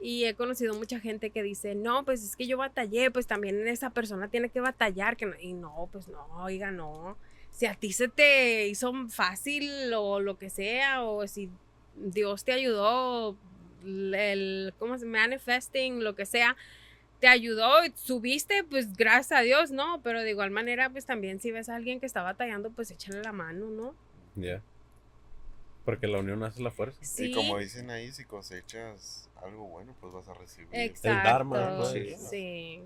Y 0.00 0.24
he 0.24 0.34
conocido 0.34 0.74
mucha 0.74 0.98
gente 0.98 1.30
que 1.30 1.44
dice, 1.44 1.76
no, 1.76 2.04
pues 2.04 2.24
es 2.24 2.34
que 2.34 2.48
yo 2.48 2.58
batallé, 2.58 3.12
pues 3.12 3.28
también 3.28 3.68
esa 3.68 3.90
persona 3.90 4.28
tiene 4.28 4.48
que 4.48 4.60
batallar. 4.60 5.16
Que 5.16 5.26
no". 5.26 5.34
Y 5.40 5.52
no, 5.52 5.88
pues 5.92 6.08
no, 6.08 6.26
oiga, 6.42 6.72
no. 6.72 7.16
Si 7.52 7.66
a 7.66 7.74
ti 7.74 7.92
se 7.92 8.08
te 8.08 8.66
hizo 8.66 8.92
fácil 9.08 9.92
o 9.94 10.18
lo 10.18 10.38
que 10.38 10.50
sea, 10.50 11.04
o 11.04 11.26
si 11.28 11.48
Dios 11.94 12.44
te 12.44 12.52
ayudó, 12.52 13.36
el, 13.84 14.74
¿cómo 14.80 14.98
se 14.98 15.06
manifesting, 15.06 16.02
lo 16.02 16.16
que 16.16 16.26
sea, 16.26 16.56
te 17.20 17.26
ayudó 17.28 17.84
y 17.84 17.92
subiste, 17.96 18.64
pues 18.64 18.96
gracias 18.96 19.38
a 19.40 19.42
Dios, 19.42 19.70
¿no? 19.70 20.00
Pero 20.02 20.22
de 20.22 20.30
igual 20.30 20.50
manera, 20.50 20.90
pues 20.90 21.04
también 21.06 21.40
si 21.40 21.50
ves 21.50 21.68
a 21.68 21.76
alguien 21.76 22.00
que 22.00 22.06
está 22.06 22.22
batallando, 22.22 22.70
pues 22.70 22.90
échale 22.90 23.22
la 23.22 23.32
mano, 23.32 23.66
¿no? 23.70 23.94
Ya. 24.36 24.62
Porque 25.84 26.06
la 26.06 26.18
unión 26.18 26.42
hace 26.44 26.62
la 26.62 26.70
fuerza. 26.70 26.98
Sí. 27.02 27.26
Y 27.30 27.32
como 27.32 27.58
dicen 27.58 27.90
ahí, 27.90 28.12
si 28.12 28.24
cosechas 28.24 29.28
algo 29.42 29.66
bueno, 29.68 29.94
pues 30.00 30.12
vas 30.12 30.28
a 30.28 30.34
recibir. 30.34 30.68
Exacto. 30.72 31.28
dharma, 31.28 31.70
¿no? 31.70 31.84
Sí. 31.86 32.14
Sí. 32.30 32.80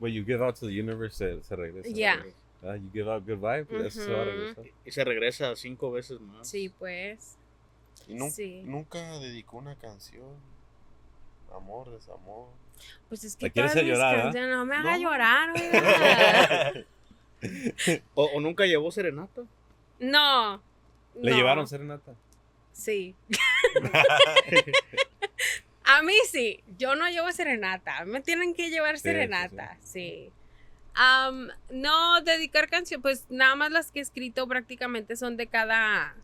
What 0.00 0.08
you 0.10 0.24
give 0.24 0.42
out 0.44 0.58
to 0.58 0.66
the 0.66 0.80
universe 0.80 1.16
se, 1.16 1.42
se 1.42 1.54
regresa. 1.56 1.88
Ya. 1.90 2.24
Ah, 2.62 2.76
you 2.76 2.90
give 2.92 3.10
out 3.10 3.24
good 3.26 3.36
vibes, 3.38 3.86
eso 3.94 4.04
se 4.04 4.10
va 4.12 4.22
a 4.22 4.24
regresar. 4.24 4.64
Y 4.86 4.90
se 4.90 5.04
regresa 5.04 5.54
cinco 5.54 5.92
veces 5.92 6.18
más. 6.20 6.48
Sí, 6.48 6.70
pues. 6.78 7.36
Y 8.08 8.18
Sí. 8.30 8.62
nunca 8.64 9.18
dedicó 9.20 9.58
una 9.58 9.76
canción. 9.76 10.53
Amor, 11.56 11.90
desamor. 11.92 12.48
Pues 13.08 13.24
es 13.24 13.36
que 13.36 13.46
¿La 13.46 13.52
quieres 13.52 13.72
todas 13.72 13.84
mis 13.84 13.92
llorar, 13.94 14.16
ah? 14.16 14.22
canciones- 14.24 14.50
no 14.56 14.66
me 14.66 14.76
haga 14.76 14.96
No. 14.96 15.02
llorar. 15.02 15.50
O, 18.14 18.24
o 18.24 18.40
nunca 18.40 18.64
llevó 18.66 18.90
serenata. 18.90 19.42
No. 19.98 20.62
¿Le 21.20 21.30
no. 21.30 21.36
llevaron 21.36 21.66
serenata? 21.68 22.12
Sí. 22.72 23.14
A 25.84 26.02
mí 26.02 26.14
sí, 26.30 26.62
yo 26.78 26.94
no 26.96 27.08
llevo 27.10 27.30
serenata, 27.32 28.04
me 28.06 28.20
tienen 28.22 28.54
que 28.54 28.70
llevar 28.70 28.96
Sí, 28.96 29.02
serenata, 29.02 29.76
sí. 29.82 30.30
No, 31.70 32.20
dedicar 32.22 32.68
canción, 32.70 33.02
pues 33.02 33.26
nada 33.28 33.54
más 33.54 33.70
las 33.70 33.90
que 33.92 33.98
he 33.98 34.02
escrito 34.02 34.48
prácticamente 34.48 35.14
son 35.16 35.36
de 35.36 35.46
cada... 35.46 36.14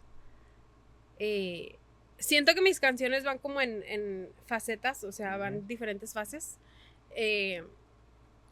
eh, 1.18 1.74
siento 2.20 2.54
que 2.54 2.60
mis 2.62 2.78
canciones 2.78 3.24
van 3.24 3.38
como 3.38 3.60
en, 3.60 3.82
en 3.84 4.28
facetas, 4.46 5.02
o 5.04 5.10
sea, 5.10 5.36
van 5.36 5.66
diferentes 5.66 6.12
fases. 6.12 6.58
Eh, 7.16 7.64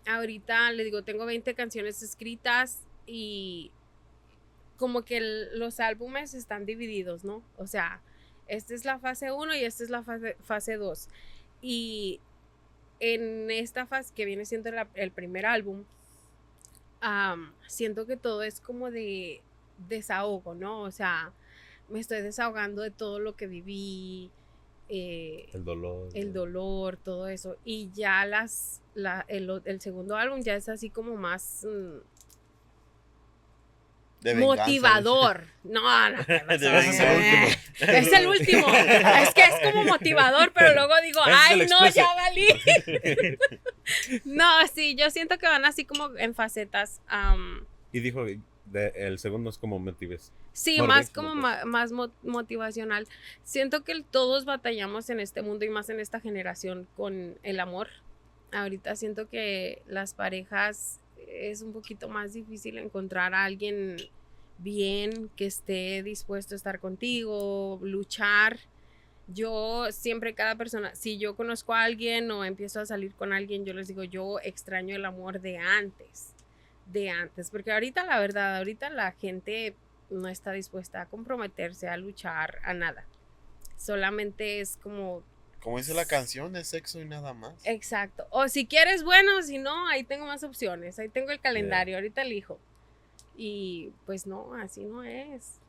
ahorita 0.06 0.72
le 0.72 0.82
digo, 0.84 1.02
tengo 1.04 1.24
20 1.26 1.54
canciones 1.54 2.02
escritas 2.02 2.82
y 3.06 3.70
como 4.76 5.04
que 5.04 5.18
el- 5.18 5.58
los 5.58 5.80
álbumes 5.80 6.34
están 6.34 6.64
divididos, 6.66 7.24
¿no? 7.24 7.42
O 7.56 7.66
sea, 7.66 8.00
esta 8.46 8.74
es 8.74 8.84
la 8.84 8.98
fase 8.98 9.30
1 9.32 9.54
y 9.54 9.64
esta 9.64 9.84
es 9.84 9.90
la 9.90 10.02
fase, 10.02 10.36
fase 10.44 10.76
2. 10.76 11.08
Y 11.60 12.20
en 13.00 13.50
esta 13.50 13.86
fase 13.86 14.12
que 14.14 14.24
viene 14.24 14.44
siendo 14.44 14.70
la- 14.70 14.88
el 14.94 15.10
primer 15.10 15.46
álbum, 15.46 15.84
am, 17.00 17.52
siento 17.66 18.06
que 18.06 18.16
todo 18.16 18.42
es 18.42 18.60
como 18.60 18.90
de 18.90 19.40
desahogo, 19.88 20.54
¿no? 20.54 20.80
O 20.82 20.90
sea, 20.90 21.32
me 21.88 22.00
estoy 22.00 22.22
desahogando 22.22 22.82
de 22.82 22.90
todo 22.90 23.18
lo 23.18 23.34
que 23.36 23.46
viví, 23.46 24.30
eh, 24.88 25.48
El 25.52 25.64
dolor. 25.64 26.08
el 26.14 26.32
dolor, 26.32 26.96
todo 26.96 27.28
eso. 27.28 27.56
Y 27.64 27.90
ya 27.94 28.24
las, 28.26 28.80
la- 28.94 29.24
el, 29.28 29.62
el 29.64 29.80
segundo 29.80 30.16
álbum 30.16 30.40
ya 30.42 30.54
es 30.54 30.68
así 30.68 30.88
como 30.90 31.16
más 31.16 31.66
mm, 31.66 31.98
De 34.22 34.34
motivador. 34.34 35.44
No, 35.68 35.82
no, 36.10 36.18
es 36.48 36.62
el 36.62 36.74
último. 36.74 37.06
Es 37.80 38.12
el 38.12 38.26
último. 38.26 38.68
Es 38.74 39.34
que 39.34 39.42
es 39.42 39.54
como 39.70 39.84
motivador, 39.84 40.50
pero 40.54 40.72
luego 40.72 40.94
digo, 41.02 41.20
ay, 41.24 41.58
no, 41.68 41.84
expreso". 41.84 41.96
ya 41.96 42.14
valí. 42.14 42.46
No, 44.24 44.66
sí, 44.74 44.94
yo 44.96 45.10
siento 45.10 45.36
que 45.38 45.46
van 45.46 45.64
así 45.66 45.84
como 45.84 46.16
en 46.16 46.34
facetas. 46.34 47.00
am, 47.08 47.66
Y 47.92 48.00
dijo, 48.00 48.24
de- 48.72 48.92
el 48.94 49.18
segundo 49.18 49.50
es 49.50 49.58
como 49.58 49.78
motives. 49.78 50.32
Sí, 50.52 50.76
More 50.78 50.88
más 50.88 51.10
como 51.10 51.34
ma- 51.34 51.64
más 51.64 51.92
mo- 51.92 52.10
motivacional. 52.22 53.06
Siento 53.44 53.84
que 53.84 54.02
todos 54.10 54.44
batallamos 54.44 55.08
en 55.10 55.20
este 55.20 55.42
mundo 55.42 55.64
y 55.64 55.68
más 55.68 55.88
en 55.90 56.00
esta 56.00 56.20
generación 56.20 56.86
con 56.96 57.38
el 57.42 57.60
amor. 57.60 57.88
Ahorita 58.52 58.96
siento 58.96 59.28
que 59.28 59.82
las 59.86 60.14
parejas 60.14 60.98
es 61.28 61.62
un 61.62 61.72
poquito 61.72 62.08
más 62.08 62.32
difícil 62.32 62.78
encontrar 62.78 63.34
a 63.34 63.44
alguien 63.44 63.96
bien 64.58 65.30
que 65.36 65.46
esté 65.46 66.02
dispuesto 66.02 66.54
a 66.54 66.56
estar 66.56 66.80
contigo, 66.80 67.78
luchar. 67.82 68.58
Yo 69.28 69.88
siempre 69.92 70.34
cada 70.34 70.56
persona, 70.56 70.94
si 70.94 71.18
yo 71.18 71.36
conozco 71.36 71.74
a 71.74 71.82
alguien 71.84 72.30
o 72.30 72.44
empiezo 72.44 72.80
a 72.80 72.86
salir 72.86 73.14
con 73.14 73.32
alguien, 73.34 73.66
yo 73.66 73.74
les 73.74 73.88
digo, 73.88 74.02
yo 74.02 74.40
extraño 74.42 74.96
el 74.96 75.04
amor 75.04 75.40
de 75.42 75.58
antes, 75.58 76.32
de 76.92 77.10
antes, 77.10 77.50
porque 77.50 77.72
ahorita 77.72 78.04
la 78.04 78.18
verdad, 78.18 78.56
ahorita 78.58 78.90
la 78.90 79.12
gente 79.12 79.74
no 80.10 80.28
está 80.28 80.52
dispuesta 80.52 81.02
a 81.02 81.06
comprometerse, 81.06 81.88
a 81.88 81.96
luchar, 81.96 82.58
a 82.64 82.72
nada. 82.74 83.04
Solamente 83.76 84.60
es 84.60 84.76
como, 84.82 85.22
Como 85.60 85.78
dice 85.78 85.94
la 85.94 86.06
canción, 86.06 86.52
de 86.52 86.64
sexo 86.64 87.00
y 87.00 87.04
nada 87.04 87.34
más. 87.34 87.54
exacto. 87.64 88.26
O 88.30 88.48
si 88.48 88.66
quieres, 88.66 89.04
bueno, 89.04 89.42
si 89.42 89.58
no, 89.58 89.88
ahí 89.88 90.04
tengo 90.04 90.26
más 90.26 90.42
opciones, 90.44 90.98
ahí 90.98 91.08
tengo 91.08 91.30
el 91.30 91.40
calendario, 91.40 91.96
ahorita 91.96 92.22
elijo. 92.22 92.58
Y 93.36 93.92
pues 94.06 94.26
no, 94.26 94.54
así 94.54 94.84
no 94.84 95.02
es. 95.04 95.60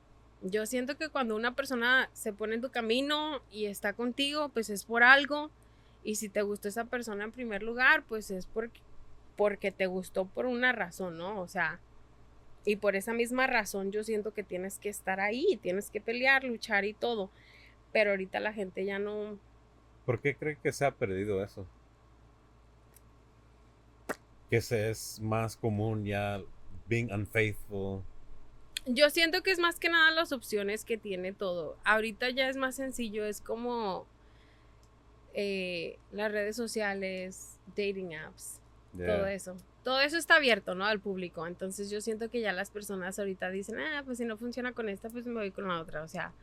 Yo 0.42 0.66
siento 0.66 0.98
que 0.98 1.10
cuando 1.10 1.36
una 1.36 1.54
persona 1.56 2.10
se 2.14 2.32
pone 2.34 2.56
en 2.56 2.62
tu 2.62 2.72
camino 2.72 3.42
y 3.52 3.66
está 3.66 3.94
contigo, 3.94 4.50
pues 4.50 4.70
es 4.70 4.86
por 4.86 5.04
algo. 5.04 5.52
Y 6.04 6.16
si 6.16 6.30
te 6.30 6.42
gustó 6.44 6.70
esa 6.70 6.86
persona 6.86 7.26
en 7.26 7.32
primer 7.32 7.62
lugar, 7.62 8.04
pues 8.08 8.32
es 8.32 8.46
porque, 8.46 8.80
porque 9.40 9.72
te 9.72 9.88
gustó 9.88 10.26
por 10.26 10.46
una 10.46 10.74
razón, 10.74 11.18
¿no? 11.18 11.40
O 11.40 11.48
sea, 11.48 11.80
y 12.66 12.76
por 12.76 12.98
esa 12.98 13.14
misma 13.14 13.48
razón 13.48 13.94
yo 13.94 14.04
siento 14.04 14.34
que 14.34 14.44
tienes 14.44 14.80
que 14.80 14.90
estar 14.90 15.22
ahí, 15.22 15.58
tienes 15.62 15.90
que 15.90 16.02
pelear, 16.02 16.44
luchar 16.44 16.84
y 16.84 16.94
todo. 16.94 17.32
Pero 17.94 18.10
ahorita 18.12 18.42
la 18.42 18.52
gente 18.52 18.84
ya 18.84 19.00
no... 19.00 19.40
¿Por 20.06 20.20
qué 20.20 20.36
cree 20.36 20.58
que 20.62 20.74
se 20.74 20.84
ha 20.84 20.92
perdido 20.92 21.42
eso? 21.42 21.66
Que 24.50 24.60
se 24.60 24.90
es 24.90 25.22
más 25.22 25.56
común 25.56 26.04
ya 26.04 26.42
being 26.90 27.10
unfaithful. 27.10 28.04
Yo 28.88 29.10
siento 29.10 29.42
que 29.42 29.52
es 29.52 29.60
más 29.60 29.80
que 29.80 29.88
nada 29.88 30.12
las 30.12 30.34
opciones 30.34 30.84
que 30.84 30.98
tiene 30.98 31.32
todo. 31.32 31.78
Ahorita 31.86 32.30
ya 32.30 32.50
es 32.50 32.58
más 32.58 32.76
sencillo, 32.76 33.24
es 33.24 33.40
como 33.40 34.06
eh, 35.34 35.98
las 36.12 36.30
redes 36.30 36.58
sociales, 36.58 37.58
dating 37.78 38.16
apps, 38.16 38.60
ya. 38.94 39.06
todo 39.06 39.28
eso. 39.28 39.56
Todo 39.84 40.02
eso 40.02 40.18
está 40.18 40.36
abierto, 40.36 40.76
¿no? 40.76 40.86
Al 40.86 41.00
público. 41.00 41.48
Entonces 41.48 41.90
yo 41.90 42.02
siento 42.02 42.30
que 42.30 42.42
ya 42.42 42.54
las 42.54 42.70
personas 42.70 43.18
ahorita 43.18 43.50
dicen, 43.50 43.80
ah, 43.80 44.04
pues 44.06 44.18
si 44.18 44.26
no 44.26 44.38
funciona 44.38 44.74
con 44.74 44.90
esta, 44.90 45.10
pues 45.10 45.26
me 45.26 45.34
voy 45.34 45.52
con 45.52 45.68
la 45.68 45.80
otra. 45.80 46.04
O 46.04 46.08
sea, 46.08 46.34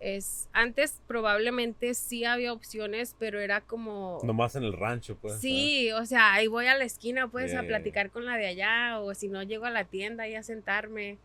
es 0.00 0.48
antes 0.52 1.00
probablemente 1.06 1.94
sí 1.94 2.24
había 2.24 2.52
opciones, 2.52 3.16
pero 3.18 3.40
era 3.40 3.60
como... 3.60 4.20
Nomás 4.22 4.54
en 4.54 4.64
el 4.64 4.72
rancho, 4.72 5.16
pues. 5.16 5.40
Sí, 5.40 5.90
o 5.92 6.06
sea, 6.06 6.34
ahí 6.34 6.46
voy 6.46 6.66
a 6.66 6.76
la 6.76 6.84
esquina 6.84 7.28
pues 7.28 7.50
Yeah, 7.50 7.60
a 7.60 7.62
yeah, 7.62 7.68
platicar 7.68 8.10
con 8.10 8.24
la 8.24 8.36
de 8.36 8.46
allá 8.46 9.00
o 9.00 9.14
si 9.14 9.28
no 9.28 9.42
llego 9.42 9.64
a 9.64 9.70
la 9.70 9.84
tienda 9.84 10.24
ahí 10.24 10.34
a 10.34 10.42
sentarme 10.42 11.18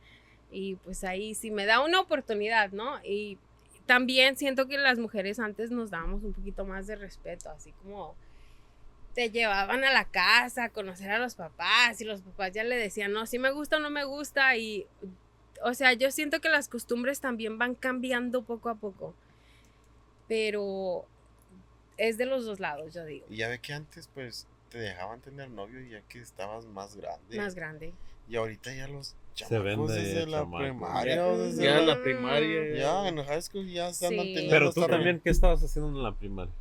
y 0.52 0.76
pues 0.76 1.04
ahí 1.04 1.36
sí 1.36 1.52
me 1.52 1.66
da 1.66 1.82
una 1.82 2.00
oportunidad, 2.00 2.72
¿no? 2.72 3.00
Y 3.04 3.38
también 3.86 4.38
siento 4.38 4.68
que 4.68 4.78
las 4.78 4.98
mujeres 4.98 5.40
antes 5.40 5.72
nos 5.72 5.90
dábamos 5.90 6.24
un 6.24 6.34
poquito 6.34 6.66
más 6.66 6.88
de 6.88 6.96
respeto, 6.96 7.50
así 7.50 7.72
como 7.84 8.16
te 9.14 9.30
llevaban 9.30 9.84
a 9.84 9.92
la 9.92 10.06
casa 10.06 10.66
a 10.66 10.70
conocer 10.70 11.12
a 11.12 11.20
los 11.20 11.36
papás 11.36 12.02
y 12.02 12.06
los 12.06 12.22
papás 12.22 12.52
ya 12.52 12.64
le 12.64 12.76
decían, 12.76 13.12
no, 13.14 13.26
si 13.28 13.38
me 13.40 13.52
gusta 13.52 13.78
o 13.78 13.80
no 13.80 13.90
me 13.90 14.04
gusta 14.06 14.56
y, 14.58 14.88
o 15.64 15.74
sea, 15.74 15.94
yo 15.94 16.10
siento 16.12 16.42
que 16.42 16.50
las 16.50 16.68
costumbres 16.68 17.20
también 17.20 17.58
van 17.58 17.76
cambiando 17.76 18.42
poco 18.44 18.70
a 18.70 18.76
poco, 18.76 19.14
pero 20.28 21.06
es 21.98 22.18
de 22.18 22.26
los 22.26 22.46
dos 22.46 22.60
lados, 22.60 22.94
yo 22.94 23.06
digo, 23.06 23.26
Y 23.30 23.38
ya 23.38 23.50
ve 23.50 23.60
que 23.60 23.74
antes, 23.74 24.10
pues, 24.14 24.48
te 24.70 24.80
dejaban 24.80 25.22
tener 25.22 25.50
novio 25.50 25.80
ya 25.82 26.02
que 26.10 26.20
estabas 26.20 26.66
más 26.66 26.96
grande. 26.96 27.38
más 27.38 27.54
grande. 27.56 27.94
Y 28.28 28.36
ahorita 28.38 28.74
ya 28.74 28.88
los 28.88 29.16
Se 29.36 29.60
vende 29.60 29.94
desde 29.94 30.26
la 30.26 30.40
chamaco. 30.40 30.64
primaria 30.64 31.28
o 31.28 31.38
desde 31.38 31.64
Ya 31.66 31.74
la- 31.76 31.80
en 31.82 31.88
la 31.88 32.02
primaria. 32.02 32.76
Ya, 32.76 33.08
en 33.08 33.24
high 33.24 33.42
school 33.42 33.68
ya 33.68 33.94
se 33.94 34.08
andan 34.08 34.26
Sí. 34.26 34.34
teniendo 34.34 34.56
Pero 34.56 34.74
tú 34.74 34.88
también, 34.88 35.20
¿qué 35.20 35.30
estabas 35.30 35.62
haciendo 35.64 35.90
en 35.90 36.02
la 36.04 36.14
primaria? 36.16 36.54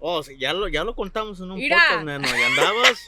Oh, 0.00 0.22
sí, 0.22 0.36
ya 0.38 0.52
lo, 0.54 0.66
ya 0.68 0.82
lo 0.82 0.94
contamos 0.96 1.38
en 1.40 1.50
un 1.50 1.58
Mira. 1.58 1.76
podcast, 1.76 2.04
neno. 2.04 2.26
Y 2.28 2.42
andabas. 2.42 3.06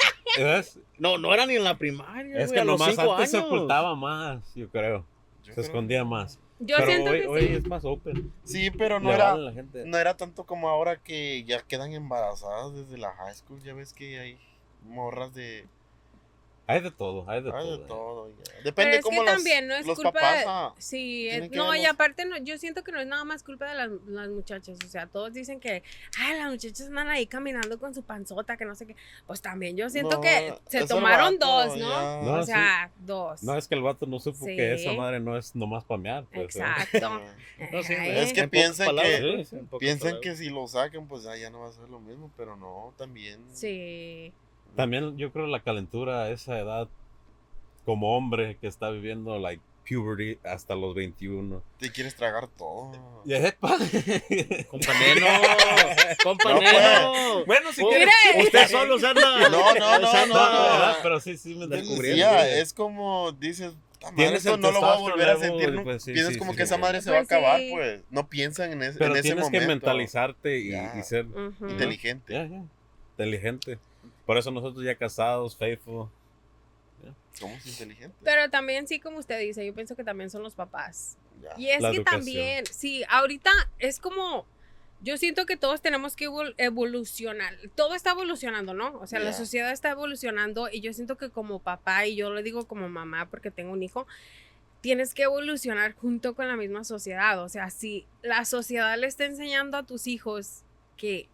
No, 0.98 1.18
no 1.18 1.34
era 1.34 1.44
ni 1.46 1.56
en 1.56 1.64
la 1.64 1.76
primaria. 1.76 2.38
Es 2.38 2.52
que 2.52 2.60
a 2.60 2.64
los 2.64 2.78
nomás 2.78 2.94
cinco 2.96 3.12
antes 3.14 3.30
se 3.32 3.38
ocultaba 3.38 3.94
más, 3.94 4.54
yo 4.54 4.68
creo. 4.70 5.04
Yo 5.42 5.46
Se 5.46 5.52
creo- 5.52 5.64
escondía 5.64 6.04
más. 6.04 6.38
Yo 6.60 6.76
Pero 6.76 6.86
siento 6.86 7.10
hoy, 7.10 7.20
que 7.22 7.26
hoy 7.26 7.40
sí. 7.48 7.52
es 7.54 7.66
más 7.66 7.84
open. 7.84 8.32
Sí, 8.44 8.70
pero 8.70 9.00
no 9.00 9.08
Le 9.10 9.16
era, 9.16 9.30
vale 9.32 9.42
a 9.42 9.50
la 9.50 9.52
gente. 9.52 9.84
no 9.84 9.98
era 9.98 10.16
tanto 10.16 10.44
como 10.44 10.68
ahora 10.70 11.02
que 11.02 11.42
ya 11.44 11.60
quedan 11.62 11.92
embarazadas 11.92 12.72
desde 12.72 12.98
la 12.98 13.12
high 13.16 13.34
school. 13.34 13.60
Ya 13.62 13.74
ves 13.74 13.92
que 13.92 14.20
hay 14.20 14.38
morras 14.86 15.34
de. 15.34 15.66
Hay 16.72 16.80
de 16.80 16.90
todo, 16.90 17.28
hay 17.28 17.42
de 17.42 17.50
Hay 17.50 17.62
todo. 17.64 17.76
de 17.78 17.82
eh. 17.82 17.86
todo. 17.88 18.28
ya. 18.28 18.34
Pero 18.44 18.62
Depende 18.64 18.96
es 18.98 19.02
cómo 19.02 19.20
que 19.20 19.26
las- 19.26 19.34
también 19.36 19.66
no 19.68 19.74
es 19.74 19.86
los 19.86 19.96
culpa 19.96 20.12
papás. 20.12 20.38
de- 20.38 20.44
ah, 20.46 20.74
Sí, 20.78 21.28
es- 21.28 21.50
no, 21.50 21.74
y 21.74 21.84
aparte 21.84 22.24
no, 22.24 22.36
yo 22.38 22.56
siento 22.58 22.84
que 22.84 22.92
no 22.92 23.00
es 23.00 23.06
nada 23.06 23.24
más 23.24 23.42
culpa 23.42 23.68
de 23.68 23.74
las, 23.74 23.90
las 24.06 24.28
muchachas, 24.28 24.78
o 24.84 24.88
sea, 24.88 25.06
todos 25.06 25.32
dicen 25.32 25.58
que, 25.60 25.82
ay, 26.18 26.38
las 26.38 26.50
muchachas 26.50 26.86
andan 26.88 27.08
ahí 27.08 27.26
caminando 27.26 27.78
con 27.78 27.94
su 27.94 28.02
panzota, 28.02 28.56
que 28.56 28.64
no 28.64 28.74
sé 28.74 28.86
qué, 28.86 28.96
pues 29.26 29.40
también 29.42 29.76
yo 29.76 29.90
siento 29.90 30.16
No, 30.16 30.20
que 30.20 30.54
se 30.68 30.86
tomaron 30.86 31.38
vato, 31.38 31.46
dos, 31.68 31.76
¿no? 31.78 32.22
No, 32.22 32.32
o 32.34 32.42
sí. 32.42 32.46
sea, 32.52 32.90
dos. 33.00 33.42
No, 33.42 33.56
es 33.56 33.66
que 33.68 33.74
el 33.74 33.82
vato 33.82 34.06
no 34.06 34.18
supo 34.20 34.46
que 34.46 34.74
esa 34.74 34.92
madre 34.92 35.20
no 35.20 35.36
es 35.36 35.54
nomás 35.56 35.84
pamear. 35.84 36.24
Pues, 36.32 36.56
¿eh? 36.56 36.60
Exacto. 36.60 37.20
No, 37.70 37.80
sí, 37.84 37.94
Ay, 37.94 38.18
Es 38.18 38.32
que 38.32 38.48
piensan 38.48 38.96
que- 38.96 39.46
Piensan 39.78 40.20
que 40.20 40.34
si 40.34 40.50
lo 40.50 40.66
sacan, 40.66 41.06
pues 41.06 41.26
ah, 41.26 41.36
ya 41.36 41.48
no 41.48 41.60
va 41.60 41.68
a 41.68 41.72
ser 41.72 41.88
lo 41.88 42.00
mismo, 42.00 42.28
pero 42.36 42.56
no, 42.56 42.92
también. 42.98 43.38
Sí. 43.52 44.32
También 44.76 45.16
yo 45.18 45.32
creo 45.32 45.46
la 45.46 45.60
calentura 45.60 46.24
a 46.24 46.30
esa 46.30 46.58
edad, 46.58 46.88
como 47.84 48.16
hombre 48.16 48.56
que 48.60 48.66
está 48.68 48.90
viviendo 48.90 49.38
like 49.38 49.62
puberty 49.88 50.38
hasta 50.44 50.74
los 50.76 50.94
21. 50.94 51.62
Te 51.78 51.90
quieres 51.90 52.14
tragar 52.14 52.46
todo. 52.56 52.92
Y 53.24 53.34
epa. 53.34 53.76
Compañero, 54.68 55.26
compañero. 56.24 57.12
pues. 57.34 57.46
bueno, 57.46 57.72
si 57.72 57.82
Oh, 57.84 57.88
quieres. 57.88 58.08
Usted 58.44 58.68
solo 58.68 58.98
se 58.98 59.06
anda. 59.06 59.48
No, 59.48 59.74
no, 59.74 59.98
no, 60.00 60.10
se 60.10 60.16
anda- 60.16 60.26
no, 60.28 60.86
no. 60.88 60.94
Pero 61.02 61.20
sí, 61.20 61.36
sí, 61.36 61.54
me 61.54 61.66
Descubriendo. 61.66 61.76
descubriendo. 61.90 62.16
Ya, 62.18 62.48
es 62.58 62.72
como 62.72 63.32
dices, 63.32 63.72
"Puta 63.94 64.10
madre, 64.10 64.16
Tienes 64.24 64.46
el 64.46 64.60
no 64.60 64.70
lo 64.72 64.80
voy 64.80 64.90
a 64.90 64.96
volver 64.96 65.28
a 65.30 65.36
sentir. 65.36 65.72
¿no? 65.72 65.84
pues, 65.84 66.02
sí, 66.02 66.12
Piensas 66.12 66.32
sí, 66.34 66.38
como 66.38 66.52
sí, 66.52 66.56
que 66.56 66.62
esa 66.64 66.78
madre 66.78 67.00
se 67.02 67.10
va 67.10 67.18
a 67.18 67.20
Pues 67.20 67.32
acabar, 67.32 67.60
sí. 67.60 67.70
pues. 67.72 68.00
No 68.10 68.28
piensan 68.28 68.72
en, 68.72 68.82
ese- 68.82 68.98
Pero 68.98 69.10
en 69.12 69.16
ese 69.18 69.22
tienes 69.22 69.44
momento. 69.44 69.60
que 69.60 69.66
mentalizarte 69.68 70.58
y, 70.58 70.70
Ya. 70.70 70.94
y 70.98 71.02
ser 71.02 71.26
Ujú. 71.26 71.68
Inteligente. 71.68 72.32
ya, 72.32 72.46
ya, 72.46 72.62
inteligente. 73.12 73.78
Por 74.26 74.38
eso 74.38 74.50
nosotros 74.50 74.84
ya 74.84 74.96
casados, 74.96 75.56
faithful. 75.56 76.08
Somos 77.32 77.64
inteligentes. 77.66 78.18
Pero 78.22 78.50
también 78.50 78.86
sí, 78.86 79.00
como 79.00 79.18
usted 79.18 79.40
dice, 79.40 79.64
yo 79.66 79.74
pienso 79.74 79.96
que 79.96 80.04
también 80.04 80.30
son 80.30 80.42
los 80.42 80.54
papás. 80.54 81.16
Ya. 81.42 81.54
Y 81.58 81.68
es 81.68 81.80
La 81.80 81.90
que 81.90 81.96
educación. 81.96 82.20
también, 82.20 82.66
sí, 82.66 83.02
ahorita 83.08 83.50
es 83.78 83.98
como, 83.98 84.46
yo 85.00 85.16
siento 85.16 85.46
que 85.46 85.56
todos 85.56 85.80
tenemos 85.80 86.14
que 86.14 86.28
evol- 86.28 86.54
evolucionar. 86.58 87.54
Todo 87.74 87.94
está 87.94 88.10
evolucionando, 88.12 88.74
¿no? 88.74 88.96
O 89.00 89.06
sea, 89.06 89.18
la 89.18 89.32
sociedad 89.32 89.72
está 89.72 89.90
evolucionando 89.90 90.68
y 90.70 90.80
yo 90.82 90.92
siento 90.92 91.16
que 91.16 91.30
como 91.30 91.58
papá, 91.58 92.06
y 92.06 92.14
yo 92.16 92.30
lo 92.30 92.42
digo 92.42 92.68
como 92.68 92.88
mamá 92.88 93.28
porque 93.28 93.50
tengo 93.50 93.72
un 93.72 93.82
hijo, 93.82 94.06
tienes 94.82 95.14
que 95.14 95.22
evolucionar 95.24 95.94
junto 95.94 96.34
con 96.34 96.46
la 96.46 96.56
misma 96.56 96.84
sociedad. 96.84 97.42
O 97.42 97.48
sea, 97.48 97.70
si 97.70 98.06
la 98.22 98.44
sociedad 98.44 98.96
le 98.98 99.06
está 99.08 99.24
enseñando 99.24 99.76
a 99.78 99.82
tus 99.84 100.06
hijos 100.06 100.62
que 100.96 101.28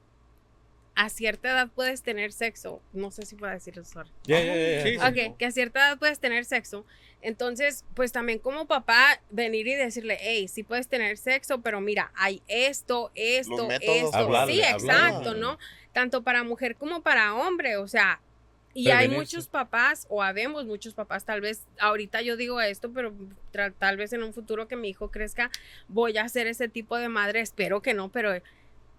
a 0.98 1.10
cierta 1.10 1.50
edad 1.50 1.68
puedes 1.72 2.02
tener 2.02 2.32
sexo, 2.32 2.82
no 2.92 3.12
sé 3.12 3.24
si 3.24 3.36
puedo 3.36 3.52
ya. 3.52 3.60
Sí, 3.62 4.82
sí. 4.82 4.96
Ok, 4.96 5.36
que 5.38 5.46
a 5.46 5.52
cierta 5.52 5.78
edad 5.78 5.96
puedes 5.96 6.18
tener 6.18 6.44
sexo. 6.44 6.84
Entonces, 7.22 7.84
pues 7.94 8.10
también 8.10 8.40
como 8.40 8.66
papá, 8.66 9.20
venir 9.30 9.68
y 9.68 9.76
decirle, 9.76 10.18
hey, 10.20 10.48
sí 10.48 10.64
puedes 10.64 10.88
tener 10.88 11.16
sexo, 11.16 11.60
pero 11.60 11.80
mira, 11.80 12.10
hay 12.16 12.42
esto, 12.48 13.12
esto, 13.14 13.68
métodos 13.68 14.06
esto. 14.06 14.16
Hablarle, 14.16 14.54
sí, 14.54 14.62
hablarle. 14.62 14.92
exacto, 14.92 15.34
¿no? 15.34 15.56
Tanto 15.92 16.24
para 16.24 16.42
mujer 16.42 16.74
como 16.74 17.00
para 17.00 17.32
hombre, 17.32 17.76
o 17.76 17.86
sea. 17.86 18.20
Y 18.74 18.90
hay 18.90 19.08
muchos 19.08 19.46
papás, 19.46 20.04
o 20.08 20.24
habemos 20.24 20.66
muchos 20.66 20.94
papás, 20.94 21.24
tal 21.24 21.40
vez 21.40 21.62
ahorita 21.78 22.22
yo 22.22 22.36
digo 22.36 22.60
esto, 22.60 22.92
pero 22.92 23.14
tal 23.78 23.96
vez 23.96 24.12
en 24.12 24.24
un 24.24 24.32
futuro 24.32 24.66
que 24.66 24.74
mi 24.74 24.88
hijo 24.88 25.12
crezca, 25.12 25.50
voy 25.86 26.18
a 26.18 26.28
ser 26.28 26.48
ese 26.48 26.68
tipo 26.68 26.96
de 26.96 27.08
madre, 27.08 27.40
espero 27.40 27.82
que 27.82 27.94
no, 27.94 28.10
pero 28.10 28.32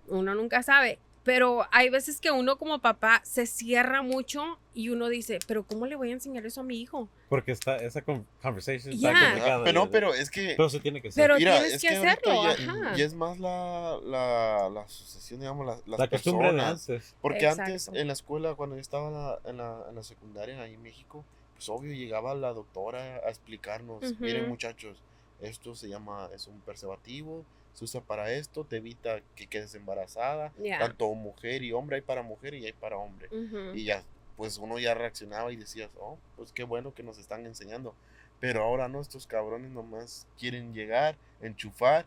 uno 0.08 0.34
nunca 0.34 0.64
sabe. 0.64 0.98
Pero 1.24 1.66
hay 1.72 1.90
veces 1.90 2.20
que 2.22 2.32
uno 2.32 2.58
como 2.58 2.80
papá 2.80 3.22
se 3.24 3.46
cierra 3.46 4.02
mucho 4.02 4.58
y 4.74 4.90
uno 4.90 5.10
dice, 5.10 5.40
pero 5.48 5.64
¿cómo 5.66 5.86
le 5.86 5.96
voy 5.96 6.10
a 6.10 6.14
enseñar 6.14 6.46
eso 6.46 6.62
a 6.62 6.64
mi 6.64 6.80
hijo? 6.80 7.10
Porque 7.28 7.52
está, 7.52 7.76
esa 7.76 8.02
con- 8.02 8.26
conversation 8.42 8.94
Ya. 8.98 9.12
está 9.12 9.26
complicada. 9.26 9.64
pero, 9.66 9.84
ya. 9.86 9.92
pero 9.92 10.14
es 10.14 10.32
que. 10.32 10.54
Pero 10.56 10.70
se 10.70 10.80
tiene 10.80 11.02
que 11.02 11.10
hacer. 11.10 11.22
Pero 11.24 11.36
Mira, 11.38 11.60
tienes 11.60 11.74
es 11.76 11.82
que 11.82 11.90
ahorita 11.96 12.12
hacerlo, 12.14 12.44
ya, 12.44 12.52
ajá. 12.84 12.96
ya 12.96 13.06
es 13.06 13.14
más 13.14 13.38
la, 13.40 14.00
la, 14.04 14.70
la 14.74 14.82
asociación, 14.82 15.42
digamos, 15.42 15.66
las, 15.68 15.86
las 15.88 16.00
la 16.00 16.08
costumbre 16.08 16.48
de 16.48 16.54
personas. 16.54 16.90
antes. 16.90 17.16
Porque 17.22 17.48
antes 17.48 17.68
Exacto. 17.70 18.00
en 18.00 18.08
la 18.08 18.14
escuela, 18.14 18.56
cuando 18.56 18.76
yo 18.78 18.82
estaba 18.82 19.08
en 19.10 19.14
la, 19.14 19.40
en 19.46 19.58
la, 19.58 19.86
en 19.90 19.96
la 19.96 20.04
secundaria 20.04 20.62
ahí 20.62 20.74
en 20.76 20.82
México, 20.82 21.26
pues 21.56 21.68
obvio 21.70 21.94
llegaba 21.94 22.34
la 22.34 22.54
doctora 22.54 23.18
a 23.26 23.30
explicarnos, 23.30 24.02
Ujú. 24.04 24.16
miren 24.24 24.48
muchachos, 24.48 24.98
esto 25.42 25.76
se 25.76 25.90
llama, 25.90 26.30
es 26.34 26.48
un 26.48 26.60
preservativo, 26.62 27.44
se 27.80 27.86
usa 27.86 28.02
para 28.02 28.32
esto, 28.34 28.66
te 28.66 28.78
evita 28.78 29.22
que 29.36 29.48
quedes 29.48 29.74
embarazada, 29.74 30.52
Ya. 30.62 30.80
tanto 30.80 31.14
mujer 31.14 31.64
y 31.64 31.72
hombre, 31.72 31.96
hay 31.98 32.02
para 32.02 32.22
mujer 32.24 32.54
y 32.54 32.66
hay 32.66 32.74
para 32.74 32.98
hombre. 32.98 33.28
Ujú. 33.32 33.74
Y 33.74 33.86
ya, 33.86 34.04
pues 34.36 34.58
uno 34.58 34.78
ya 34.80 34.94
reaccionaba 34.94 35.52
y 35.54 35.56
decías, 35.56 35.90
oh, 36.00 36.18
pues 36.36 36.52
qué 36.52 36.64
bueno 36.64 36.94
que 36.94 37.04
nos 37.04 37.18
están 37.18 37.46
enseñando. 37.46 37.96
Pero 38.42 38.64
ahora 38.64 38.88
no, 38.90 39.00
estos 39.00 39.28
cabrones 39.28 39.72
nomás 39.72 40.28
quieren 40.38 40.74
llegar, 40.74 41.16
enchufar 41.42 42.06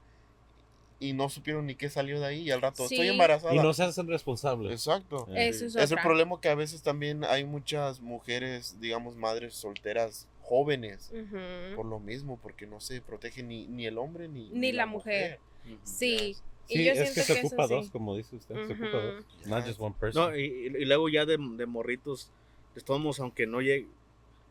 y 1.00 1.14
no 1.14 1.28
supieron 1.30 1.66
ni 1.66 1.74
qué 1.74 1.88
salió 1.90 2.20
de 2.20 2.26
ahí 2.26 2.42
y 2.42 2.50
al 2.50 2.60
rato 2.62 2.84
estoy 2.84 2.98
Sí. 2.98 3.08
embarazada. 3.08 3.54
Y 3.54 3.58
no 3.58 3.72
se 3.72 3.82
hacen 3.82 4.06
responsables. 4.08 4.72
Exacto. 4.72 5.26
Eh, 5.30 5.48
Eso 5.48 5.64
es, 5.66 5.74
Es 5.76 5.90
el 5.90 5.98
problema 5.98 6.38
que 6.40 6.48
a 6.48 6.54
veces 6.54 6.82
también 6.82 7.24
hay 7.24 7.44
muchas 7.44 8.00
mujeres, 8.00 8.78
digamos, 8.80 9.16
madres 9.16 9.54
solteras 9.54 10.28
jóvenes 10.42 11.10
Ujú. 11.12 11.76
por 11.76 11.86
lo 11.86 11.98
mismo, 11.98 12.38
porque 12.42 12.66
no 12.66 12.80
se 12.80 13.00
protege 13.00 13.42
ni, 13.42 13.66
ni 13.68 13.86
el 13.86 13.96
hombre 13.98 14.28
ni, 14.28 14.50
Ni 14.50 14.70
la 14.72 14.86
mujer. 14.86 15.38
Sí. 15.84 16.36
Y 16.68 16.76
Sí, 16.76 16.84
yo 16.84 16.92
es 16.92 16.98
siento 16.98 17.14
que 17.14 17.20
se 17.22 17.32
eso 17.34 17.46
ocupa 17.48 17.66
sí. 17.68 17.74
dos, 17.74 17.90
como 17.90 18.16
dice 18.16 18.36
usted. 18.36 18.54
Se 18.66 18.72
ocupa 18.72 18.96
dos. 18.98 19.24
Not 19.46 19.66
just 19.66 19.80
one 19.80 19.94
person. 19.98 20.22
No, 20.30 20.36
y, 20.38 20.42
y 20.44 20.84
luego 20.84 21.08
ya 21.08 21.26
de, 21.26 21.36
de 21.38 21.66
morritos, 21.66 22.30
estamos, 22.76 23.20
aunque 23.20 23.46
no 23.46 23.60
llegue, 23.60 23.88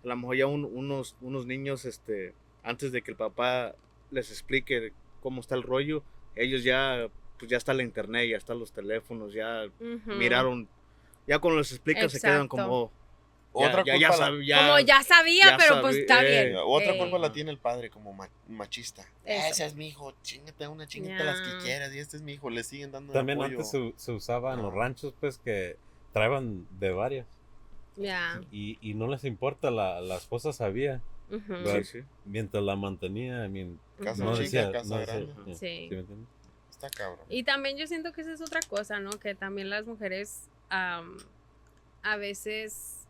a 0.03 0.07
lo 0.07 0.15
mejor 0.17 0.35
ya 0.35 0.45
un- 0.47 0.65
unos, 0.65 1.15
unos 1.21 1.45
niños, 1.45 1.85
este, 1.85 2.33
antes 2.63 2.91
de 2.91 3.01
que 3.01 3.11
el 3.11 3.17
papá 3.17 3.73
les 4.11 4.29
explique 4.29 4.93
cómo 5.21 5.39
está 5.41 5.55
el 5.55 5.63
rollo, 5.63 6.03
ellos 6.35 6.63
ya, 6.63 7.07
pues 7.39 7.49
ya 7.49 7.57
está 7.57 7.73
la 7.73 7.83
internet, 7.83 8.29
ya 8.29 8.37
están 8.37 8.59
los 8.59 8.71
teléfonos, 8.71 9.33
ya 9.33 9.63
Ujú. 9.79 10.11
miraron, 10.13 10.67
ya 11.27 11.39
cuando 11.39 11.59
les 11.59 11.71
explicas 11.71 12.11
se 12.11 12.19
quedan 12.19 12.45
Exacto. 12.45 12.49
como, 12.57 12.91
ya, 13.53 13.67
Otra 13.67 13.83
ya, 13.83 13.93
culpa 13.93 13.97
ya 13.99 14.09
la- 14.09 14.15
sab- 14.17 14.45
ya- 14.45 14.57
Como 14.67 14.79
ya 14.79 15.03
sabía, 15.03 15.45
ya 15.51 15.57
pero 15.57 15.81
pues 15.81 15.95
está 15.97 16.23
eh, 16.25 16.45
bien. 16.47 16.57
Otra 16.65 16.93
Eh, 16.93 16.97
culpa 16.97 17.17
la 17.19 17.31
tiene 17.31 17.51
el 17.51 17.57
padre 17.57 17.89
como 17.89 18.13
ma- 18.13 18.29
machista. 18.47 19.01
Eso. 19.25 19.47
Ese 19.51 19.65
es 19.65 19.75
mi 19.75 19.87
hijo, 19.89 20.13
chingate 20.23 20.63
a 20.63 20.69
una 20.69 20.87
chingita 20.87 21.23
las 21.23 21.41
que 21.41 21.57
quieras 21.63 21.93
y 21.93 21.99
este 21.99 22.17
es 22.17 22.23
mi 22.23 22.33
hijo, 22.33 22.49
le 22.49 22.63
siguen 22.63 22.91
dando 22.91 23.11
También 23.13 23.39
apoyo. 23.39 23.57
antes 23.57 23.69
se, 23.71 23.93
se 23.97 24.11
usaba 24.13 24.53
en 24.53 24.61
los 24.61 24.73
ranchos, 24.73 25.13
pues, 25.19 25.37
que 25.37 25.77
traían 26.13 26.65
de 26.79 26.91
varias. 26.91 27.27
Ya. 27.97 28.41
Y, 28.51 28.77
y 28.81 28.93
no 28.93 29.07
les 29.07 29.25
importa, 29.25 29.69
la, 29.69 29.99
la 30.01 30.15
esposa 30.15 30.53
sabía. 30.53 31.01
Sí, 31.29 31.83
sí. 31.83 31.99
Mientras 32.25 32.61
la 32.63 32.75
mantenía, 32.75 33.45
I 33.45 33.49
mean, 33.49 33.79
Casa 34.03 34.23
no 34.23 34.31
chica, 34.33 34.43
decía, 34.43 34.71
casa 34.71 34.89
no 34.89 34.97
decía, 34.99 35.13
grande. 35.13 35.33
yeah, 35.45 35.55
Sí. 35.55 35.87
¿sí 35.87 35.95
me 35.95 35.99
entiendes? 35.99 36.27
Está 36.71 36.89
cabrón. 36.89 37.25
Y 37.29 37.43
también 37.43 37.77
yo 37.77 37.85
siento 37.87 38.11
que 38.11 38.21
esa 38.21 38.33
es 38.33 38.41
otra 38.41 38.59
cosa, 38.67 38.99
¿no? 38.99 39.11
Que 39.11 39.35
también 39.35 39.69
las 39.69 39.85
mujeres 39.85 40.49
am, 40.69 41.17
a 42.03 42.15
veces, 42.17 43.00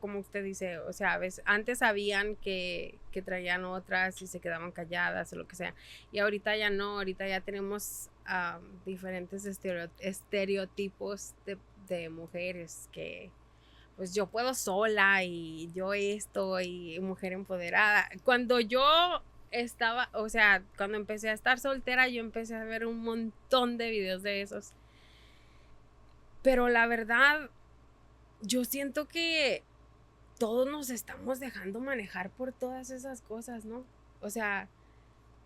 como 0.00 0.18
usted 0.18 0.44
dice, 0.44 0.78
o 0.78 0.92
sea, 0.92 1.14
a 1.14 1.18
veces, 1.18 1.42
antes 1.46 1.78
sabían 1.78 2.36
que, 2.36 2.98
que 3.10 3.22
traían 3.22 3.64
otras 3.64 4.20
y 4.22 4.26
se 4.26 4.40
quedaban 4.40 4.72
calladas 4.72 5.32
o 5.32 5.36
lo 5.36 5.46
que 5.46 5.56
sea. 5.56 5.74
Y 6.10 6.18
ahorita 6.18 6.56
ya 6.56 6.70
no, 6.70 6.98
ahorita 6.98 7.26
ya 7.26 7.40
tenemos 7.40 8.10
am, 8.24 8.62
diferentes 8.84 9.46
estereo- 9.46 9.90
estereotipos 9.98 11.34
de, 11.46 11.58
de 11.88 12.08
mujeres 12.08 12.88
que 12.92 13.30
pues 13.96 14.14
yo 14.14 14.26
puedo 14.26 14.54
sola 14.54 15.22
y 15.22 15.70
yo 15.74 15.92
esto 15.94 16.60
y 16.60 16.98
mujer 17.00 17.32
empoderada. 17.32 18.08
Cuando 18.24 18.58
yo 18.58 19.22
estaba, 19.50 20.08
o 20.12 20.28
sea, 20.28 20.62
cuando 20.76 20.96
empecé 20.96 21.28
a 21.28 21.34
estar 21.34 21.58
soltera, 21.58 22.08
yo 22.08 22.20
empecé 22.20 22.56
a 22.56 22.64
ver 22.64 22.86
un 22.86 23.02
montón 23.02 23.76
de 23.76 23.90
videos 23.90 24.22
de 24.22 24.40
esos. 24.40 24.72
Pero 26.42 26.68
la 26.68 26.86
verdad, 26.86 27.50
yo 28.42 28.64
siento 28.64 29.06
que 29.06 29.62
todos 30.38 30.68
nos 30.68 30.90
estamos 30.90 31.40
dejando 31.40 31.80
manejar 31.80 32.30
por 32.30 32.52
todas 32.52 32.90
esas 32.90 33.22
cosas, 33.22 33.64
¿no? 33.64 33.84
O 34.20 34.30
sea, 34.30 34.68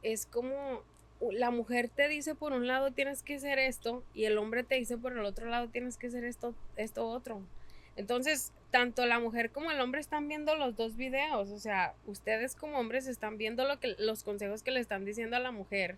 es 0.02 0.26
como 0.26 0.82
la 1.20 1.50
mujer 1.50 1.88
te 1.88 2.08
dice 2.08 2.34
por 2.34 2.52
un 2.52 2.66
lado 2.66 2.90
tienes 2.90 3.22
que 3.22 3.36
hacer 3.36 3.58
esto 3.58 4.02
y 4.14 4.24
el 4.24 4.36
hombre 4.38 4.64
te 4.64 4.74
dice 4.74 4.98
por 4.98 5.12
el 5.12 5.24
otro 5.24 5.46
lado 5.46 5.68
tienes 5.68 5.96
que 5.96 6.08
hacer 6.08 6.24
esto, 6.24 6.54
esto 6.76 7.06
otro. 7.06 7.42
Entonces, 7.96 8.52
tanto 8.70 9.06
la 9.06 9.18
mujer 9.18 9.50
como 9.50 9.70
el 9.70 9.80
hombre 9.80 10.00
están 10.00 10.28
viendo 10.28 10.54
los 10.54 10.76
dos 10.76 10.96
videos, 10.96 11.50
o 11.50 11.58
sea, 11.58 11.94
ustedes 12.06 12.54
como 12.54 12.78
hombres 12.78 13.06
están 13.06 13.38
viendo 13.38 13.66
lo 13.66 13.80
que 13.80 13.96
los 13.98 14.22
consejos 14.22 14.62
que 14.62 14.70
le 14.70 14.80
están 14.80 15.04
diciendo 15.04 15.36
a 15.36 15.40
la 15.40 15.50
mujer 15.50 15.96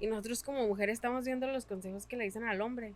y 0.00 0.06
nosotros 0.06 0.42
como 0.42 0.66
mujer 0.66 0.90
estamos 0.90 1.24
viendo 1.24 1.46
los 1.48 1.66
consejos 1.66 2.06
que 2.06 2.16
le 2.16 2.24
dicen 2.24 2.44
al 2.44 2.60
hombre. 2.60 2.94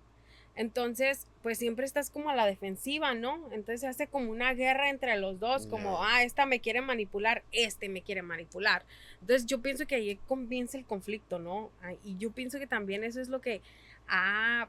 Entonces, 0.54 1.26
pues 1.42 1.58
siempre 1.58 1.86
estás 1.86 2.10
como 2.10 2.28
a 2.28 2.34
la 2.34 2.46
defensiva, 2.46 3.14
¿no? 3.14 3.36
Entonces 3.52 3.80
se 3.80 3.86
hace 3.86 4.06
como 4.06 4.30
una 4.30 4.52
guerra 4.52 4.90
entre 4.90 5.16
los 5.16 5.40
dos, 5.40 5.66
como, 5.66 6.02
ah, 6.04 6.22
esta 6.22 6.44
me 6.44 6.60
quiere 6.60 6.82
manipular, 6.82 7.42
este 7.52 7.88
me 7.88 8.02
quiere 8.02 8.22
manipular. 8.22 8.84
Entonces 9.22 9.46
yo 9.46 9.62
pienso 9.62 9.86
que 9.86 9.94
ahí 9.94 10.16
comienza 10.28 10.76
el 10.76 10.84
conflicto, 10.84 11.38
¿no? 11.38 11.70
Ah, 11.82 11.94
Y 12.04 12.18
yo 12.18 12.32
pienso 12.32 12.58
que 12.58 12.66
también 12.66 13.02
eso 13.02 13.20
es 13.20 13.28
lo 13.28 13.40
que 13.40 13.62
ha 14.08 14.68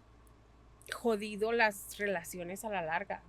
jodido 0.94 1.52
las 1.52 1.98
relaciones 1.98 2.64
a 2.66 2.70
la 2.70 2.82
larga. 2.82 3.22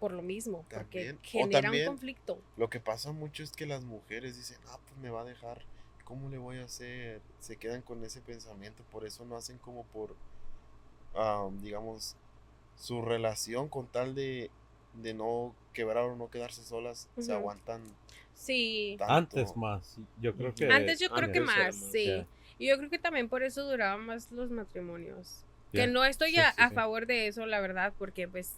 por 0.00 0.12
lo 0.12 0.22
mismo, 0.22 0.66
porque 0.68 1.14
También. 1.14 1.18
Genera 1.22 1.70
un 1.70 1.84
conflicto. 1.86 2.38
Lo 2.58 2.68
que 2.68 2.78
pasa 2.78 3.12
mucho 3.12 3.42
es 3.42 3.52
que 3.52 3.64
las 3.64 3.84
mujeres 3.84 4.36
dicen, 4.36 4.58
ah, 4.66 4.78
pues 4.84 4.98
me 4.98 5.08
va 5.08 5.22
a 5.22 5.24
dejar, 5.24 5.62
¿cómo 6.04 6.28
le 6.28 6.36
voy 6.36 6.58
a 6.58 6.64
hacer? 6.64 7.22
Se 7.40 7.56
quedan 7.56 7.80
con 7.80 8.04
ese 8.04 8.20
pensamiento, 8.20 8.82
por 8.90 9.06
eso 9.06 9.24
no 9.24 9.36
hacen 9.36 9.56
como 9.56 9.84
por, 9.84 10.14
ah, 11.14 11.48
digamos, 11.62 12.16
su 12.76 13.02
relación 13.02 13.68
con 13.68 13.86
tal 13.86 14.14
de, 14.14 14.50
de 14.94 15.14
no 15.14 15.54
quebrar 15.72 16.04
o 16.04 16.16
no 16.16 16.28
quedarse 16.30 16.62
solas, 16.64 17.08
se 17.18 17.32
aguantan 17.32 17.80
Sí. 18.34 18.96
tanto. 18.98 19.14
Antes 19.38 19.56
más, 19.56 19.96
yo 20.20 20.34
creo 20.34 20.52
que... 20.54 20.68
Antes 20.68 20.98
yo 20.98 21.08
creo 21.10 21.30
que 21.32 21.38
antes 21.38 21.42
más, 21.56 21.76
más, 21.76 21.90
sí. 21.92 22.24
Y 22.58 22.68
yo 22.68 22.76
creo 22.78 22.90
que 22.90 22.98
también 22.98 23.28
por 23.28 23.42
eso 23.44 23.64
duraban 23.68 24.04
más 24.06 24.30
los 24.32 24.50
matrimonios. 24.50 25.40
Que 25.72 25.86
no 25.88 26.04
estoy 26.04 26.30
Sí, 26.32 26.38
a, 26.38 26.52
sí, 26.52 26.56
a 26.60 26.68
sí. 26.68 26.74
favor 26.74 27.06
de 27.06 27.26
eso, 27.28 27.46
la 27.46 27.60
verdad, 27.60 27.92
porque 27.98 28.28
pues... 28.28 28.52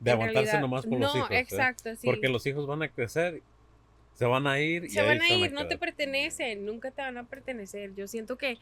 De 0.00 0.12
aguantarse 0.12 0.44
realidad- 0.52 0.60
nomás 0.60 0.86
por 0.86 0.98
no, 0.98 1.06
los 1.06 1.16
hijos. 1.16 1.30
¿eh? 1.32 1.38
exacto, 1.40 1.94
sí. 1.96 2.06
Porque 2.06 2.28
los 2.28 2.46
hijos 2.46 2.66
van 2.68 2.82
a 2.82 2.88
crecer, 2.88 3.42
se 4.14 4.24
van 4.24 4.46
a 4.46 4.60
ir 4.60 4.84
y 4.84 4.90
se 4.90 5.00
ahí 5.00 5.06
van 5.08 5.20
a 5.20 5.28
ir, 5.30 5.52
no 5.52 5.66
te 5.66 5.76
pertenecen, 5.78 6.64
nunca 6.64 6.90
te 6.92 7.02
van 7.02 7.18
a 7.18 7.24
pertenecer. 7.24 7.94
Yo 7.96 8.06
siento 8.06 8.36
que 8.38 8.58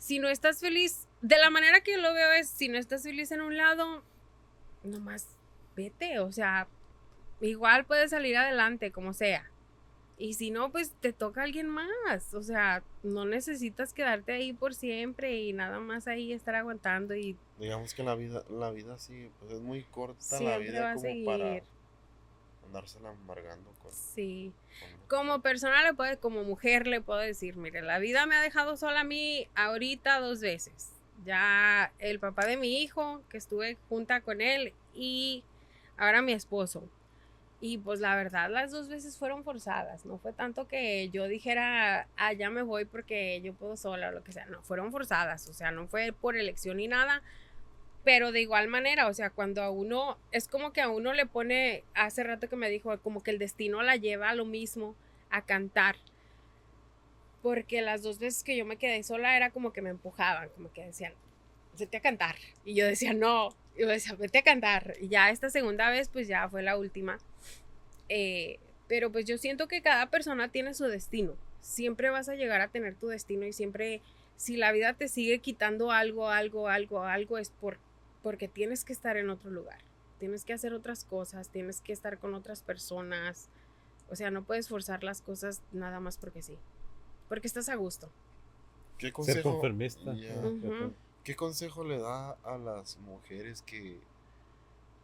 si 0.00 0.18
no 0.18 0.28
estás 0.28 0.60
feliz, 0.60 1.06
de 1.20 1.38
la 1.38 1.50
manera 1.50 1.82
que 1.82 1.92
yo 1.92 1.98
lo 1.98 2.14
veo 2.14 2.32
es, 2.32 2.48
si 2.48 2.68
no 2.68 2.78
estás 2.78 3.02
feliz 3.02 3.30
en 3.32 3.42
un 3.42 3.56
lado, 3.56 4.02
nomás 4.82 5.28
vete, 5.76 6.18
o 6.18 6.32
sea, 6.32 6.66
igual 7.40 7.84
puedes 7.84 8.10
salir 8.10 8.36
adelante, 8.36 8.90
como 8.90 9.12
sea. 9.12 9.48
Y 10.16 10.34
si 10.34 10.50
no, 10.50 10.70
pues 10.70 10.92
te 11.00 11.12
toca 11.12 11.42
alguien 11.42 11.68
más, 11.68 12.34
o 12.34 12.42
sea, 12.42 12.82
no 13.02 13.26
necesitas 13.26 13.92
quedarte 13.92 14.32
ahí 14.32 14.54
por 14.54 14.74
siempre 14.74 15.36
y 15.36 15.52
nada 15.52 15.80
más 15.80 16.08
ahí 16.08 16.32
estar 16.32 16.54
aguantando 16.54 17.14
y 17.14 17.36
Digamos 17.58 17.92
que 17.92 18.02
la 18.02 18.14
vida, 18.14 18.42
la 18.48 18.70
vida 18.70 18.98
sí, 18.98 19.30
pues 19.38 19.52
es 19.52 19.60
muy 19.60 19.82
corta 19.84 20.40
la 20.40 20.56
vida 20.56 20.94
como 20.94 21.24
para. 21.26 21.62
Andársela 22.70 23.10
amargando 23.10 23.70
con, 23.82 23.92
sí. 23.92 24.52
con- 25.08 25.08
Como 25.24 25.40
persona 25.42 25.82
le 25.82 25.92
puedo, 25.94 26.18
como 26.20 26.44
mujer 26.44 26.86
le 26.86 27.00
puedo 27.00 27.18
decir, 27.20 27.56
mire, 27.56 27.82
la 27.82 27.98
vida 27.98 28.26
me 28.26 28.36
ha 28.36 28.40
dejado 28.40 28.76
sola 28.76 29.00
a 29.00 29.04
mí 29.04 29.48
ahorita 29.56 30.20
dos 30.20 30.40
veces. 30.40 30.90
Ya 31.24 31.92
el 31.98 32.18
papá 32.20 32.46
de 32.46 32.56
mi 32.56 32.80
hijo, 32.82 33.20
que 33.28 33.36
estuve 33.36 33.76
junta 33.88 34.20
con 34.22 34.40
él, 34.40 34.72
y 34.94 35.44
ahora 35.98 36.22
mi 36.22 36.32
esposo. 36.32 36.82
Y 37.62 37.76
pues 37.76 38.00
la 38.00 38.16
verdad, 38.16 38.48
las 38.50 38.70
dos 38.70 38.88
veces 38.88 39.18
fueron 39.18 39.44
forzadas. 39.44 40.06
No 40.06 40.16
fue 40.16 40.32
tanto 40.32 40.66
que 40.66 41.10
yo 41.10 41.28
dijera, 41.28 42.06
ah, 42.16 42.32
ya 42.32 42.48
me 42.48 42.62
voy 42.62 42.86
porque 42.86 43.38
yo 43.42 43.52
puedo 43.52 43.76
sola 43.76 44.08
o 44.08 44.12
lo 44.12 44.24
que 44.24 44.32
sea. 44.32 44.46
No, 44.46 44.62
fueron 44.62 44.90
forzadas. 44.92 45.46
O 45.48 45.52
sea, 45.52 45.70
no 45.70 45.86
fue 45.86 46.12
por 46.12 46.36
elección 46.36 46.78
ni 46.78 46.88
nada. 46.88 47.22
Pero 48.04 48.32
de 48.32 48.40
igual 48.40 48.68
manera, 48.68 49.08
o 49.08 49.14
sea, 49.14 49.30
cuando 49.30 49.62
a 49.62 49.70
uno, 49.70 50.16
es 50.32 50.48
como 50.48 50.72
que 50.72 50.80
a 50.80 50.88
uno 50.88 51.12
le 51.12 51.26
pone, 51.26 51.84
hace 51.94 52.22
rato 52.22 52.48
que 52.48 52.56
me 52.56 52.70
dijo, 52.70 52.98
como 53.00 53.22
que 53.22 53.30
el 53.30 53.38
destino 53.38 53.82
la 53.82 53.96
lleva 53.96 54.30
a 54.30 54.34
lo 54.34 54.46
mismo, 54.46 54.94
a 55.30 55.42
cantar. 55.44 55.96
Porque 57.42 57.82
las 57.82 58.02
dos 58.02 58.18
veces 58.18 58.42
que 58.42 58.56
yo 58.56 58.64
me 58.64 58.76
quedé 58.76 59.02
sola 59.02 59.36
era 59.36 59.50
como 59.50 59.72
que 59.72 59.82
me 59.82 59.90
empujaban, 59.90 60.48
como 60.50 60.72
que 60.72 60.84
decían, 60.84 61.12
vete 61.78 61.96
a 61.98 62.00
cantar. 62.00 62.36
Y 62.64 62.74
yo 62.74 62.86
decía, 62.86 63.12
no. 63.12 63.54
Yo 63.78 63.88
decía, 63.88 64.14
vete 64.14 64.38
a 64.38 64.42
cantar. 64.42 64.94
Y 65.00 65.08
ya 65.08 65.30
esta 65.30 65.50
segunda 65.50 65.90
vez, 65.90 66.08
pues 66.08 66.28
ya 66.28 66.48
fue 66.48 66.62
la 66.62 66.76
última. 66.76 67.18
Eh, 68.08 68.58
pero 68.88 69.10
pues 69.12 69.24
yo 69.24 69.38
siento 69.38 69.68
que 69.68 69.82
cada 69.82 70.06
persona 70.10 70.48
tiene 70.48 70.74
su 70.74 70.84
destino. 70.84 71.34
Siempre 71.60 72.10
vas 72.10 72.28
a 72.28 72.34
llegar 72.34 72.60
a 72.60 72.68
tener 72.68 72.94
tu 72.96 73.08
destino 73.08 73.46
y 73.46 73.52
siempre, 73.52 74.00
si 74.36 74.56
la 74.56 74.72
vida 74.72 74.94
te 74.94 75.08
sigue 75.08 75.38
quitando 75.38 75.92
algo, 75.92 76.28
algo, 76.28 76.68
algo, 76.68 77.04
algo, 77.04 77.38
es 77.38 77.50
por, 77.50 77.78
porque 78.22 78.48
tienes 78.48 78.84
que 78.84 78.92
estar 78.92 79.16
en 79.16 79.30
otro 79.30 79.50
lugar. 79.50 79.78
Tienes 80.18 80.44
que 80.44 80.52
hacer 80.52 80.74
otras 80.74 81.04
cosas, 81.04 81.48
tienes 81.48 81.80
que 81.80 81.92
estar 81.92 82.18
con 82.18 82.34
otras 82.34 82.62
personas. 82.62 83.48
O 84.10 84.16
sea, 84.16 84.30
no 84.30 84.44
puedes 84.44 84.68
forzar 84.68 85.02
las 85.02 85.22
cosas 85.22 85.62
nada 85.72 86.00
más 86.00 86.18
porque 86.18 86.42
sí. 86.42 86.58
Porque 87.28 87.46
estás 87.46 87.68
a 87.68 87.76
gusto. 87.76 88.10
¿Qué 88.98 89.06
Ser 89.22 89.42
consejo. 89.42 89.60
¿Qué 91.24 91.36
consejo 91.36 91.84
le 91.84 91.98
da 91.98 92.32
a 92.44 92.58
las 92.58 92.98
mujeres 92.98 93.62
que, 93.62 93.98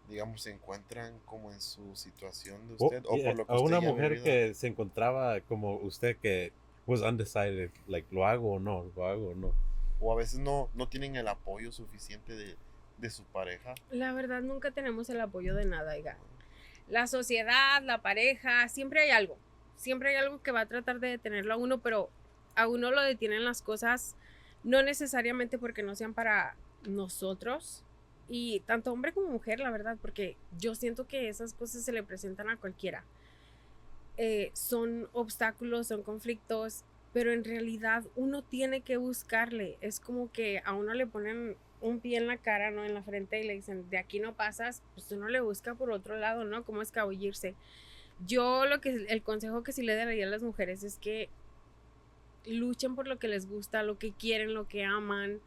digamos, 0.08 0.42
se 0.42 0.50
encuentran 0.50 1.18
como 1.24 1.52
en 1.52 1.60
su 1.60 1.94
situación 1.94 2.66
de 2.68 2.74
usted? 2.74 3.04
O, 3.06 3.16
y, 3.16 3.22
por 3.22 3.36
lo 3.36 3.46
que 3.46 3.52
a 3.52 3.56
usted 3.56 3.66
una 3.66 3.80
mujer 3.80 4.10
vivido? 4.12 4.24
que 4.24 4.54
se 4.54 4.66
encontraba 4.66 5.40
como 5.42 5.76
usted 5.76 6.16
que 6.16 6.52
was 6.86 7.02
undecided, 7.02 7.70
like 7.86 8.06
lo 8.14 8.26
hago 8.26 8.54
o 8.54 8.58
no, 8.58 8.90
lo 8.94 9.06
hago 9.06 9.30
o 9.30 9.34
no. 9.34 9.52
O 10.00 10.12
a 10.12 10.16
veces 10.16 10.38
no, 10.38 10.68
no 10.74 10.88
tienen 10.88 11.16
el 11.16 11.28
apoyo 11.28 11.72
suficiente 11.72 12.34
de, 12.34 12.56
de 12.98 13.10
su 13.10 13.24
pareja. 13.24 13.74
La 13.90 14.12
verdad, 14.12 14.42
nunca 14.42 14.70
tenemos 14.70 15.08
el 15.10 15.20
apoyo 15.20 15.54
de 15.54 15.64
nada. 15.64 15.94
La 16.88 17.06
sociedad, 17.06 17.82
la 17.82 18.02
pareja, 18.02 18.68
siempre 18.68 19.02
hay 19.02 19.10
algo. 19.10 19.38
Siempre 19.76 20.10
hay 20.10 20.16
algo 20.16 20.42
que 20.42 20.52
va 20.52 20.60
a 20.60 20.66
tratar 20.66 21.00
de 21.00 21.08
detenerlo 21.08 21.54
a 21.54 21.56
uno, 21.56 21.78
pero 21.80 22.10
a 22.54 22.68
uno 22.68 22.90
lo 22.90 23.02
detienen 23.02 23.44
las 23.44 23.62
cosas, 23.62 24.16
no 24.64 24.82
necesariamente 24.82 25.58
porque 25.58 25.82
no 25.82 25.94
sean 25.94 26.14
para 26.14 26.56
nosotros. 26.86 27.82
Y 28.28 28.60
tanto 28.60 28.92
hombre 28.92 29.12
como 29.12 29.28
mujer, 29.28 29.60
la 29.60 29.70
verdad, 29.70 29.98
porque 30.00 30.36
yo 30.58 30.74
siento 30.74 31.06
que 31.06 31.28
esas 31.28 31.54
cosas 31.54 31.84
se 31.84 31.92
le 31.92 32.02
presentan 32.02 32.48
a 32.48 32.56
cualquiera. 32.56 33.04
Eh, 34.16 34.50
son 34.54 35.08
obstáculos, 35.12 35.88
son 35.88 36.02
conflictos, 36.02 36.84
pero 37.12 37.32
en 37.32 37.44
realidad 37.44 38.04
uno 38.16 38.42
tiene 38.42 38.80
que 38.80 38.96
buscarle. 38.96 39.76
Es 39.80 40.00
como 40.00 40.32
que 40.32 40.62
a 40.64 40.72
uno 40.72 40.94
le 40.94 41.06
ponen 41.06 41.56
un 41.80 42.00
pie 42.00 42.18
en 42.18 42.26
la 42.26 42.36
cara, 42.36 42.70
¿no? 42.70 42.84
En 42.84 42.94
la 42.94 43.02
frente 43.02 43.40
y 43.40 43.46
le 43.46 43.54
dicen, 43.54 43.88
de 43.90 43.98
aquí 43.98 44.20
no 44.20 44.34
pasas, 44.34 44.82
pues 44.94 45.10
uno 45.12 45.28
le 45.28 45.40
busca 45.40 45.74
por 45.74 45.90
otro 45.90 46.16
lado, 46.16 46.44
¿no? 46.44 46.64
Cómo 46.64 46.82
escabullirse. 46.82 47.54
Yo 48.26 48.66
lo 48.66 48.80
que, 48.80 49.06
el 49.08 49.22
consejo 49.22 49.62
que 49.62 49.72
sí 49.72 49.82
le 49.82 49.94
daría 49.94 50.26
a 50.26 50.30
las 50.30 50.42
mujeres 50.42 50.82
es 50.82 50.98
que 50.98 51.28
luchen 52.46 52.94
por 52.94 53.08
lo 53.08 53.18
que 53.18 53.28
les 53.28 53.48
gusta, 53.48 53.82
lo 53.82 53.98
que 53.98 54.12
quieren, 54.12 54.54
lo 54.54 54.68
que 54.68 54.84
aman, 54.84 55.40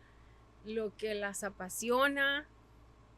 lo 0.66 0.96
que 0.98 1.16
las 1.16 1.44
apasiona 1.44 2.48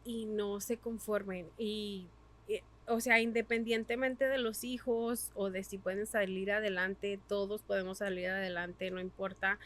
y 0.06 0.26
no 0.26 0.62
se 0.62 0.78
conformen. 0.78 1.50
Y, 1.58 2.08
y, 2.48 2.62
o 2.88 3.02
sea, 3.02 3.20
independientemente 3.20 4.28
de 4.28 4.38
los 4.38 4.64
hijos 4.64 5.32
o 5.36 5.50
de 5.50 5.64
si 5.64 5.78
pueden 5.78 6.06
salir 6.08 6.52
adelante, 6.52 7.20
todos 7.28 7.62
podemos 7.64 7.98
salir 7.98 8.30
adelante, 8.30 8.90
no 8.92 9.00
importa 9.00 9.60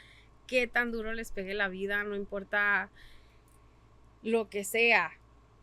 qué 0.48 0.68
tan 0.68 0.92
duro 0.92 1.14
les 1.14 1.32
pegue 1.32 1.54
la 1.54 1.68
vida, 1.68 2.04
no 2.04 2.16
importa 2.16 2.90
lo 4.26 4.50
que 4.50 4.64
sea. 4.66 5.12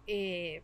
Eh, 0.07 0.63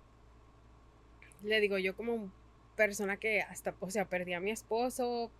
le 1.42 1.60
digo, 1.60 1.78
yo 1.78 1.94
como 1.94 2.32
persona 2.76 3.18
que 3.18 3.42
hasta, 3.42 3.74
o 3.80 3.90
sea, 3.90 4.06
perdí 4.06 4.32
a 4.32 4.40
mi 4.40 4.52
esposo, 4.52 5.30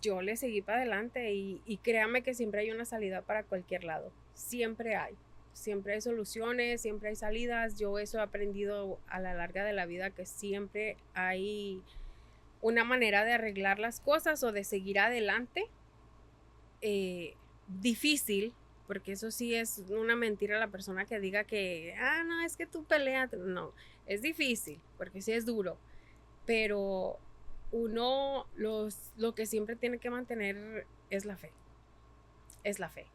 yo 0.00 0.22
le 0.22 0.36
seguí 0.36 0.62
para 0.62 0.78
adelante 0.78 1.32
y, 1.32 1.78
créame 1.82 2.22
que 2.22 2.34
siempre 2.34 2.62
hay 2.62 2.70
una 2.70 2.86
salida 2.86 3.22
para 3.22 3.44
cualquier 3.44 3.84
lado. 3.84 4.10
Siempre 4.34 4.96
hay. 4.96 5.14
Siempre 5.52 5.94
hay 5.94 6.00
soluciones, 6.00 6.80
siempre 6.80 7.10
hay 7.10 7.16
salidas. 7.16 7.78
Yo 7.78 7.98
eso 7.98 8.18
he 8.18 8.22
aprendido 8.22 8.98
a 9.06 9.20
la 9.20 9.34
larga 9.34 9.64
de 9.64 9.72
la 9.74 9.86
vida, 9.86 10.10
que 10.10 10.26
siempre 10.26 10.96
hay 11.14 11.82
una 12.62 12.84
manera 12.84 13.24
de 13.24 13.34
arreglar 13.34 13.78
las 13.78 14.00
cosas 14.00 14.42
o 14.42 14.52
de 14.52 14.64
seguir 14.64 14.98
adelante. 14.98 15.66
Eh, 16.80 17.34
difícil, 17.68 18.54
porque 18.86 19.12
eso 19.12 19.30
sí 19.30 19.54
es 19.54 19.78
una 19.90 20.16
mentira 20.16 20.58
la 20.58 20.68
persona 20.68 21.04
que 21.04 21.20
diga 21.20 21.44
que, 21.44 21.94
ah, 21.98 22.24
no, 22.24 22.40
es 22.42 22.56
que 22.56 22.66
tú 22.66 22.84
peleas. 22.84 23.32
No, 23.32 23.72
es 24.06 24.22
difícil, 24.22 24.80
porque 24.96 25.22
sí 25.22 25.32
es 25.32 25.44
duro. 25.46 25.78
Pero 26.44 27.18
uno 27.72 28.46
los, 28.56 29.12
lo 29.16 29.34
que 29.34 29.46
siempre 29.46 29.76
tiene 29.76 29.98
que 29.98 30.10
mantener 30.10 30.86
es 31.10 31.24
la 31.24 31.36
fe. 31.36 31.52
Es 32.64 32.78
la 32.78 32.88
fe. 32.88 33.06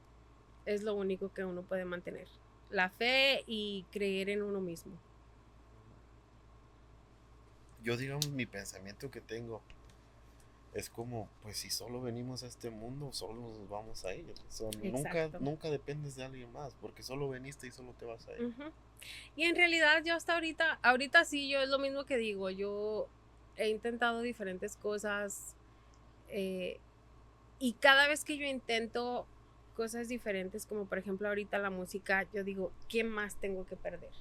Es 0.66 0.84
lo 0.84 0.94
único 0.94 1.34
que 1.34 1.46
uno 1.46 1.64
puede 1.64 1.86
mantener. 1.86 2.28
La 2.70 2.90
fe 2.90 3.44
y 3.48 3.86
creer 3.92 4.30
en 4.30 4.44
uno 4.44 4.62
mismo. 4.62 4.94
Yo, 7.84 7.98
digamos, 7.98 8.30
mi 8.30 8.46
pensamiento 8.46 9.10
que 9.10 9.22
tengo 9.22 9.62
es 10.74 10.90
como, 10.90 11.30
pues 11.42 11.58
si 11.58 11.70
solo 11.70 12.02
venimos 12.02 12.44
a 12.44 12.48
este 12.48 12.70
mundo, 12.70 13.12
solo 13.12 13.42
nos 13.42 13.70
vamos 13.70 14.06
a 14.06 14.16
ir. 14.16 14.34
So, 14.50 14.70
nunca, 14.82 15.30
nunca 15.40 15.70
dependes 15.70 16.16
de 16.16 16.24
alguien 16.24 16.52
más, 16.54 16.74
porque 16.76 17.04
solo 17.04 17.28
veniste 17.30 17.68
y 17.68 17.72
solo 17.72 17.94
te 17.94 18.06
vas 18.06 18.28
a 18.28 18.34
ir. 18.34 18.54
Y 19.36 19.44
en 19.44 19.56
realidad 19.56 20.04
yo 20.06 20.16
hasta 20.16 20.34
ahorita, 20.34 20.80
ahorita 20.82 21.26
sí, 21.26 21.50
yo 21.50 21.62
es 21.62 21.70
lo 21.70 21.80
mismo 21.80 22.06
que 22.06 22.18
digo, 22.18 22.50
yo 22.50 23.08
he 23.58 23.70
intentado 23.70 24.22
diferentes 24.22 24.78
cosas 24.78 25.56
eh, 26.30 26.80
y 27.60 27.74
cada 27.74 28.08
vez 28.08 28.24
que 28.24 28.38
yo 28.38 28.46
intento 28.46 29.26
cosas 29.76 30.08
diferentes, 30.08 30.66
como 30.66 30.86
por 30.86 30.98
ejemplo 30.98 31.28
ahorita 31.28 31.58
la 31.58 31.70
música, 31.70 32.28
yo 32.34 32.44
digo, 32.44 32.72
¿qué 32.88 33.04
más 33.04 33.36
tengo 33.36 33.66
que 33.66 33.76
perder? 33.76 34.12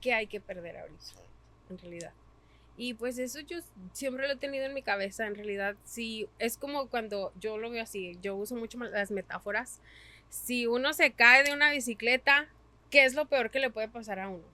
¿Qué 0.00 0.12
hay 0.12 0.26
que 0.26 0.40
perder 0.40 0.76
ahorita? 0.76 1.22
en 1.70 1.78
realidad. 1.78 2.12
Y 2.76 2.94
pues 2.94 3.18
eso 3.18 3.40
yo 3.40 3.58
siempre 3.92 4.26
lo 4.26 4.34
he 4.34 4.36
tenido 4.36 4.66
en 4.66 4.74
mi 4.74 4.82
cabeza, 4.82 5.26
en 5.26 5.34
realidad 5.34 5.76
sí, 5.84 6.28
es 6.38 6.58
como 6.58 6.88
cuando 6.88 7.32
yo 7.40 7.56
lo 7.58 7.70
veo 7.70 7.82
así, 7.82 8.18
yo 8.20 8.36
uso 8.36 8.54
mucho 8.54 8.78
las 8.78 9.10
metáforas. 9.10 9.80
Si 10.28 10.66
uno 10.66 10.92
se 10.92 11.12
cae 11.12 11.42
de 11.44 11.52
una 11.52 11.70
bicicleta, 11.70 12.48
¿qué 12.90 13.04
es 13.04 13.14
lo 13.14 13.26
peor 13.26 13.50
que 13.50 13.60
le 13.60 13.70
puede 13.70 13.88
pasar 13.88 14.18
a 14.18 14.28
uno? 14.28 14.44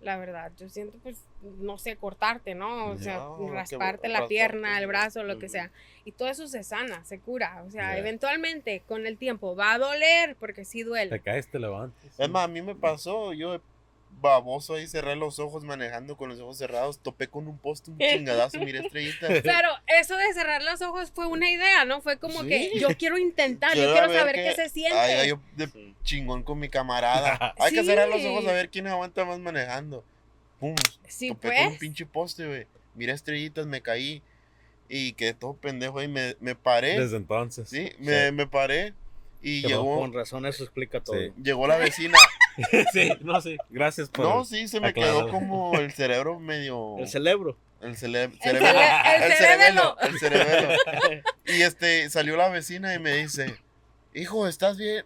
la 0.00 0.16
verdad. 0.16 0.52
Yo 0.56 0.68
siento, 0.68 0.96
pues, 1.02 1.24
no 1.42 1.76
sé, 1.76 1.96
cortarte, 1.96 2.54
¿no? 2.54 2.86
O 2.90 2.98
sea, 2.98 3.16
No, 3.18 3.36
que 3.38 3.50
rasparte 3.52 4.06
bo- 4.06 4.12
la 4.12 4.20
rasparte, 4.20 4.28
pierna, 4.28 4.78
el 4.78 4.86
brazo, 4.86 5.24
lo 5.24 5.40
que 5.40 5.48
sea. 5.48 5.72
Y 6.04 6.12
todo 6.12 6.28
eso 6.28 6.46
se 6.46 6.62
sana, 6.62 7.04
se 7.04 7.18
cura. 7.18 7.64
O 7.66 7.70
sea, 7.72 7.94
Ya. 7.94 7.98
eventualmente, 7.98 8.82
con 8.86 9.06
el 9.08 9.18
tiempo, 9.18 9.56
va 9.56 9.72
a 9.72 9.78
doler, 9.78 10.36
porque 10.36 10.64
sí 10.64 10.78
Te 10.82 10.84
duele. 10.84 11.20
caes, 11.20 11.48
te 11.50 11.58
levantas. 11.58 12.04
Es 12.16 12.30
más, 12.30 12.44
a 12.44 12.48
mí 12.48 12.62
me 12.62 12.76
pasó, 12.76 13.32
yo 13.32 13.60
baboso 14.20 14.74
ahí 14.74 14.86
cerré 14.88 15.14
los 15.16 15.38
ojos 15.38 15.62
manejando 15.64 16.16
con 16.16 16.28
los 16.28 16.40
ojos 16.40 16.58
cerrados, 16.58 16.98
topé 16.98 17.28
con 17.28 17.46
un 17.46 17.56
poste, 17.58 17.90
un 17.90 17.98
chingadazo, 17.98 18.58
miré 18.60 18.80
estrellitas. 18.80 19.28
Pero 19.42 19.68
eso 20.00 20.16
de 20.16 20.32
cerrar 20.34 20.62
los 20.62 20.82
ojos 20.82 21.12
fue 21.14 21.26
una 21.26 21.50
idea, 21.50 21.84
¿no? 21.84 22.00
Fue 22.00 22.18
como 22.18 22.42
Sí. 22.42 22.48
que 22.48 22.78
yo 22.80 22.88
quiero 22.98 23.16
intentar, 23.18 23.76
yo 23.76 23.92
Quiero 23.92 24.12
saber 24.12 24.34
qué- 24.34 24.44
qué 24.44 24.54
se 24.54 24.68
siente. 24.70 24.98
Ay, 24.98 25.12
ay, 25.12 25.28
yo 25.28 25.40
de 25.56 25.68
chingón 26.02 26.42
con 26.42 26.58
mi 26.58 26.68
camarada. 26.68 27.54
Hay 27.58 27.72
que 27.72 27.84
cerrar 27.84 28.08
los 28.08 28.24
ojos 28.24 28.46
a 28.46 28.52
ver 28.52 28.70
quién 28.70 28.86
aguanta 28.88 29.24
más 29.24 29.38
manejando. 29.38 30.04
Pum, 30.58 30.74
Sí, 31.06 31.28
topé 31.28 31.48
con 31.48 31.56
un 31.58 31.68
pues. 31.68 31.78
pinche 31.78 32.04
poste, 32.06 32.46
güey. 32.46 32.66
Miré 32.96 33.12
estrellitas, 33.12 33.66
me 33.66 33.80
caí 33.80 34.20
y 34.88 35.12
quedé 35.12 35.34
todo 35.34 35.54
pendejo 35.54 36.00
ahí, 36.00 36.08
me, 36.08 36.34
me 36.40 36.56
paré. 36.56 36.98
Desde 36.98 37.16
entonces. 37.18 37.68
Sí, 37.68 37.92
me, 38.00 38.32
me 38.32 38.46
paré 38.48 38.94
y 39.40 39.62
llegó, 39.64 40.00
Con 40.00 40.12
razón, 40.12 40.46
eso 40.46 40.64
explica 40.64 41.00
todo. 41.00 41.14
Sí. 41.16 41.30
llegó 41.40 41.68
la 41.68 41.76
vecina. 41.76 42.18
sí, 42.92 43.10
no, 43.20 43.40
sí. 43.40 43.56
Gracias 43.70 44.08
por. 44.08 44.24
No, 44.24 44.44
sí, 44.44 44.68
se 44.68 44.80
me 44.80 44.88
aclarar. 44.88 45.14
quedó 45.14 45.28
como 45.30 45.78
el 45.78 45.92
cerebro 45.92 46.38
medio... 46.40 46.96
El 46.98 47.08
cerebro. 47.08 47.56
El, 47.80 47.96
cele- 47.96 48.24
El 48.32 48.38
cerebelo. 48.40 48.78
cere- 48.78 49.22
el 49.26 49.32
cerebelo. 49.32 49.96
El 50.00 50.18
cerebelo. 50.18 50.68
Y 51.46 51.62
este, 51.62 52.10
salió 52.10 52.36
la 52.36 52.48
vecina 52.48 52.92
y 52.94 52.98
me 52.98 53.14
dice, 53.14 53.56
hijo, 54.14 54.46
¿estás 54.48 54.76
bien? 54.76 55.04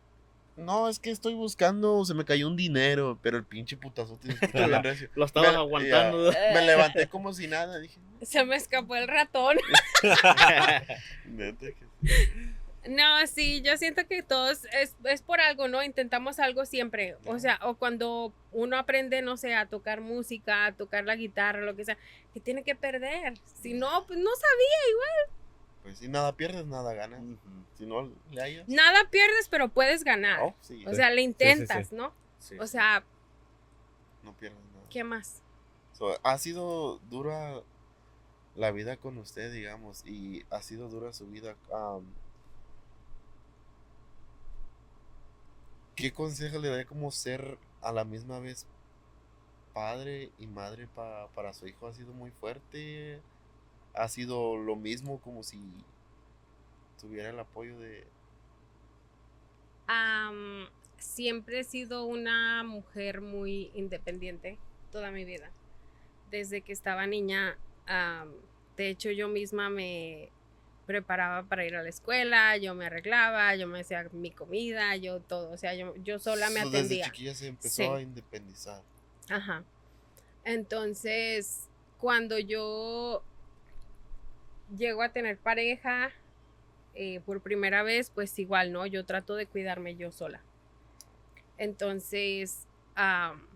No, 0.57 0.88
es 0.88 0.98
que 0.98 1.11
estoy 1.11 1.34
buscando, 1.34 2.05
se 2.05 2.12
me 2.14 2.24
cayó 2.24 2.46
un 2.46 2.57
dinero, 2.57 3.18
pero 3.22 3.36
el 3.38 3.44
pinche 3.44 3.76
putazote 3.76 4.26
se 4.26 4.32
escucha 4.44 4.66
bien 4.66 4.82
recio. 4.82 5.09
Lo 5.14 5.24
estabas 5.24 5.53
Me- 5.53 5.57
aguantando. 5.59 6.32
Me 6.53 6.62
levanté 6.62 7.07
como 7.09 7.32
si 7.32 7.46
nada, 7.46 7.78
dije, 7.78 7.98
Se 8.22 8.44
me 8.44 8.57
escapó 8.57 8.96
el 8.96 9.07
ratón. 9.09 9.57
No, 12.88 13.26
sí, 13.28 13.62
yo 13.62 13.76
siento 13.76 14.06
que 14.08 14.22
todos 14.22 14.64
es, 14.72 14.96
es 15.04 15.22
por 15.22 15.40
algo, 15.40 15.68
¿no? 15.68 15.82
Intentamos 15.84 16.40
algo 16.40 16.66
siempre. 16.66 17.16
O 17.26 17.38
sea, 17.38 17.60
o 17.62 17.76
cuando 17.76 18.32
uno 18.50 18.76
aprende, 18.76 19.22
no 19.22 19.36
sé, 19.36 19.54
a 19.54 19.66
tocar 19.66 20.00
música, 20.00 20.66
a 20.66 20.72
tocar 20.72 21.04
la 21.04 21.14
guitarra, 21.14 21.60
lo 21.60 21.76
que 21.76 21.84
sea, 21.84 21.96
que 22.34 22.40
tiene 22.40 22.64
que 22.64 22.74
perder. 22.74 23.34
Si 23.62 23.72
no, 23.72 24.04
pues 24.06 24.18
no 24.18 24.30
sabía. 24.34 25.32
Pues 25.82 25.98
si 25.98 26.08
nada 26.08 26.36
pierdes, 26.36 26.66
nada 26.66 26.92
ganas. 26.94 27.20
Si 27.78 27.86
no 27.86 28.10
le 28.30 28.42
hayas. 28.42 28.68
Nada 28.68 29.08
pierdes, 29.10 29.48
pero 29.48 29.68
puedes 29.68 30.02
ganar. 30.02 30.40
Oh, 30.42 30.54
sí, 30.60 30.84
o 30.86 30.94
sea, 30.94 31.10
le 31.10 31.22
intentas, 31.22 31.88
sí. 31.88 31.94
¿no? 31.94 32.12
Sí. 32.40 32.56
O 32.58 32.66
sea, 32.66 33.04
no 34.24 34.32
pierdes 34.36 34.58
nada. 34.72 34.86
¿qué 34.90 35.04
más? 35.04 35.40
So, 35.92 36.18
ha 36.24 36.38
sido 36.38 36.98
dura 37.10 37.62
la 38.56 38.70
vida 38.72 38.96
con 38.96 39.18
usted, 39.18 39.52
digamos, 39.52 40.04
y 40.04 40.44
ha 40.50 40.62
sido 40.62 40.88
dura 40.88 41.12
su 41.12 41.26
vida. 41.26 41.56
am, 41.72 42.04
¿Qué 45.95 46.12
consejo 46.12 46.59
le 46.59 46.68
daría 46.68 46.86
como 46.86 47.11
ser 47.11 47.59
a 47.80 47.93
la 47.93 48.05
misma 48.05 48.38
vez 48.40 48.66
padre 49.72 50.32
y 50.38 50.47
madre 50.47 50.86
pa- 50.88 51.28
para 51.34 51.53
su 51.53 51.66
hijo? 51.66 51.86
¿Ha 51.86 51.95
sido 51.95 52.12
muy 52.14 52.30
fuerte? 52.30 53.24
¿Ha 53.95 54.09
sido 54.09 54.57
lo 54.57 54.76
mismo 54.76 55.20
como 55.20 55.43
si 55.43 55.59
tuviera 56.99 57.30
el 57.30 57.38
apoyo 57.38 57.78
de... 57.78 58.12
Am, 59.86 60.68
siempre 60.99 61.61
he 61.61 61.64
sido 61.64 62.05
una 62.07 62.62
mujer 62.64 63.20
muy 63.20 63.70
independiente 63.74 64.59
toda 64.90 65.11
mi 65.11 65.24
vida. 65.24 65.53
Desde 66.30 66.62
que 66.62 66.72
estaba 66.72 67.07
niña, 67.07 67.59
de 68.76 68.88
hecho 68.88 69.11
yo 69.11 69.28
misma 69.28 69.70
me 69.70 70.32
preparaba 70.86 71.44
para 71.44 71.64
ir 71.64 71.76
a 71.76 71.82
la 71.82 71.88
escuela, 71.88 72.56
yo 72.56 72.74
me 72.74 72.86
arreglaba, 72.86 73.54
yo 73.56 73.66
me 73.66 73.80
hacía 73.80 74.08
mi 74.12 74.30
comida, 74.30 74.96
yo 74.96 75.20
todo, 75.20 75.50
o 75.52 75.56
sea, 75.56 75.74
yo, 75.74 75.94
yo 76.04 76.18
sola 76.18 76.50
me 76.50 76.60
So, 76.62 76.70
Desde 76.70 76.78
atendía. 76.78 77.04
chiquilla 77.06 77.34
se 77.34 77.46
empezó 77.48 77.74
Sí. 77.76 77.82
a 77.82 78.00
independizar. 78.00 78.82
Ajá. 79.30 79.62
Entonces, 80.44 81.68
cuando 81.98 82.38
yo 82.38 83.22
llego 84.76 85.02
a 85.02 85.10
tener 85.10 85.38
pareja 85.38 86.10
eh, 86.94 87.20
por 87.24 87.40
primera 87.40 87.82
vez, 87.82 88.10
pues 88.10 88.38
igual, 88.38 88.72
¿no? 88.72 88.84
Yo 88.86 89.04
trato 89.06 89.34
de 89.36 89.46
cuidarme 89.46 89.96
yo 89.96 90.12
sola. 90.12 90.42
Entonces, 91.58 92.66
am, 92.96 93.46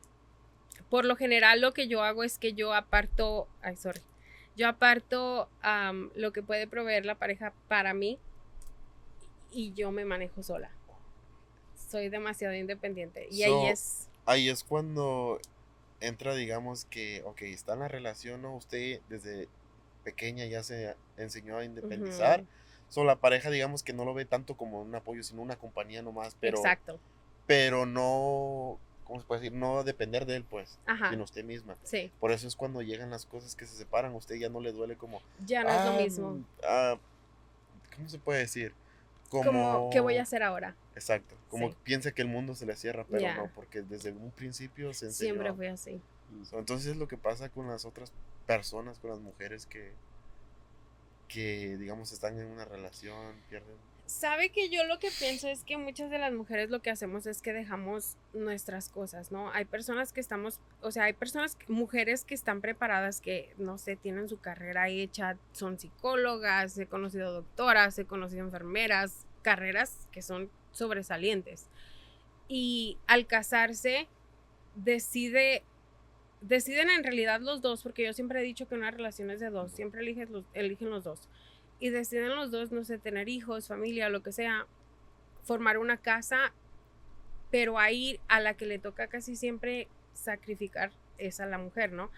por 0.90 1.04
lo 1.04 1.16
general 1.16 1.60
lo 1.60 1.72
que 1.74 1.88
yo 1.88 2.02
hago 2.02 2.22
es 2.24 2.38
que 2.38 2.52
yo 2.54 2.72
aparto, 2.72 3.48
ay, 3.62 3.76
sorry, 3.76 4.00
yo 4.56 4.68
aparto 4.68 5.48
lo 6.14 6.32
que 6.32 6.42
puede 6.42 6.66
proveer 6.66 7.04
la 7.04 7.14
pareja 7.16 7.52
para 7.68 7.94
mí 7.94 8.18
y 9.52 9.72
yo 9.74 9.92
me 9.92 10.04
manejo 10.04 10.42
sola. 10.42 10.70
Soy 11.88 12.08
demasiado 12.08 12.54
independiente 12.54 13.28
y 13.30 13.42
So, 13.42 13.44
ahí 13.44 13.66
es... 13.70 14.08
ahí 14.24 14.48
es 14.48 14.64
cuando 14.64 15.38
entra, 16.00 16.34
digamos 16.34 16.84
que, 16.86 17.22
ok, 17.24 17.42
está 17.42 17.74
en 17.74 17.80
la 17.80 17.88
relación, 17.88 18.42
¿no? 18.42 18.56
Usted 18.56 19.00
desde 19.08 19.48
pequeña 20.04 20.44
ya 20.46 20.62
se 20.62 20.96
enseñó 21.16 21.58
a 21.58 21.64
independizar. 21.64 22.40
Ujú. 22.40 22.48
So, 22.88 23.04
la 23.04 23.16
pareja, 23.16 23.50
digamos 23.50 23.82
que 23.82 23.92
no 23.92 24.04
lo 24.04 24.14
ve 24.14 24.24
tanto 24.24 24.56
como 24.56 24.80
un 24.80 24.94
apoyo, 24.94 25.22
sino 25.22 25.42
una 25.42 25.56
compañía 25.56 26.02
nomás, 26.02 26.36
pero, 26.40 26.58
Exacto. 26.58 26.98
pero 27.46 27.86
no, 27.86 28.78
¿cómo 29.06 29.20
se 29.20 29.26
puede 29.26 29.40
decir? 29.42 29.56
No 29.56 29.84
depender 29.84 30.26
de 30.26 30.36
él, 30.36 30.44
pues, 30.44 30.78
Ajá. 30.86 31.10
sino 31.10 31.24
usted 31.24 31.44
misma. 31.44 31.76
Sí, 31.84 32.10
Por 32.20 32.32
eso 32.32 32.46
es 32.48 32.56
cuando 32.56 32.82
llegan 32.82 33.10
las 33.10 33.24
cosas 33.26 33.54
que 33.54 33.64
se 33.66 33.76
separan, 33.76 34.12
a 34.12 34.16
usted 34.16 34.36
ya 34.36 34.48
no 34.48 34.60
le 34.60 34.72
duele 34.72 34.96
como, 34.96 35.20
ya 35.44 35.62
no 35.64 35.70
es 35.70 35.80
"Ah, 35.80 35.84
lo 35.86 35.92
mismo. 35.92 36.44
ah, 36.64 36.98
¿cómo 37.94 38.08
se 38.08 38.18
puede 38.18 38.40
decir? 38.40 38.74
Como, 39.30 39.44
Como, 39.44 39.90
¿qué 39.90 40.00
voy 40.00 40.16
a 40.18 40.22
hacer 40.22 40.42
ahora? 40.42 40.76
Exacto, 40.94 41.36
como 41.50 41.70
Sí. 41.70 41.76
piensa 41.82 42.12
que 42.12 42.22
el 42.22 42.28
mundo 42.28 42.54
se 42.54 42.64
le 42.66 42.74
cierra, 42.76 43.04
pero 43.10 43.34
no, 43.34 43.50
porque 43.54 43.82
desde 43.82 44.12
un 44.12 44.30
principio 44.30 44.92
se 44.94 45.06
enseñó. 45.06 45.32
Siempre 45.34 45.52
fue 45.54 45.68
así. 45.68 46.00
Entonces 46.52 46.88
es 46.92 46.96
lo 46.96 47.06
que 47.08 47.16
pasa 47.16 47.48
con 47.48 47.68
las 47.68 47.84
otras 47.84 48.12
personas, 48.46 48.98
con 48.98 49.10
las 49.10 49.20
mujeres 49.20 49.66
que, 49.66 49.92
que 51.28 51.76
digamos 51.76 52.12
están 52.12 52.38
en 52.38 52.46
una 52.46 52.64
relación, 52.64 53.34
pierden. 53.48 53.76
Sabe 54.06 54.50
que 54.50 54.68
yo 54.68 54.84
lo 54.84 55.00
que 55.00 55.10
pienso 55.18 55.48
es 55.48 55.64
que 55.64 55.76
muchas 55.76 56.10
de 56.10 56.18
las 56.18 56.32
mujeres 56.32 56.70
lo 56.70 56.80
que 56.80 56.90
hacemos 56.90 57.26
es 57.26 57.42
que 57.42 57.52
dejamos 57.52 58.16
nuestras 58.32 58.88
cosas, 58.88 59.32
¿no? 59.32 59.50
Hay 59.50 59.64
personas 59.64 60.12
que 60.12 60.20
estamos, 60.20 60.60
o 60.80 60.92
sea, 60.92 61.04
hay 61.04 61.12
personas, 61.12 61.58
mujeres 61.66 62.24
que 62.24 62.34
están 62.34 62.60
preparadas, 62.60 63.20
que, 63.20 63.52
no 63.58 63.78
sé, 63.78 63.96
tienen 63.96 64.28
su 64.28 64.38
carrera 64.38 64.88
hecha, 64.88 65.36
son 65.50 65.80
psicólogas, 65.80 66.78
he 66.78 66.86
conocido 66.86 67.32
doctoras, 67.32 67.98
he 67.98 68.04
conocido 68.04 68.44
enfermeras, 68.44 69.26
carreras 69.42 70.06
que 70.12 70.22
son 70.22 70.50
sobresalientes. 70.70 71.66
Y 72.46 72.98
al 73.08 73.26
casarse, 73.26 74.06
decide, 74.76 75.64
deciden 76.42 76.90
en 76.90 77.02
realidad 77.02 77.40
los 77.40 77.60
dos, 77.60 77.82
porque 77.82 78.04
yo 78.04 78.12
siempre 78.12 78.38
he 78.38 78.44
dicho 78.44 78.68
que 78.68 78.76
una 78.76 78.92
relación 78.92 79.32
es 79.32 79.40
de 79.40 79.50
dos, 79.50 79.72
siempre 79.72 80.02
eligen 80.02 80.32
los, 80.32 80.44
eligen 80.54 80.90
los 80.90 81.02
dos 81.02 81.28
y 81.78 81.90
deciden 81.90 82.34
los 82.36 82.50
dos, 82.50 82.72
no 82.72 82.84
sé, 82.84 82.98
tener 82.98 83.28
hijos, 83.28 83.68
familia, 83.68 84.08
lo 84.08 84.22
que 84.22 84.32
sea, 84.32 84.66
formar 85.44 85.78
una 85.78 85.96
casa, 85.96 86.52
pero 87.50 87.78
ahí 87.78 88.18
a 88.28 88.40
la 88.40 88.54
que 88.54 88.66
le 88.66 88.78
toca 88.78 89.06
casi 89.06 89.36
siempre 89.36 89.88
sacrificar 90.14 90.90
es 91.18 91.40
a 91.40 91.46
la 91.46 91.58
mujer, 91.58 91.92
¿no? 91.92 92.10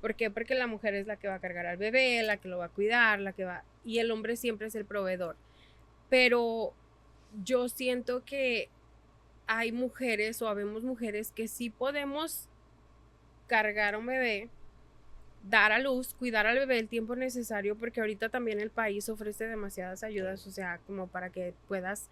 ¿Por 0.00 0.14
qué? 0.14 0.30
Porque 0.30 0.54
la 0.54 0.66
mujer 0.66 0.94
es 0.94 1.06
la 1.06 1.16
que 1.16 1.28
va 1.28 1.36
a 1.36 1.40
cargar 1.40 1.66
al 1.66 1.76
bebé, 1.76 2.22
la 2.22 2.36
que 2.36 2.48
lo 2.48 2.58
va 2.58 2.66
a 2.66 2.68
cuidar, 2.68 3.20
la 3.20 3.32
que 3.32 3.44
va... 3.44 3.64
Y 3.84 3.98
el 3.98 4.10
hombre 4.10 4.36
siempre 4.36 4.66
es 4.66 4.74
el 4.74 4.84
proveedor. 4.84 5.36
Pero 6.10 6.74
yo 7.42 7.68
siento 7.68 8.22
que 8.24 8.68
hay 9.46 9.72
mujeres 9.72 10.40
o 10.42 10.48
habemos 10.48 10.82
mujeres 10.82 11.30
que 11.30 11.48
sí 11.48 11.70
podemos 11.70 12.48
cargar 13.46 13.94
a 13.94 13.98
un 13.98 14.06
bebé, 14.06 14.48
dar 15.50 15.72
a 15.72 15.78
luz, 15.78 16.14
cuidar 16.14 16.46
al 16.46 16.58
bebé 16.58 16.78
el 16.78 16.88
tiempo 16.88 17.16
necesario, 17.16 17.76
porque 17.76 18.00
ahorita 18.00 18.28
también 18.30 18.60
el 18.60 18.70
país 18.70 19.08
ofrece 19.08 19.46
demasiadas 19.46 20.02
ayudas, 20.02 20.46
o 20.46 20.50
sea, 20.50 20.78
como 20.86 21.08
para 21.08 21.30
que 21.30 21.54
puedas 21.68 22.08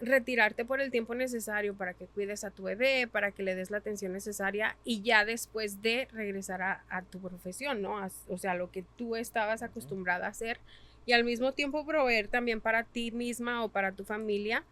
retirarte 0.00 0.64
por 0.64 0.80
el 0.80 0.90
tiempo 0.90 1.14
necesario 1.14 1.74
para 1.76 1.94
que 1.94 2.06
cuides 2.06 2.42
a 2.42 2.50
tu 2.50 2.64
bebé, 2.64 3.06
para 3.06 3.30
que 3.30 3.44
le 3.44 3.54
des 3.54 3.70
la 3.70 3.78
atención 3.78 4.12
necesaria 4.12 4.76
y 4.84 5.02
ya 5.02 5.24
después 5.24 5.80
de 5.80 6.08
regresar 6.12 6.60
a, 6.60 6.84
a 6.88 7.02
tu 7.02 7.20
profesión, 7.20 7.82
¿no? 7.82 7.98
A- 7.98 8.10
o 8.28 8.36
sea, 8.38 8.54
lo 8.54 8.70
que 8.72 8.84
tú 8.96 9.14
estabas 9.14 9.62
acostumbrada 9.62 10.26
a 10.26 10.30
hacer 10.30 10.58
y 11.06 11.12
al 11.12 11.22
mismo 11.24 11.52
tiempo 11.52 11.86
proveer 11.86 12.26
también 12.26 12.60
para 12.60 12.82
ti 12.82 13.12
misma 13.12 13.62
o 13.64 13.68
para 13.68 13.92
tu 13.92 14.04
familia 14.04 14.64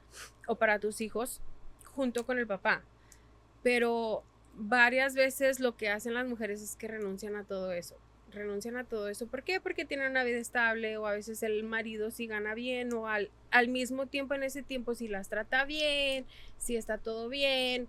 o 0.49 0.57
para 0.57 0.81
tus 0.81 1.01
hijos 1.01 1.41
junto 1.85 2.27
con 2.27 2.39
el 2.39 2.47
papá. 2.49 2.83
Pero 3.63 4.25
varias 4.61 5.15
veces 5.15 5.59
lo 5.59 5.77
que 5.77 5.89
hacen 5.89 6.15
las 6.15 6.27
mujeres 6.27 6.63
es 6.63 6.77
que 6.77 6.87
renuncian 6.89 7.35
a 7.35 7.45
todo 7.45 7.73
eso. 7.73 7.97
Renuncian 8.31 8.77
a 8.77 8.85
todo 8.85 9.09
eso. 9.09 9.27
¿Por 9.27 9.43
qué? 9.43 9.61
Porque 9.61 9.85
tienen 9.85 10.11
una 10.11 10.23
vida 10.23 10.39
estable 10.39 10.97
o 10.99 11.07
a 11.07 11.13
veces 11.13 11.43
el 11.43 11.65
marido 11.65 12.11
si 12.11 12.27
gana 12.27 12.55
bien 12.55 12.93
o 12.93 13.09
al, 13.09 13.31
al 13.51 13.69
mismo 13.69 14.07
tiempo 14.07 14.35
en 14.35 14.45
ese 14.45 14.63
tiempo 14.63 14.95
si 14.95 15.09
las 15.09 15.29
trata 15.29 15.65
bien, 15.65 16.27
si 16.59 16.77
está 16.77 16.99
todo 16.99 17.29
bien. 17.29 17.89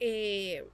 eh, 0.00 0.64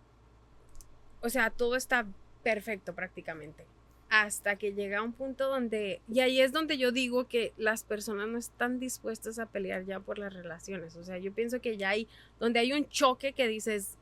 o 1.20 1.28
sea, 1.30 1.50
todo 1.50 1.76
está 1.76 2.06
perfecto 2.42 2.94
prácticamente. 2.94 3.64
Hasta 4.10 4.56
que 4.56 4.72
llega 4.72 5.02
un 5.02 5.12
punto 5.12 5.48
donde, 5.48 6.00
y 6.08 6.20
ahí 6.20 6.40
es 6.40 6.52
donde 6.52 6.78
yo 6.78 6.92
digo 6.92 7.28
que 7.28 7.52
las 7.58 7.84
personas 7.84 8.28
no 8.28 8.38
están 8.38 8.78
dispuestas 8.78 9.38
a 9.38 9.46
pelear 9.46 9.84
ya 9.84 10.00
por 10.00 10.18
las 10.18 10.32
relaciones. 10.32 10.96
O 10.96 11.04
sea, 11.04 11.18
yo 11.18 11.32
pienso 11.32 11.60
que 11.60 11.76
ya 11.76 11.90
hay, 11.90 12.08
donde 12.40 12.60
hay 12.60 12.72
un 12.72 12.88
choque 12.88 13.32
que 13.34 13.48
dices, 13.48 13.98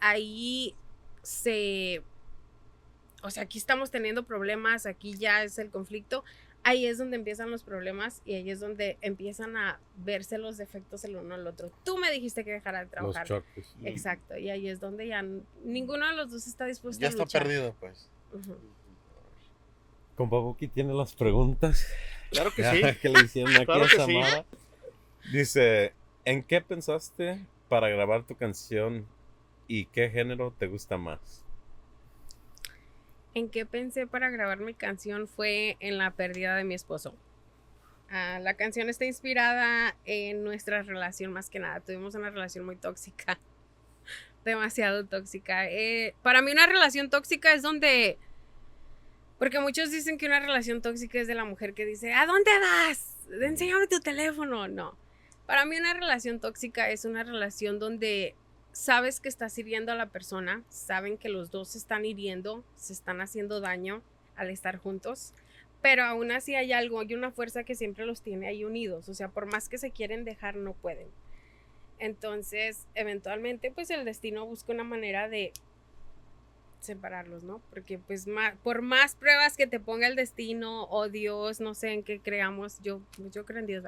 ahí 0.00 0.74
se, 1.22 2.02
o 3.22 3.30
sea, 3.30 3.42
aquí 3.44 3.58
estamos 3.58 3.90
teniendo 3.90 4.22
problemas, 4.24 4.86
aquí 4.86 5.14
ya 5.16 5.42
es 5.44 5.58
el 5.58 5.70
conflicto, 5.70 6.24
ahí 6.62 6.86
es 6.86 6.98
donde 6.98 7.16
empiezan 7.16 7.50
los 7.50 7.62
problemas 7.62 8.20
y 8.24 8.34
ahí 8.34 8.50
es 8.50 8.60
donde 8.60 8.98
empiezan 9.02 9.56
a 9.56 9.80
verse 9.96 10.36
los 10.38 10.56
defectos 10.58 11.04
el 11.04 11.16
uno 11.16 11.34
al 11.34 11.46
otro. 11.46 11.70
Tú 11.84 11.96
me 11.98 12.10
dijiste 12.10 12.44
que 12.44 12.52
dejara 12.52 12.80
de 12.80 12.84
Los 12.84 12.92
trabajar. 12.92 13.26
choques. 13.26 13.74
Exacto, 13.84 14.36
y 14.36 14.50
ahí 14.50 14.68
es 14.68 14.80
donde 14.80 15.06
ya 15.06 15.22
ninguno 15.64 16.06
de 16.08 16.16
los 16.16 16.30
dos 16.30 16.46
está 16.46 16.66
dispuesto 16.66 17.00
Ya 17.00 17.06
a 17.08 17.10
está 17.10 17.22
luchar. 17.22 17.42
perdido, 17.42 17.74
pues. 17.80 18.08
Compa 20.16 20.38
Buki 20.38 20.68
tiene 20.68 20.92
las 20.92 21.14
preguntas 21.14 21.86
Claro 22.30 22.52
que 22.54 22.62
Ya, 22.62 22.72
sí. 22.92 22.98
que 23.00 23.08
le 23.08 23.20
hicieron 23.22 23.54
aquí 23.56 23.64
Claro 23.64 23.84
a 23.84 23.88
que 23.88 23.96
sí. 23.96 23.96
Samara. 23.96 24.44
Dice, 25.32 25.92
¿en 26.24 26.42
qué 26.42 26.60
pensaste 26.60 27.44
para 27.68 27.88
grabar 27.88 28.26
tu 28.26 28.36
canción 28.36 29.06
y 29.70 29.86
qué 29.86 30.10
género 30.10 30.52
te 30.58 30.66
gusta 30.66 30.96
más? 30.96 31.44
En 33.34 33.48
qué 33.48 33.64
pensé 33.64 34.04
para 34.08 34.28
grabar 34.28 34.58
mi 34.58 34.74
canción 34.74 35.28
fue 35.28 35.76
en 35.78 35.96
la 35.96 36.10
pérdida 36.10 36.56
de 36.56 36.64
mi 36.64 36.74
esposo. 36.74 37.14
Ah, 38.10 38.40
la 38.40 38.54
canción 38.54 38.88
está 38.88 39.04
inspirada 39.04 39.94
en 40.06 40.42
nuestra 40.42 40.82
relación 40.82 41.32
más 41.32 41.50
que 41.50 41.60
nada. 41.60 41.78
Tuvimos 41.78 42.16
una 42.16 42.30
relación 42.30 42.66
muy 42.66 42.74
tóxica. 42.74 43.38
Demasiado 44.44 45.06
tóxica. 45.06 45.70
Eh, 45.70 46.16
para 46.24 46.42
mí 46.42 46.50
una 46.50 46.66
relación 46.66 47.08
tóxica 47.08 47.54
es 47.54 47.62
donde... 47.62 48.18
Porque 49.38 49.60
muchos 49.60 49.92
dicen 49.92 50.18
que 50.18 50.26
una 50.26 50.40
relación 50.40 50.82
tóxica 50.82 51.20
es 51.20 51.28
de 51.28 51.36
la 51.36 51.44
mujer 51.44 51.74
que 51.74 51.86
dice, 51.86 52.12
¿a 52.12 52.26
dónde 52.26 52.50
vas? 52.58 53.16
Enséñame 53.40 53.86
tu 53.86 54.00
teléfono. 54.00 54.66
No. 54.66 54.98
Para 55.46 55.64
mí 55.64 55.78
una 55.78 55.94
relación 55.94 56.40
tóxica 56.40 56.90
es 56.90 57.04
una 57.04 57.22
relación 57.22 57.78
donde 57.78 58.34
sabes 58.72 59.20
que 59.20 59.28
estás 59.28 59.56
hiriendo 59.58 59.92
a 59.92 59.96
la 59.96 60.06
persona, 60.06 60.62
saben 60.68 61.18
que 61.18 61.28
los 61.28 61.50
dos 61.50 61.68
se 61.70 61.78
están 61.78 62.04
hiriendo, 62.04 62.64
se 62.76 62.92
están 62.92 63.20
haciendo 63.20 63.60
daño 63.60 64.02
al 64.36 64.50
estar 64.50 64.76
juntos, 64.76 65.32
pero 65.82 66.04
aún 66.04 66.30
así 66.30 66.54
hay 66.54 66.72
algo, 66.72 67.00
hay 67.00 67.14
una 67.14 67.30
fuerza 67.30 67.64
que 67.64 67.74
siempre 67.74 68.06
los 68.06 68.22
tiene 68.22 68.46
ahí 68.46 68.64
unidos, 68.64 69.08
o 69.08 69.14
sea, 69.14 69.28
por 69.28 69.46
más 69.46 69.68
que 69.68 69.78
se 69.78 69.90
quieren 69.90 70.24
dejar, 70.24 70.56
no 70.56 70.72
pueden. 70.74 71.08
Entonces, 71.98 72.86
eventualmente, 72.94 73.70
pues 73.70 73.90
el 73.90 74.04
destino 74.04 74.46
busca 74.46 74.72
una 74.72 74.84
manera 74.84 75.28
de 75.28 75.52
separarlos, 76.80 77.42
¿no? 77.42 77.60
Porque 77.70 77.98
pues 77.98 78.26
ma- 78.26 78.56
por 78.62 78.80
más 78.80 79.14
pruebas 79.14 79.56
que 79.56 79.66
te 79.66 79.80
ponga 79.80 80.06
el 80.06 80.16
destino 80.16 80.84
o 80.84 81.08
Dios, 81.08 81.60
no 81.60 81.74
sé 81.74 81.92
en 81.92 82.02
qué 82.02 82.20
creamos, 82.20 82.80
yo, 82.82 83.00
yo 83.30 83.44
creo 83.44 83.58
en 83.60 83.66
Dios, 83.66 83.84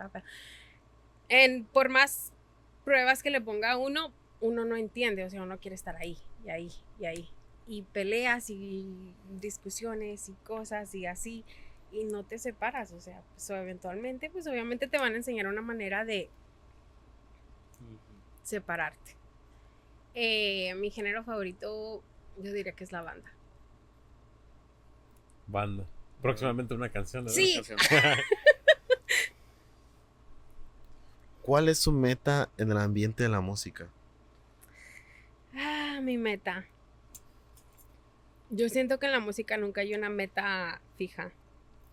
en, 1.31 1.65
por 1.65 1.89
más 1.89 2.33
pruebas 2.85 3.23
que 3.23 3.31
le 3.31 3.41
ponga 3.41 3.73
a 3.73 3.77
uno, 3.79 4.13
uno 4.43 4.65
no 4.65 4.77
entiende, 4.77 5.25
o 5.25 5.31
sea, 5.31 5.43
uno 5.43 5.59
quiere 5.59 5.77
estar 5.77 5.97
ahí 5.97 6.19
y 6.45 6.51
ahí 6.51 6.71
y 6.99 7.07
ahí. 7.07 7.29
Y 7.67 7.83
peleas 7.83 8.51
y 8.51 9.15
discusiones 9.41 10.29
y 10.29 10.33
cosas 10.45 10.95
y 10.95 11.07
así, 11.07 11.45
y 11.93 12.05
no 12.05 12.25
te 12.25 12.39
separas, 12.39 12.93
o 12.93 13.01
sea, 13.01 13.23
pues 13.35 13.49
eventualmente, 13.51 14.29
pues 14.31 14.47
obviamente 14.47 14.89
te 14.89 14.99
van 14.99 15.15
a 15.15 15.17
enseñar 15.17 15.47
una 15.47 15.63
manera 15.63 16.05
de 16.05 16.29
separarte. 18.43 19.17
Eh, 20.15 20.75
mi 20.75 20.91
género 20.91 21.23
favorito, 21.23 22.03
yo 22.37 22.53
diría 22.53 22.73
que 22.73 22.85
es 22.85 22.93
la 22.93 23.03
banda. 23.03 23.33
Banda. 25.47 25.87
Próximamente 26.21 26.75
una 26.75 26.89
canción. 26.89 27.25
¿verdad? 27.25 27.37
Sí. 27.37 27.61
¿Cuál 31.43 31.69
es 31.69 31.79
su 31.79 31.93
meta 31.93 32.49
en 32.57 32.71
el 32.71 32.79
ambiente 32.79 33.23
de 33.23 33.29
la 33.29 33.41
música? 33.41 33.89
Ah, 35.55 36.01
mi 36.03 36.17
meta. 36.17 36.65
Yo 38.51 38.69
siento 38.69 38.99
que 38.99 39.07
en 39.07 39.13
la 39.13 39.21
música 39.21 39.57
nunca 39.57 39.83
hay 39.83 39.95
una 39.95 40.09
meta 40.09 40.81
fija. 40.97 41.33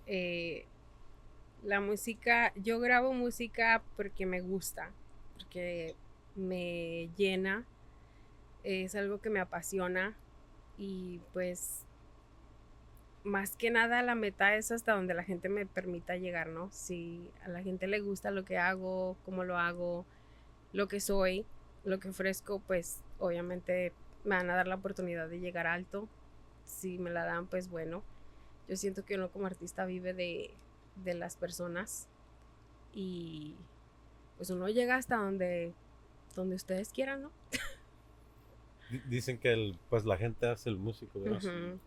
Eh, 0.08 0.66
la 1.64 1.82
música, 1.82 2.54
yo 2.56 2.80
grabo 2.80 3.14
música 3.14 3.82
porque 3.98 4.26
me 4.26 4.42
gusta, 4.42 4.92
porque 5.38 5.96
me 6.36 7.10
llena, 7.18 7.66
es 8.64 8.96
algo 8.96 9.22
que 9.22 9.30
me 9.30 9.40
apasiona 9.40 10.16
y 10.78 11.20
pues 11.34 11.86
más 13.24 13.56
que 13.58 13.70
nada 13.70 14.02
la 14.02 14.16
meta 14.16 14.56
es 14.56 14.72
hasta 14.72 14.94
donde 14.94 15.14
la 15.14 15.24
gente 15.24 15.50
me 15.50 15.66
permita 15.66 16.16
llegar, 16.16 16.48
¿no? 16.48 16.70
Si 16.72 17.30
a 17.44 17.50
la 17.50 17.62
gente 17.62 17.88
le 17.88 18.00
gusta 18.00 18.32
lo 18.32 18.46
que 18.46 18.58
hago, 18.58 19.18
cómo 19.26 19.44
lo 19.44 19.58
hago, 19.58 20.06
lo 20.72 20.88
que 20.88 21.02
soy, 21.02 21.46
lo 21.84 22.00
que 22.00 22.10
ofrezco, 22.10 22.60
pues 22.60 23.02
obviamente 23.20 23.94
me 24.24 24.36
van 24.36 24.50
a 24.50 24.56
dar 24.56 24.68
la 24.68 24.76
oportunidad 24.76 25.30
de 25.30 25.40
llegar 25.40 25.68
alto. 25.68 26.08
Si 26.66 26.98
me 26.98 27.10
la 27.10 27.26
dan, 27.26 27.48
pues 27.48 27.70
bueno. 27.70 28.04
Yo 28.68 28.76
siento 28.78 29.04
que 29.06 29.16
uno 29.16 29.30
como 29.32 29.48
artista 29.48 29.86
vive 29.86 30.14
de, 30.14 30.52
de 31.04 31.14
las 31.16 31.36
personas 31.36 32.08
y 32.94 33.56
pues 34.38 34.50
uno 34.52 34.70
llega 34.70 34.96
hasta 34.96 35.18
donde, 35.18 35.74
donde 36.36 36.56
ustedes 36.56 36.90
quieran, 36.92 37.24
¿no? 37.24 37.32
Di- 38.92 39.02
Dicen 39.08 39.38
que 39.40 39.52
el, 39.54 39.78
pues 39.90 40.06
la 40.06 40.18
gente 40.18 40.48
hace 40.48 40.70
el 40.70 40.78
músico, 40.78 41.20
¿verdad? 41.22 41.38
Ujú. 41.44 41.80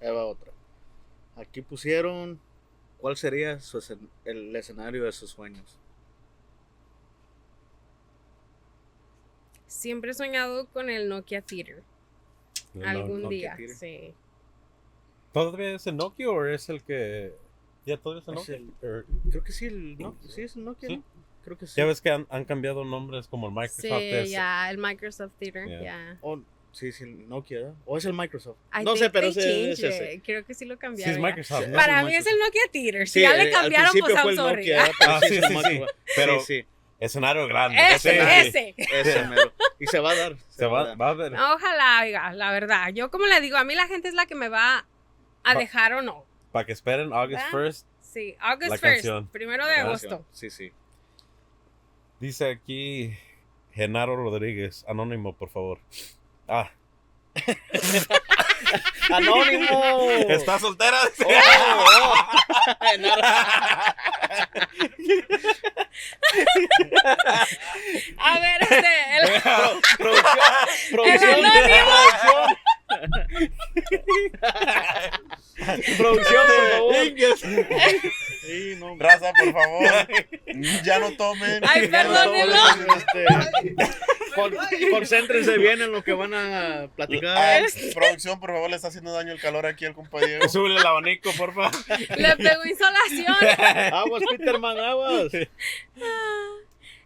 Ahí 0.00 0.10
va 0.14 0.26
otra. 0.26 0.52
Aquí 1.36 1.62
pusieron 1.62 2.38
cuál 2.98 3.16
sería 3.16 3.60
su 3.60 3.78
escen- 3.78 4.08
el 4.24 4.54
escenario 4.56 5.04
de 5.04 5.12
sus 5.12 5.30
sueños. 5.30 5.78
Siempre 9.68 10.10
he 10.10 10.14
soñado 10.14 10.66
con 10.66 10.90
el 10.90 11.08
Nokia 11.08 11.42
Theater. 11.42 11.82
El 12.74 12.84
Algún 12.84 13.22
Nokia. 13.22 13.54
día, 13.54 13.56
Theater. 13.56 13.76
sí. 13.76 14.14
¿Todavía 15.32 15.74
es 15.76 15.86
el 15.86 15.96
Nokia 15.96 16.30
o 16.30 16.44
es 16.46 16.68
el 16.68 16.82
que... 16.82 17.32
Ya 17.86 17.96
todavía 17.96 18.22
es 18.22 18.28
el 18.28 18.34
Es 18.34 18.40
Nokia? 18.40 18.56
el- 18.56 18.88
Or- 18.88 19.06
Creo 19.30 19.44
que 19.44 19.52
sí, 19.52 19.66
el 19.66 19.98
no, 19.98 20.16
sí 20.28 20.42
es 20.42 20.56
el 20.56 20.64
Nokia, 20.64 20.88
¿Sí? 20.88 20.96
¿no? 20.96 21.02
Creo 21.44 21.56
que 21.58 21.66
sí. 21.66 21.74
Ya 21.76 21.84
ves 21.86 22.00
que 22.00 22.10
han, 22.10 22.26
han 22.30 22.44
cambiado 22.44 22.84
nombres 22.84 23.28
como 23.28 23.46
el 23.48 23.52
Microsoft. 23.54 23.80
Sí, 23.82 23.88
es- 23.90 24.30
ya, 24.30 24.70
el 24.70 24.78
Microsoft 24.78 25.32
Theater, 25.38 25.66
Yeah. 25.68 25.82
ya. 25.82 26.18
O- 26.22 26.40
sí, 26.72 26.92
sí, 26.92 27.04
el 27.04 27.28
Nokia, 27.28 27.58
¿verdad? 27.60 27.74
O 27.86 27.96
es 27.98 28.04
el 28.04 28.12
Microsoft. 28.14 28.56
I 28.78 28.84
no 28.84 28.96
sé, 28.96 29.08
pero 29.10 29.28
es 29.28 29.34
changed 29.36 29.84
ese. 29.84 30.20
Creo 30.24 30.44
que 30.44 30.54
sí 30.54 30.64
lo 30.66 30.74
Sí, 30.74 30.80
cambiaron. 30.80 31.14
es 31.14 31.16
ya. 31.20 31.22
Microsoft. 31.26 31.66
¿no? 31.68 31.76
Para 31.76 32.00
el 32.00 32.06
mí 32.06 32.14
es 32.14 32.26
el 32.26 32.38
Nokia 32.38 32.62
Theater. 32.72 33.06
Si 33.08 33.12
Sí, 33.14 33.20
ya 33.20 33.34
le 33.36 33.48
eh, 33.48 33.50
cambiaron, 33.52 33.92
pues 33.98 34.14
I'm 34.14 34.34
sorry. 34.36 34.56
Nokia. 34.68 34.84
Pero 34.98 35.12
Ah, 35.12 35.20
sí, 35.22 35.28
sí, 35.28 35.34
es 35.36 35.44
el 35.44 36.40
sí, 36.40 36.44
sí. 36.46 36.66
Escenario 37.00 37.46
grande. 37.46 37.78
Ese, 37.94 38.18
ese. 38.18 38.74
sí, 38.76 38.84
ese 38.92 39.24
mero. 39.26 39.52
Y 39.78 39.86
se 39.86 40.00
va 40.00 40.10
a 40.10 40.16
dar. 40.16 40.36
Se 40.48 40.66
va, 40.66 40.94
va 40.96 41.10
a 41.10 41.14
ver. 41.14 41.32
Ojalá, 41.34 42.00
oiga, 42.02 42.32
la 42.32 42.50
verdad. 42.50 42.88
Yo 42.92 43.10
como 43.10 43.26
le 43.26 43.40
digo, 43.40 43.56
a 43.56 43.64
mí 43.64 43.74
la 43.74 43.86
gente 43.86 44.08
es 44.08 44.14
la 44.14 44.26
que 44.26 44.34
me 44.34 44.48
va 44.48 44.84
a 45.44 45.54
dejar 45.54 45.94
o 45.94 46.02
no. 46.02 46.24
Para 46.50 46.66
que 46.66 46.72
esperen 46.72 47.12
August 47.12 47.40
¿Va? 47.40 47.58
1st. 47.58 47.84
Sí, 48.00 48.36
August 48.40 48.70
La 48.70 48.76
1st, 48.76 48.80
canción. 48.80 49.28
primero 49.28 49.66
de 49.66 49.76
La 49.76 49.82
agosto. 49.82 50.24
Sí, 50.32 50.50
sí. 50.50 50.72
Dice 52.20 52.50
aquí 52.50 53.16
Genaro 53.72 54.16
Rodríguez. 54.16 54.84
Anónimo, 54.88 55.36
por 55.36 55.50
favor. 55.50 55.78
Ah, 56.48 56.70
¡Anónimo! 59.10 60.10
¿está 60.28 60.58
soltera? 60.58 60.98
Oh, 61.24 61.84
oh. 62.02 62.14
A 68.18 68.38
ver, 68.40 68.62
este, 68.62 68.86
el- 69.16 69.42
Producción, 69.98 70.50
producción, 70.90 71.38
El 71.38 71.44
anónimo. 71.44 71.96
producción, 75.96 76.46
por 76.46 76.70
favor. 76.70 76.94
Sí, 78.42 78.76
no, 78.78 78.96
Raza, 78.98 79.32
por 79.32 79.52
favor. 79.52 80.08
Ya 80.84 80.98
no 80.98 81.10
tomen. 81.12 81.62
Ay, 81.68 81.82
no 81.82 81.90
perdónenlo. 81.90 82.56
tomen. 82.56 82.86
Este, 82.96 83.26
con- 84.40 84.56
concéntrense 84.92 85.58
bien 85.58 85.82
en 85.82 85.92
lo 85.92 86.02
que 86.04 86.12
van 86.12 86.34
a 86.34 86.82
Ah, 86.84 86.88
platicar. 86.94 87.62
producción, 87.94 88.38
por 88.40 88.50
favor, 88.52 88.70
le 88.70 88.76
está 88.76 88.88
haciendo 88.88 89.12
daño 89.12 89.32
el 89.32 89.40
calor 89.40 89.66
aquí 89.66 89.84
al 89.84 89.94
compañero. 89.94 90.48
Súbele 90.48 90.76
el 90.80 90.86
abanico, 90.86 91.30
porfa. 91.36 91.70
le 92.16 92.36
pegó 92.36 92.64
insolación. 92.64 93.36
Aguas, 93.94 94.22
Peterman, 94.30 94.78
aguas. 94.78 95.32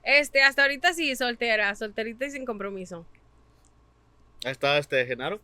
Este, 0.03 0.43
hasta 0.43 0.63
ahorita 0.63 0.93
sí, 0.95 1.15
soltera, 1.17 1.75
solterita 1.75 2.27
y 2.27 2.31
sin 2.31 2.45
compromiso. 2.45 3.07
Ahí 4.45 4.51
está 4.53 4.79
este 4.79 5.07
Genaro. 5.07 5.41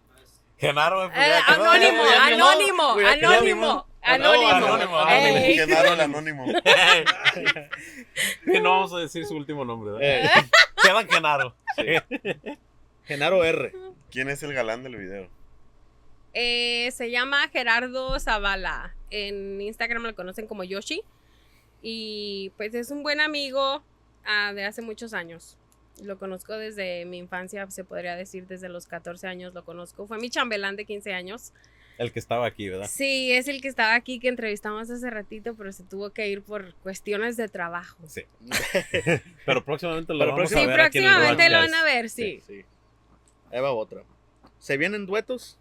Genaro, 0.58 1.06
Eh, 1.06 1.10
ya 1.14 1.54
quedó. 1.54 1.64
anónimo, 1.70 2.02
anónimo, 2.20 3.00
ya, 3.00 3.87
anónimo, 4.02 4.48
ya, 4.48 4.56
anónimo. 4.56 4.98
anónimo, 4.98 5.08
Ey. 5.08 5.58
anónimo. 5.58 5.66
Genaro 5.66 5.92
el 5.92 6.00
anónimo. 6.00 6.46
Y 8.46 8.60
no 8.60 8.70
vamos 8.70 8.92
a 8.92 8.98
decir 8.98 9.24
su 9.26 9.36
último 9.36 9.64
nombre, 9.64 9.92
¿verdad? 9.92 10.08
Eh, 10.08 10.30
Queda 10.82 11.04
Genaro. 11.06 11.54
Genaro 13.04 13.44
R. 13.44 13.72
¿Quién 14.10 14.28
es 14.28 14.42
el 14.42 14.52
galán 14.52 14.82
del 14.82 14.96
video? 14.96 15.28
Eh, 16.34 16.90
se 16.92 17.10
llama 17.10 17.48
Gerardo 17.48 18.18
Zavala. 18.20 18.94
En 19.10 19.60
Instagram 19.60 20.02
lo 20.02 20.14
conocen 20.14 20.46
como 20.46 20.64
Yoshi. 20.64 21.02
Y 21.82 22.52
pues 22.56 22.74
es 22.74 22.90
un 22.90 23.02
buen 23.02 23.20
amigo 23.20 23.82
ah, 24.24 24.52
de 24.54 24.64
hace 24.64 24.82
muchos 24.82 25.14
años. 25.14 25.56
Lo 26.02 26.18
conozco 26.18 26.54
desde 26.54 27.04
mi 27.06 27.18
infancia, 27.18 27.68
se 27.70 27.82
podría 27.82 28.14
decir 28.14 28.46
desde 28.46 28.68
los 28.68 28.86
14 28.86 29.26
años 29.26 29.54
lo 29.54 29.64
conozco. 29.64 30.06
Fue 30.06 30.18
mi 30.18 30.30
chambelán 30.30 30.76
de 30.76 30.84
15 30.84 31.12
años. 31.12 31.52
El 31.98 32.12
que 32.12 32.20
estaba 32.20 32.46
aquí, 32.46 32.68
¿verdad? 32.68 32.88
Sí, 32.88 33.32
es 33.32 33.48
el 33.48 33.60
que 33.60 33.66
estaba 33.68 33.94
aquí 33.94 34.20
que 34.20 34.28
entrevistamos 34.28 34.88
hace 34.88 35.10
ratito, 35.10 35.54
pero 35.56 35.72
se 35.72 35.82
tuvo 35.82 36.10
que 36.10 36.28
ir 36.28 36.42
por 36.42 36.72
cuestiones 36.76 37.36
de 37.36 37.48
trabajo. 37.48 37.98
Sí. 38.06 38.22
Pero 39.44 39.64
próximamente 39.64 40.12
lo 40.14 40.20
Pero 40.20 40.32
vamos 40.32 40.48
Sí, 40.50 40.58
a 40.60 40.66
ver 40.66 40.80
aquí 40.80 40.98
en 40.98 41.04
el 41.04 41.10
próximamente 41.10 41.50
lo 41.50 41.58
van 41.58 41.74
a 41.74 41.82
ver, 41.84 42.08
sí. 42.08 42.40
sí. 42.46 42.64
Ahí 43.50 43.60
va 43.60 43.72
otra. 43.72 44.02
¿Se 44.60 44.76
vienen 44.76 45.06
duetos? 45.06 45.58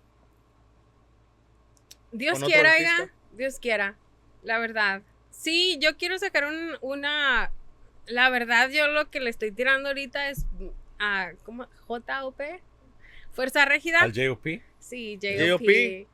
Dios 2.12 2.34
¿Con 2.34 2.44
otro 2.44 2.54
quiera, 2.54 2.74
oiga, 2.78 3.14
Dios 3.34 3.60
quiera, 3.60 3.98
la 4.44 4.60
verdad. 4.60 5.02
Sí, 5.32 5.78
yo 5.82 5.98
quiero 5.98 6.18
sacar 6.20 6.46
un- 6.46 6.78
una, 6.82 7.52
la 8.06 8.30
verdad, 8.30 8.70
yo 8.70 8.88
lo 8.88 9.10
que 9.10 9.20
le 9.20 9.30
estoy 9.30 9.52
tirando 9.52 9.90
ahorita 9.90 10.30
es 10.30 10.46
a, 11.00 11.32
¿cómo? 11.44 11.68
JOP, 11.88 12.42
Fuerza 13.34 13.66
Régida. 13.66 14.02
Al 14.02 14.14
JOP. 14.16 14.62
Sí, 14.80 15.20
JOP. 15.22 15.62
JOP. 15.62 16.08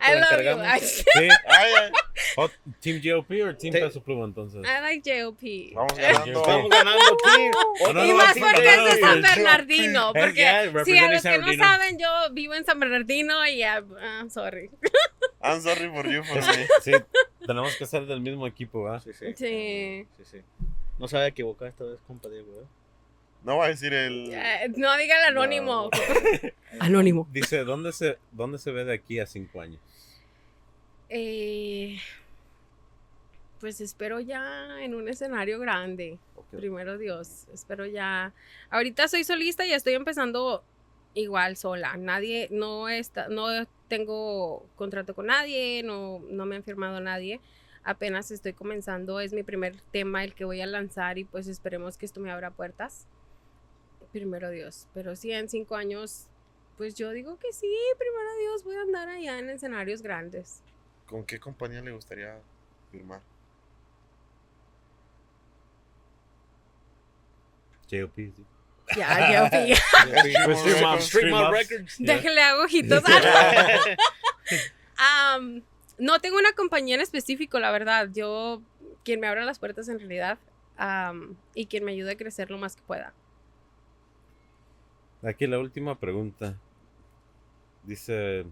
I 0.00 0.14
love 0.14 0.42
you. 0.42 0.62
I, 0.62 0.80
Sí. 0.80 1.28
Oh, 2.36 2.48
¿Team 2.80 3.00
GOP 3.00 3.30
o 3.42 3.56
Team. 3.56 3.72
Peso 3.72 4.02
Pluma 4.02 4.24
entonces? 4.24 4.64
I 4.64 4.80
like 4.80 5.02
JOP. 5.04 5.72
vamos 5.74 5.96
ganando. 5.96 6.40
Estamos 6.40 6.70
ganando, 6.70 7.16
Team. 7.24 7.50
No, 7.94 8.04
Y 8.04 8.08
no, 8.10 8.16
más 8.16 8.38
porque 8.38 8.74
es 8.74 8.84
de 8.84 9.00
San 9.00 9.20
no, 9.20 9.28
Bernardino. 9.28 10.12
Porque 10.14 10.34
yeah, 10.34 10.84
sí, 10.84 10.98
a 10.98 11.12
los 11.12 11.22
que 11.22 11.38
no 11.38 11.52
saben, 11.54 11.98
yo 11.98 12.08
vivo 12.32 12.54
en 12.54 12.64
San 12.64 12.80
Bernardino 12.80 13.46
y 13.46 13.62
ah, 13.62 13.84
ah, 14.00 14.24
sorry. 14.30 14.70
I'm 15.42 15.60
sorry 15.60 15.88
for 15.90 16.08
you, 16.08 16.24
for 16.24 16.36
me. 16.36 16.66
Sí, 16.82 16.92
tenemos 17.46 17.76
que 17.76 17.86
ser 17.86 18.06
del 18.06 18.20
mismo 18.20 18.46
equipo, 18.46 18.82
¿verdad? 18.84 19.02
Sí, 19.04 19.12
sí. 19.12 19.26
Sí. 19.36 20.06
Sí, 20.16 20.24
sí. 20.24 20.38
No 20.98 21.06
sabe 21.08 21.28
equivocar 21.28 21.68
esta 21.68 21.84
vez, 21.84 21.98
compa 22.06 22.28
Diego, 22.28 22.62
¿eh? 22.62 22.66
No 23.44 23.58
va 23.58 23.66
a 23.66 23.68
decir 23.68 23.92
el. 23.92 24.32
Eh, 24.32 24.72
no 24.76 24.96
diga 24.96 25.18
el 25.18 25.24
anónimo. 25.36 25.90
Anónimo. 26.80 27.28
Dice, 27.30 27.62
¿dónde 27.64 27.92
se, 27.92 28.18
¿dónde 28.32 28.58
se 28.58 28.72
ve 28.72 28.84
de 28.84 28.94
aquí 28.94 29.20
a 29.20 29.26
cinco 29.26 29.60
años? 29.60 29.80
Eh, 31.10 31.98
pues 33.60 33.82
espero 33.82 34.18
ya 34.20 34.82
en 34.82 34.94
un 34.94 35.08
escenario 35.08 35.58
grande. 35.58 36.18
Primero 36.50 36.96
Dios, 36.96 37.46
espero 37.52 37.84
ya. 37.84 38.32
Ahorita 38.70 39.08
soy 39.08 39.24
solista 39.24 39.66
y 39.66 39.72
estoy 39.72 39.92
empezando 39.92 40.64
igual 41.12 41.58
sola. 41.58 41.96
Nadie, 41.98 42.48
no 42.50 42.88
está, 42.88 43.28
no 43.28 43.66
tengo 43.88 44.66
contrato 44.76 45.14
con 45.14 45.26
nadie, 45.26 45.82
no, 45.84 46.22
no 46.30 46.46
me 46.46 46.56
han 46.56 46.64
firmado 46.64 46.98
nadie. 47.00 47.40
Apenas 47.82 48.30
estoy 48.30 48.54
comenzando, 48.54 49.20
es 49.20 49.34
mi 49.34 49.42
primer 49.42 49.76
tema 49.92 50.24
el 50.24 50.34
que 50.34 50.46
voy 50.46 50.62
a 50.62 50.66
lanzar 50.66 51.18
y 51.18 51.24
pues 51.24 51.46
esperemos 51.46 51.98
que 51.98 52.06
esto 52.06 52.20
me 52.20 52.30
abra 52.30 52.50
puertas. 52.50 53.06
Primero 54.14 54.48
Dios, 54.50 54.86
pero 54.94 55.16
sí 55.16 55.32
en 55.32 55.48
cinco 55.48 55.74
años, 55.74 56.28
pues 56.76 56.94
yo 56.94 57.10
digo 57.10 57.36
que 57.36 57.52
sí, 57.52 57.66
primero 57.98 58.36
Dios 58.38 58.62
voy 58.62 58.76
a 58.76 58.82
andar 58.82 59.08
allá 59.08 59.40
en 59.40 59.50
escenarios 59.50 60.02
grandes. 60.02 60.62
¿Con 61.04 61.24
qué 61.24 61.40
compañía 61.40 61.80
le 61.80 61.90
gustaría 61.90 62.38
firmar? 62.92 63.20
JOP, 67.90 68.14
sí. 68.14 68.44
Ya, 68.96 69.42
Up 69.42 69.54
Up. 71.34 71.50
Records. 71.50 71.98
Hago 72.38 72.62
ojitos. 72.62 73.02
Am, 74.96 75.64
no 75.98 76.20
tengo 76.20 76.38
una 76.38 76.52
compañía 76.52 76.94
en 76.94 77.00
específico, 77.00 77.58
la 77.58 77.72
verdad. 77.72 78.10
Yo, 78.14 78.62
quien 79.04 79.18
me 79.18 79.26
abra 79.26 79.44
las 79.44 79.58
puertas 79.58 79.88
en 79.88 79.98
realidad 79.98 80.38
am, 80.76 81.36
y 81.52 81.66
quien 81.66 81.82
me 81.82 81.90
ayude 81.90 82.12
a 82.12 82.16
crecer 82.16 82.52
lo 82.52 82.58
más 82.58 82.76
que 82.76 82.82
pueda. 82.82 83.12
Aquí 85.24 85.46
la 85.46 85.58
última 85.58 85.98
pregunta. 85.98 86.60
Dice, 87.82 88.44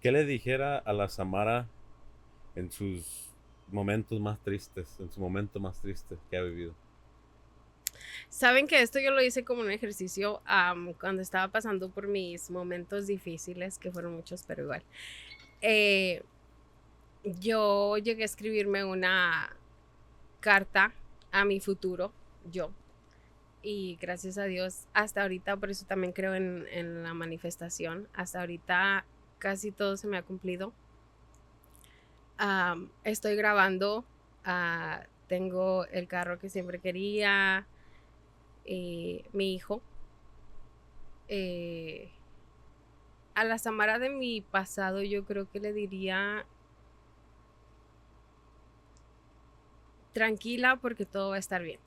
¿qué 0.00 0.10
le 0.10 0.24
dijera 0.24 0.78
a 0.78 0.92
la 0.92 1.08
Samara 1.08 1.68
en 2.56 2.72
sus 2.72 3.30
momentos 3.68 4.18
más 4.20 4.40
tristes, 4.40 4.98
en 4.98 5.12
su 5.12 5.20
momento 5.20 5.60
más 5.60 5.80
triste 5.80 6.16
que 6.28 6.36
ha 6.36 6.42
vivido? 6.42 6.74
Saben 8.28 8.66
que 8.66 8.82
esto 8.82 8.98
yo 8.98 9.12
lo 9.12 9.22
hice 9.22 9.44
como 9.44 9.62
un 9.62 9.70
ejercicio 9.70 10.42
cuando 10.98 11.22
estaba 11.22 11.52
pasando 11.52 11.88
por 11.88 12.08
mis 12.08 12.50
momentos 12.50 13.06
difíciles, 13.06 13.78
que 13.78 13.92
fueron 13.92 14.16
muchos, 14.16 14.42
pero 14.42 14.64
igual. 14.64 14.82
Eh, 15.60 16.22
yo 17.22 17.96
llegué 17.98 18.22
a 18.22 18.26
escribirme 18.26 18.84
una 18.84 19.54
carta 20.40 20.92
a 21.30 21.44
mi 21.44 21.60
futuro, 21.60 22.12
yo. 22.50 22.70
Y 23.68 23.98
gracias 24.00 24.38
a 24.38 24.44
Dios, 24.44 24.86
hasta 24.94 25.22
ahorita, 25.22 25.56
por 25.56 25.70
eso 25.70 25.84
también 25.86 26.12
creo 26.12 26.36
en, 26.36 26.68
en 26.70 27.02
la 27.02 27.14
manifestación, 27.14 28.06
hasta 28.14 28.38
ahorita 28.38 29.04
casi 29.40 29.72
todo 29.72 29.96
se 29.96 30.06
me 30.06 30.16
ha 30.16 30.22
cumplido. 30.22 30.72
Estoy 33.02 33.34
grabando, 33.34 34.04
ah, 34.44 35.02
tengo 35.26 35.84
el 35.86 36.06
carro 36.06 36.38
que 36.38 36.48
siempre 36.48 36.78
quería, 36.78 37.66
eh, 38.66 39.24
mi 39.32 39.54
hijo. 39.56 39.80
Eh, 41.26 42.08
a 43.34 43.42
la 43.42 43.58
Samara 43.58 43.98
de 43.98 44.10
mi 44.10 44.42
pasado 44.42 45.02
yo 45.02 45.24
creo 45.24 45.50
que 45.50 45.58
le 45.58 45.72
diría 45.72 46.46
tranquila 50.12 50.76
porque 50.76 51.04
todo 51.04 51.30
va 51.30 51.36
a 51.36 51.40
estar 51.40 51.64
bien. 51.64 51.80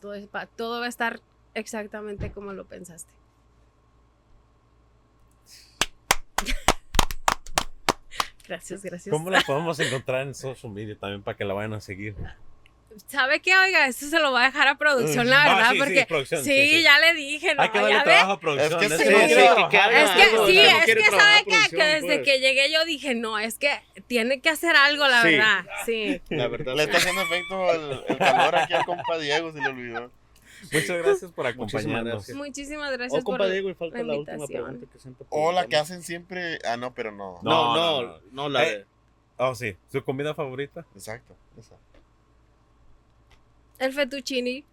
Todo, 0.00 0.14
es 0.14 0.28
todo 0.56 0.80
va 0.80 0.86
a 0.86 0.88
estar 0.88 1.20
exactamente 1.54 2.32
como 2.32 2.52
lo 2.52 2.64
pensaste. 2.64 3.12
Gracias, 8.48 8.82
gracias. 8.82 9.12
¿Cómo 9.12 9.30
la 9.30 9.40
podemos 9.46 9.78
encontrar 9.78 10.26
en 10.26 10.34
social 10.34 10.72
media 10.72 10.98
también 10.98 11.22
para 11.22 11.36
que 11.36 11.44
la 11.44 11.54
vayan 11.54 11.74
a 11.74 11.80
seguir? 11.80 12.16
¿Sabe 13.06 13.40
qué? 13.40 13.56
Oiga, 13.56 13.86
esto 13.86 14.06
se 14.06 14.18
lo 14.18 14.32
va 14.32 14.42
a 14.42 14.46
dejar 14.46 14.66
a 14.68 14.76
producción, 14.76 15.26
Mm. 15.26 15.30
la 15.30 15.42
Ah, 15.44 15.54
verdad, 15.54 15.68
sí, 15.70 15.72
sí, 15.74 15.78
porque 16.06 16.26
sí, 16.26 16.36
sí, 16.36 16.70
sí. 16.76 16.82
ya 16.82 16.98
le 16.98 17.14
dije, 17.14 17.54
no, 17.54 17.62
Hay 17.62 17.68
que 17.70 17.78
darle 17.78 17.92
ya 17.94 17.98
ve. 17.98 18.04
trabajo 18.04 18.32
a 18.32 18.40
producción. 18.40 18.82
Es 18.82 18.88
que 18.88 18.96
sí, 18.96 19.02
Es 19.04 19.08
que 20.96 21.04
sabe 21.10 21.44
que, 21.44 21.76
que 21.76 21.84
desde 21.84 22.06
pues. 22.06 22.20
que 22.24 22.40
llegué 22.40 22.72
yo 22.72 22.84
dije, 22.84 23.14
no, 23.14 23.38
es 23.38 23.58
que 23.58 23.70
tiene 24.08 24.40
que 24.40 24.48
hacer 24.50 24.74
algo, 24.76 25.06
la 25.06 25.22
Sí. 25.22 25.28
verdad. 25.30 25.64
Sí. 25.86 26.20
La 26.30 26.48
verdad. 26.48 26.74
Le 26.74 26.82
está 26.84 26.96
haciendo 26.98 27.22
efecto 27.22 27.72
el, 27.72 28.04
el 28.08 28.18
calor 28.18 28.56
aquí 28.56 28.72
al 28.74 28.84
compa 28.84 29.18
Diego, 29.18 29.52
se 29.52 29.60
le 29.60 29.68
olvidó. 29.68 30.10
Muchas 30.72 30.98
gracias 30.98 31.32
por 31.32 31.44
Muchísimas 31.54 31.54
acompañarnos. 31.54 32.12
gracias. 32.14 32.36
Muchísimas 32.36 32.92
gracias 32.92 33.22
Oh, 33.22 33.24
compa 33.24 33.38
por 33.44 33.50
Diego, 33.52 33.70
y 33.70 33.74
falta 33.74 33.98
la 33.98 34.04
la 34.04 34.18
última 34.18 34.46
pregunta 34.46 34.86
que 34.92 34.98
siempre 34.98 35.26
O 35.30 35.52
la 35.52 35.66
que 35.68 35.76
hacen 35.76 36.02
siempre. 36.02 36.58
Ah, 36.66 36.76
no, 36.76 36.92
pero 36.92 37.12
no. 37.12 37.38
No, 37.42 37.74
No, 37.74 38.02
no, 38.02 38.02
no, 38.02 38.20
no, 38.32 38.48
la 38.48 38.66
Eh. 38.66 38.78
de. 38.78 38.86
Oh, 39.38 39.54
sí. 39.54 39.74
¿Su 39.90 40.04
comida 40.04 40.34
favorita? 40.34 40.84
Exacto. 40.94 41.34
Esa. 41.58 41.76
El 43.80 43.92
fettuccini, 43.92 44.64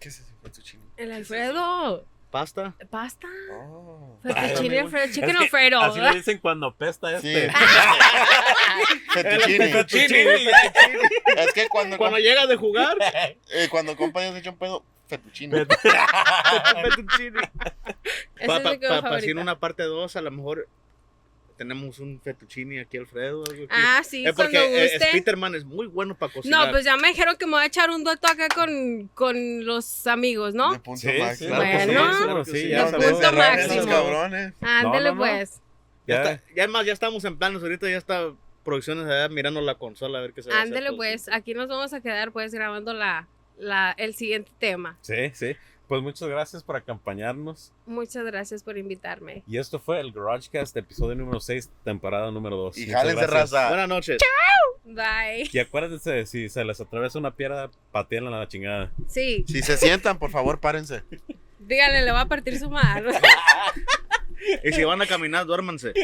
¿Qué 0.00 0.08
es 0.08 0.18
ese 0.20 0.32
fettuccine? 0.42 0.82
el 0.96 1.12
Alfredo, 1.12 2.04
¿Pasta? 2.30 2.74
pasta, 2.90 3.28
Oh. 3.52 4.18
fettuccini 4.24 4.78
Alfredo, 4.78 5.06
chicken 5.12 5.30
Es 5.30 5.36
que 5.36 5.42
Alfredo. 5.44 5.80
Así 5.80 6.00
le 6.00 6.10
dicen 6.14 6.38
cuando 6.38 6.74
pesta 6.74 7.20
Sí. 7.20 7.32
este. 7.34 7.52
fettuccine. 9.14 9.68
Fettuccine. 9.68 10.50
Es 11.36 11.52
que 11.54 11.68
cuando, 11.68 11.96
Cuando 11.96 12.18
llega 12.18 12.46
de 12.46 12.56
jugar, 12.56 12.96
eh, 13.52 13.68
cuando 13.70 13.96
compa 13.96 14.20
Diego 14.20 14.34
se 14.34 14.40
echa 14.40 14.50
un 14.50 14.58
pedo, 14.58 14.84
fettuccine. 15.06 15.66
fettuccine. 16.82 17.40
Ese 18.36 18.46
Pa- 18.46 18.56
es 18.56 18.62
pa- 18.62 18.78
pa- 18.78 19.02
Para 19.02 19.20
una 19.42 19.58
parte 19.58 19.82
2, 19.84 20.16
a 20.16 20.20
lo 20.20 20.30
mejor 20.30 20.68
tenemos 21.56 21.98
un 21.98 22.20
fettuccine 22.20 22.80
aquí, 22.80 22.96
Alfredo. 22.96 23.44
Algo 23.48 23.64
aquí. 23.64 23.66
Ah, 23.70 24.02
sí, 24.04 24.26
Eh, 24.26 24.32
porque 24.34 24.52
cuando 24.58 24.76
eh, 24.76 24.90
guste. 24.92 25.08
Spiderman 25.10 25.54
es 25.54 25.64
muy 25.64 25.86
bueno 25.86 26.14
para 26.16 26.32
cocinar. 26.32 26.66
No, 26.66 26.72
pues 26.72 26.84
ya 26.84 26.96
me 26.96 27.08
dijeron 27.08 27.36
que 27.36 27.46
me 27.46 27.52
voy 27.52 27.62
a 27.62 27.66
echar 27.66 27.90
un 27.90 28.02
dueto 28.04 28.26
acá 28.28 28.48
con, 28.54 29.08
con 29.14 29.64
los 29.64 30.06
amigos, 30.06 30.54
¿no? 30.54 30.72
De 30.72 30.78
punto 30.80 31.00
Sí, 31.00 31.08
max. 31.18 31.38
sí, 31.38 31.46
claro 31.46 31.62
que 31.64 31.78
sí. 31.80 31.86
Bueno. 31.86 32.16
claro 32.24 32.44
que 32.44 32.50
sí, 32.50 32.68
ya 32.68 32.90
de 32.90 33.10
punto 33.10 33.32
máximo. 33.32 33.86
cabrones. 33.86 34.52
Ándele 34.60 35.08
no, 35.10 35.14
no. 35.14 35.20
pues. 35.20 35.60
Ya, 36.06 36.22
Ya. 36.24 36.32
está, 36.32 36.44
ya 36.54 36.68
más, 36.68 36.86
ya 36.86 36.92
estamos 36.92 37.24
en 37.24 37.38
planos. 37.38 37.62
Ahorita 37.62 37.88
ya 37.88 37.96
está 37.96 38.32
producciones 38.64 39.06
allá 39.06 39.28
mirando 39.28 39.60
la 39.60 39.74
consola 39.76 40.18
a 40.18 40.22
ver 40.22 40.32
qué 40.32 40.42
se 40.42 40.50
va 40.50 40.64
todo 40.64 40.96
pues. 40.96 41.28
Aquí 41.28 41.54
nos 41.54 41.68
vamos 41.68 41.92
a 41.92 42.00
quedar 42.00 42.32
pues 42.32 42.52
grabando 42.54 42.92
la, 42.94 43.28
la, 43.58 43.94
el 43.98 44.14
siguiente 44.14 44.50
tema. 44.58 44.96
Sí, 45.02 45.30
sí. 45.34 45.54
Pues 45.88 46.02
muchas 46.02 46.28
gracias 46.28 46.62
por 46.62 46.76
acompañarnos. 46.76 47.72
Muchas 47.86 48.24
gracias 48.24 48.62
por 48.62 48.78
invitarme. 48.78 49.42
Y 49.46 49.58
esto 49.58 49.78
fue 49.78 50.00
el 50.00 50.12
GarageCast, 50.12 50.74
episodio 50.76 51.14
número 51.14 51.40
6, 51.40 51.70
temporada 51.84 52.30
número 52.30 52.56
2. 52.56 52.78
Y 52.78 52.86
jálense 52.90 53.26
raza. 53.26 53.68
Buenas 53.68 53.88
noches. 53.88 54.18
Bye. 54.84 55.48
Y 55.52 55.58
acuérdense, 55.58 56.26
si 56.26 56.48
se 56.48 56.64
les 56.64 56.80
atraviesa 56.80 57.18
una 57.18 57.34
piedra, 57.34 57.70
patearla 57.92 58.34
a 58.36 58.40
la 58.40 58.48
chingada. 58.48 58.92
Sí, 59.08 59.44
Si 59.48 59.62
se 59.62 59.76
sientan, 59.76 60.18
por 60.18 60.30
favor, 60.30 60.60
párense. 60.60 61.02
díganle, 61.58 62.02
le 62.02 62.12
va 62.12 62.22
a 62.22 62.28
partir 62.28 62.58
su 62.58 62.70
mano. 62.70 63.10
Y 64.62 64.72
si 64.72 64.84
van 64.84 65.00
a 65.00 65.06
caminar, 65.06 65.46
duérmanse. 65.46 65.94